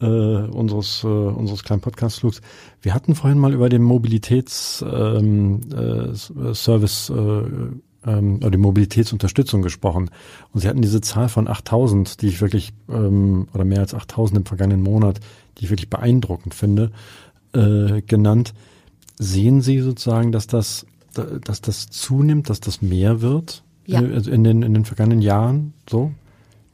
äh, 0.00 0.06
unseres, 0.06 1.04
äh, 1.04 1.08
unseres 1.08 1.62
kleinen 1.62 1.82
Podcast-Flugs. 1.82 2.40
Wir 2.80 2.94
hatten 2.94 3.14
vorhin 3.14 3.38
mal 3.38 3.52
über 3.52 3.68
den 3.68 3.82
Mobilitätsservice 3.82 5.20
ähm, 5.20 5.60
äh, 5.74 6.54
Service, 6.54 7.10
äh, 7.10 7.42
ähm, 8.10 8.36
oder 8.36 8.50
die 8.50 8.56
Mobilitätsunterstützung 8.56 9.60
gesprochen. 9.60 10.10
Und 10.54 10.60
Sie 10.60 10.68
hatten 10.68 10.80
diese 10.80 11.02
Zahl 11.02 11.28
von 11.28 11.48
8000, 11.48 12.22
die 12.22 12.28
ich 12.28 12.40
wirklich, 12.40 12.72
ähm, 12.88 13.46
oder 13.52 13.66
mehr 13.66 13.80
als 13.80 13.92
8000 13.92 14.38
im 14.38 14.46
vergangenen 14.46 14.82
Monat, 14.82 15.20
die 15.58 15.64
ich 15.64 15.70
wirklich 15.70 15.90
beeindruckend 15.90 16.54
finde, 16.54 16.92
äh, 17.52 18.00
genannt. 18.00 18.54
Sehen 19.18 19.60
Sie 19.60 19.80
sozusagen, 19.80 20.32
dass 20.32 20.46
das 20.46 20.86
dass 21.14 21.60
das 21.60 21.88
zunimmt, 21.88 22.50
dass 22.50 22.60
das 22.60 22.82
mehr 22.82 23.20
wird? 23.20 23.62
Ja. 23.86 24.00
Also 24.00 24.30
in 24.30 24.44
den, 24.44 24.62
in 24.62 24.74
den 24.74 24.84
vergangenen 24.84 25.22
Jahren 25.22 25.74
so? 25.88 26.12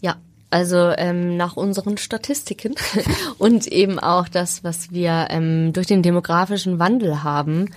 Ja, 0.00 0.16
also 0.50 0.92
ähm, 0.96 1.36
nach 1.36 1.56
unseren 1.56 1.98
Statistiken 1.98 2.74
und 3.38 3.66
eben 3.66 3.98
auch 3.98 4.28
das, 4.28 4.64
was 4.64 4.92
wir 4.92 5.26
ähm, 5.30 5.72
durch 5.72 5.86
den 5.86 6.02
demografischen 6.02 6.78
Wandel 6.78 7.22
haben, 7.22 7.70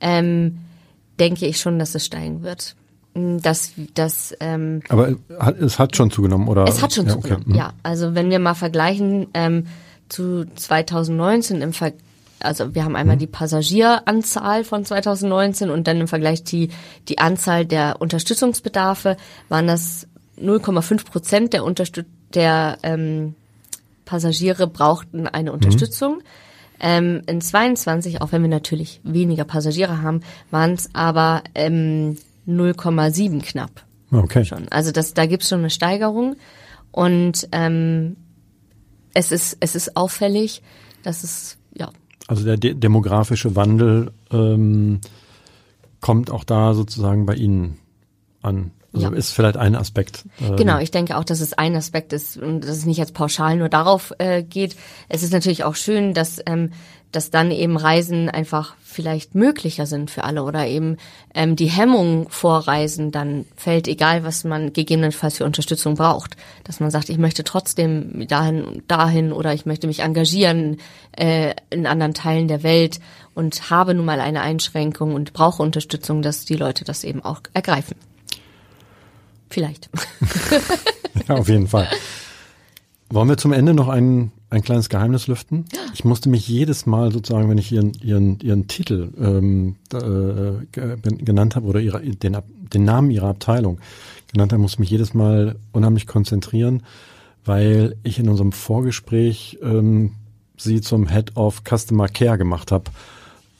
ähm, 0.00 0.58
denke 1.20 1.46
ich 1.46 1.60
schon, 1.60 1.78
dass 1.78 1.94
es 1.94 2.06
steigen 2.06 2.42
wird. 2.42 2.74
Dass, 3.14 3.72
dass, 3.94 4.34
ähm, 4.38 4.80
Aber 4.88 5.16
es 5.58 5.80
hat 5.80 5.96
schon 5.96 6.10
zugenommen, 6.10 6.46
oder? 6.46 6.64
Es 6.64 6.82
hat 6.82 6.92
schon 6.92 7.06
ja, 7.06 7.14
zugenommen, 7.14 7.42
okay. 7.42 7.52
Mhm. 7.52 7.58
ja. 7.58 7.72
Also 7.82 8.14
wenn 8.14 8.30
wir 8.30 8.38
mal 8.38 8.54
vergleichen 8.54 9.26
ähm, 9.34 9.66
zu 10.08 10.44
2019 10.54 11.60
im 11.60 11.72
Vergleich 11.72 12.02
also 12.40 12.74
wir 12.74 12.84
haben 12.84 12.96
einmal 12.96 13.16
mhm. 13.16 13.20
die 13.20 13.26
Passagieranzahl 13.26 14.64
von 14.64 14.84
2019 14.84 15.70
und 15.70 15.86
dann 15.86 16.00
im 16.00 16.08
Vergleich 16.08 16.44
die, 16.44 16.70
die 17.08 17.18
Anzahl 17.18 17.66
der 17.66 18.00
Unterstützungsbedarfe 18.00 19.16
waren 19.48 19.66
das 19.66 20.06
0,5 20.40 21.04
Prozent 21.04 21.52
der, 21.52 21.64
Unterstüt 21.64 22.06
der 22.34 22.78
ähm, 22.82 23.34
Passagiere 24.04 24.66
brauchten 24.66 25.26
eine 25.26 25.50
mhm. 25.50 25.54
Unterstützung. 25.54 26.16
Mhm. 26.16 26.22
Ähm, 26.80 27.22
in 27.26 27.40
22, 27.40 28.20
auch 28.20 28.30
wenn 28.32 28.42
wir 28.42 28.48
natürlich 28.48 29.00
weniger 29.02 29.44
Passagiere 29.44 30.00
haben, 30.00 30.20
waren 30.50 30.74
es 30.74 30.90
aber 30.94 31.42
ähm, 31.54 32.16
0,7 32.46 33.42
knapp. 33.42 33.82
Okay. 34.10 34.44
Schon. 34.44 34.68
Also 34.70 34.92
das, 34.92 35.12
da 35.12 35.26
gibt's 35.26 35.48
schon 35.48 35.58
eine 35.58 35.70
Steigerung 35.70 36.36
und 36.92 37.48
ähm, 37.52 38.16
es 39.12 39.32
ist 39.32 39.56
es 39.60 39.74
ist 39.74 39.96
auffällig, 39.96 40.62
dass 41.02 41.24
es 41.24 41.58
ja 41.74 41.90
also 42.28 42.44
der 42.44 42.58
de 42.58 42.74
demografische 42.74 43.56
Wandel 43.56 44.12
ähm, 44.30 45.00
kommt 46.00 46.30
auch 46.30 46.44
da 46.44 46.74
sozusagen 46.74 47.26
bei 47.26 47.34
Ihnen 47.34 47.78
an. 48.42 48.70
Also 48.92 49.08
ja. 49.08 49.12
ist 49.12 49.32
vielleicht 49.32 49.56
ein 49.56 49.74
Aspekt. 49.74 50.24
Ähm. 50.40 50.56
Genau, 50.56 50.78
ich 50.78 50.90
denke 50.90 51.16
auch, 51.16 51.24
dass 51.24 51.40
es 51.40 51.52
ein 51.52 51.76
Aspekt 51.76 52.12
ist 52.12 52.38
und 52.38 52.62
dass 52.62 52.70
es 52.70 52.86
nicht 52.86 52.96
jetzt 52.96 53.14
pauschal 53.14 53.56
nur 53.56 53.68
darauf 53.68 54.14
äh, 54.18 54.42
geht. 54.42 54.76
Es 55.08 55.22
ist 55.22 55.32
natürlich 55.32 55.64
auch 55.64 55.74
schön, 55.74 56.14
dass 56.14 56.40
ähm, 56.46 56.70
dass 57.12 57.30
dann 57.30 57.50
eben 57.50 57.76
Reisen 57.76 58.28
einfach 58.28 58.74
vielleicht 58.82 59.34
möglicher 59.34 59.86
sind 59.86 60.10
für 60.10 60.24
alle 60.24 60.42
oder 60.42 60.66
eben 60.66 60.98
ähm, 61.34 61.56
die 61.56 61.66
Hemmung 61.66 62.28
vor 62.28 62.68
Reisen 62.68 63.10
dann 63.10 63.46
fällt, 63.56 63.88
egal 63.88 64.24
was 64.24 64.44
man 64.44 64.72
gegebenenfalls 64.72 65.38
für 65.38 65.44
Unterstützung 65.44 65.94
braucht. 65.94 66.36
Dass 66.64 66.80
man 66.80 66.90
sagt, 66.90 67.08
ich 67.08 67.18
möchte 67.18 67.44
trotzdem 67.44 68.26
dahin, 68.28 68.82
dahin 68.88 69.32
oder 69.32 69.54
ich 69.54 69.64
möchte 69.64 69.86
mich 69.86 70.00
engagieren 70.00 70.78
äh, 71.12 71.54
in 71.70 71.86
anderen 71.86 72.14
Teilen 72.14 72.48
der 72.48 72.62
Welt 72.62 73.00
und 73.34 73.70
habe 73.70 73.94
nun 73.94 74.04
mal 74.04 74.20
eine 74.20 74.42
Einschränkung 74.42 75.14
und 75.14 75.32
brauche 75.32 75.62
Unterstützung, 75.62 76.20
dass 76.20 76.44
die 76.44 76.56
Leute 76.56 76.84
das 76.84 77.04
eben 77.04 77.24
auch 77.24 77.40
ergreifen. 77.54 77.96
Vielleicht. 79.50 79.88
ja, 81.28 81.36
auf 81.36 81.48
jeden 81.48 81.68
Fall. 81.68 81.88
Wollen 83.10 83.28
wir 83.28 83.38
zum 83.38 83.52
Ende 83.52 83.72
noch 83.72 83.88
ein, 83.88 84.32
ein 84.50 84.62
kleines 84.62 84.90
Geheimnis 84.90 85.28
lüften? 85.28 85.64
Ich 85.94 86.04
musste 86.04 86.28
mich 86.28 86.46
jedes 86.46 86.84
Mal 86.84 87.10
sozusagen, 87.10 87.48
wenn 87.48 87.56
ich 87.56 87.72
ihren, 87.72 87.94
ihren, 88.02 88.38
ihren 88.40 88.68
Titel 88.68 89.10
ähm, 89.18 89.76
äh, 89.92 90.66
genannt 91.00 91.56
habe 91.56 91.66
oder 91.66 91.80
ihre, 91.80 92.00
den, 92.02 92.36
den 92.72 92.84
Namen 92.84 93.10
ihrer 93.10 93.28
Abteilung 93.28 93.80
genannt 94.30 94.52
habe, 94.52 94.60
musste 94.60 94.80
mich 94.80 94.90
jedes 94.90 95.14
Mal 95.14 95.56
unheimlich 95.72 96.06
konzentrieren, 96.06 96.82
weil 97.46 97.96
ich 98.02 98.18
in 98.18 98.28
unserem 98.28 98.52
Vorgespräch 98.52 99.58
ähm, 99.62 100.12
sie 100.58 100.82
zum 100.82 101.08
Head 101.08 101.36
of 101.36 101.62
Customer 101.64 102.08
Care 102.08 102.36
gemacht 102.36 102.72
habe 102.72 102.90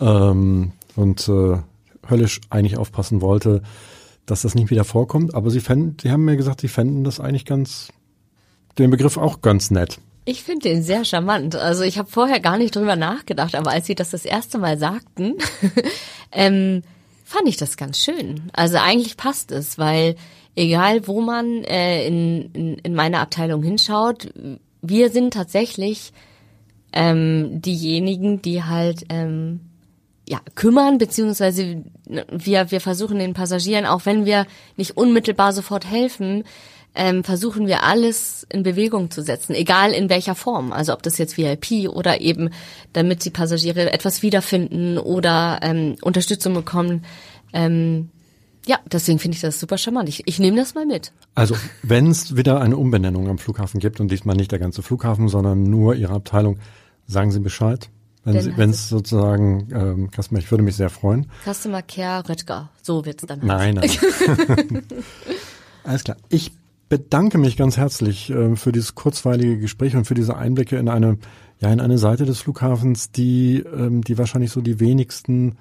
ähm, 0.01 0.73
und 0.95 1.27
äh, 1.29 1.57
höllisch 2.09 2.41
eigentlich 2.51 2.77
aufpassen 2.77 3.23
wollte, 3.23 3.63
dass 4.31 4.43
das 4.43 4.55
nicht 4.55 4.71
wieder 4.71 4.85
vorkommt. 4.85 5.35
Aber 5.35 5.51
sie, 5.51 5.61
fänden, 5.61 5.97
sie 6.01 6.11
haben 6.11 6.25
mir 6.25 6.37
gesagt, 6.37 6.61
sie 6.61 6.69
fänden 6.69 7.05
das 7.05 7.21
eigentlich 7.21 7.45
ganz 7.45 7.89
den 8.79 8.91
Begriff 8.91 9.17
auch 9.17 9.41
ganz 9.41 9.71
nett. 9.71 9.99
Ich 10.25 10.43
finde 10.43 10.69
den 10.69 10.83
sehr 10.83 11.05
charmant. 11.05 11.57
Also 11.57 11.83
ich 11.83 11.99
habe 11.99 12.11
vorher 12.11 12.39
gar 12.39 12.59
nicht 12.59 12.77
drüber 12.77 12.97
nachgedacht, 12.97 13.55
aber 13.55 13.71
als 13.71 13.87
Sie 13.87 13.95
das 13.95 14.11
das 14.11 14.25
erste 14.25 14.59
Mal 14.59 14.79
sagten, 14.79 15.35
ähm, 16.33 16.83
fand 17.25 17.49
ich 17.49 17.57
das 17.57 17.77
ganz 17.77 17.99
schön. 17.99 18.51
Also 18.53 18.77
eigentlich 18.77 19.17
passt 19.17 19.53
es, 19.53 19.79
weil 19.79 20.17
egal 20.55 21.07
wo 21.09 21.21
man 21.21 21.65
äh, 21.65 22.07
in, 22.07 22.51
in, 22.53 22.79
in 22.79 22.95
meine 22.95 23.21
Abteilung 23.21 23.63
hinschaut, 23.63 24.29
wir 24.83 25.11
sind 25.11 25.33
tatsächlich 25.33 26.13
ähm, 26.93 27.63
diejenigen, 27.63 28.43
die 28.43 28.65
halt 28.65 29.05
ähm, 29.09 29.61
ja, 30.29 30.41
kümmern, 30.55 30.99
beziehungsweise 30.99 31.83
wir, 32.05 32.71
wir 32.71 32.81
versuchen 32.81 33.19
den 33.19 33.33
Passagieren, 33.33 33.87
auch 33.87 34.05
wenn 34.05 34.27
wir 34.27 34.47
nicht 34.77 34.97
unmittelbar 34.97 35.53
sofort 35.53 35.87
helfen, 35.87 36.45
ähm, 36.95 37.25
versuchen 37.25 37.67
wir 37.67 37.83
alles 37.85 38.47
in 38.51 38.63
Bewegung 38.63 39.11
zu 39.11 39.23
setzen, 39.23 39.55
egal 39.55 39.93
in 39.93 40.11
welcher 40.11 40.35
Form. 40.35 40.73
Also 40.73 40.93
ob 40.93 41.03
das 41.03 41.17
jetzt 41.17 41.39
VIP 41.39 41.89
oder 41.89 42.21
eben, 42.21 42.51
damit 42.93 43.25
die 43.25 43.31
Passagiere 43.31 43.93
etwas 43.93 44.23
wiederfinden 44.23 44.99
oder 44.99 45.61
ähm, 45.63 45.97
Unterstützung 46.03 46.55
bekommen. 46.55 47.05
Ähm, 47.53 48.11
ja, 48.67 48.79
deswegen 48.93 49.19
finde 49.19 49.37
ich 49.37 49.41
das 49.41 49.59
super 49.59 49.79
charmant. 49.79 50.11
Ich, 50.11 50.27
ich 50.27 50.39
nehme 50.39 50.59
das 50.59 50.75
mal 50.75 50.85
mit. 50.85 51.13
Also 51.35 51.57
wenn 51.83 52.11
es 52.11 52.37
wieder 52.37 52.61
eine 52.61 52.77
Umbenennung 52.77 53.29
am 53.29 53.39
Flughafen 53.39 53.81
gibt 53.81 53.99
und 54.01 54.11
diesmal 54.11 54.37
nicht 54.37 54.53
der 54.53 54.59
ganze 54.59 54.83
Flughafen, 54.83 55.29
sondern 55.29 55.63
nur 55.63 55.95
Ihre 55.95 56.13
Abteilung, 56.13 56.59
sagen 57.07 57.31
Sie 57.31 57.41
Bescheid. 57.41 57.89
Wenn 58.25 58.71
es 58.71 58.89
sozusagen, 58.89 59.69
ähm, 59.73 60.11
Customer, 60.11 60.39
ich 60.39 60.51
würde 60.51 60.65
mich 60.65 60.77
sehr 60.77 60.91
freuen. 60.91 61.31
Customer 61.45 61.83
Care 61.83 62.29
Röttger, 62.29 62.69
so 62.83 63.05
wird's 63.05 63.25
dann. 63.27 63.41
Nein, 63.43 63.75
nein. 63.75 63.91
Alles 65.85 66.05
klar. 66.05 66.17
Ich 66.29 66.53
bedanke 66.89 67.39
mich 67.39 67.57
ganz 67.57 67.77
herzlich 67.77 68.31
äh, 68.31 68.57
für 68.57 68.73
dieses 68.73 68.95
kurzweilige 68.95 69.59
Gespräch 69.59 69.97
und 69.97 70.07
für 70.07 70.15
diese 70.15 70.37
Einblicke 70.37 70.77
in 70.77 70.89
eine, 70.89 71.19
ja, 71.61 71.73
in 71.73 71.81
eine 71.81 71.99
Seite 71.99 72.25
des 72.25 72.41
Flughafens, 72.41 73.11
die, 73.11 73.59
ähm, 73.59 74.03
die 74.03 74.19
wahrscheinlich 74.19 74.51
so 74.51 74.61
die 74.61 74.81
wenigsten, 74.81 75.57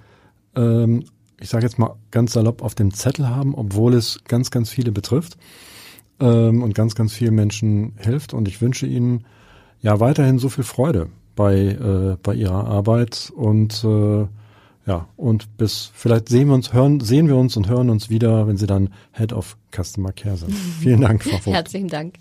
ähm, 0.55 1.05
ich 1.39 1.49
sage 1.49 1.65
jetzt 1.65 1.79
mal 1.79 1.95
ganz 2.11 2.33
salopp, 2.33 2.61
auf 2.61 2.75
dem 2.75 2.93
Zettel 2.93 3.29
haben, 3.29 3.55
obwohl 3.55 3.93
es 3.93 4.19
ganz, 4.27 4.51
ganz 4.51 4.69
viele 4.69 4.91
betrifft 4.91 5.37
ähm, 6.19 6.63
und 6.63 6.73
ganz, 6.75 6.95
ganz 6.95 7.13
vielen 7.13 7.35
Menschen 7.35 7.93
hilft. 7.97 8.33
Und 8.33 8.47
ich 8.47 8.61
wünsche 8.61 8.87
Ihnen 8.87 9.25
ja 9.81 9.99
weiterhin 9.99 10.39
so 10.39 10.49
viel 10.49 10.63
Freude 10.63 11.09
bei, 11.37 11.55
äh, 11.55 12.17
bei 12.21 12.33
Ihrer 12.33 12.67
Arbeit 12.67 13.31
und 13.33 13.85
äh, 13.85 14.25
ja, 14.85 15.07
und 15.15 15.57
bis 15.57 15.91
vielleicht 15.93 16.27
sehen 16.29 16.47
wir 16.47 16.55
uns, 16.55 16.73
hören, 16.73 16.99
sehen 16.99 17.27
wir 17.27 17.35
uns 17.35 17.55
und 17.55 17.69
hören 17.69 17.89
uns 17.89 18.09
wieder, 18.09 18.47
wenn 18.47 18.57
Sie 18.57 18.67
dann 18.67 18.89
Head 19.13 19.31
of 19.31 19.55
Customer 19.73 20.11
Care 20.11 20.35
sind. 20.35 20.53
Vielen 20.81 21.01
Dank, 21.01 21.23
Frau 21.23 21.37
Vogt. 21.37 21.55
Herzlichen 21.55 21.87
Dank. 21.87 22.15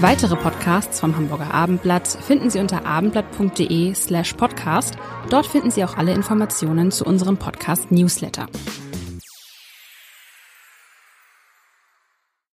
Weitere 0.00 0.36
Podcasts 0.36 1.00
vom 1.00 1.16
Hamburger 1.16 1.52
Abendblatt 1.52 2.06
finden 2.06 2.50
Sie 2.50 2.60
unter 2.60 2.86
abendblatt.de 2.86 3.94
slash 3.94 4.34
podcast. 4.34 4.94
Dort 5.28 5.46
finden 5.46 5.70
Sie 5.70 5.84
auch 5.84 5.96
alle 5.96 6.14
Informationen 6.14 6.90
zu 6.90 7.04
unserem 7.04 7.36
Podcast 7.36 7.90
Newsletter. 7.90 8.46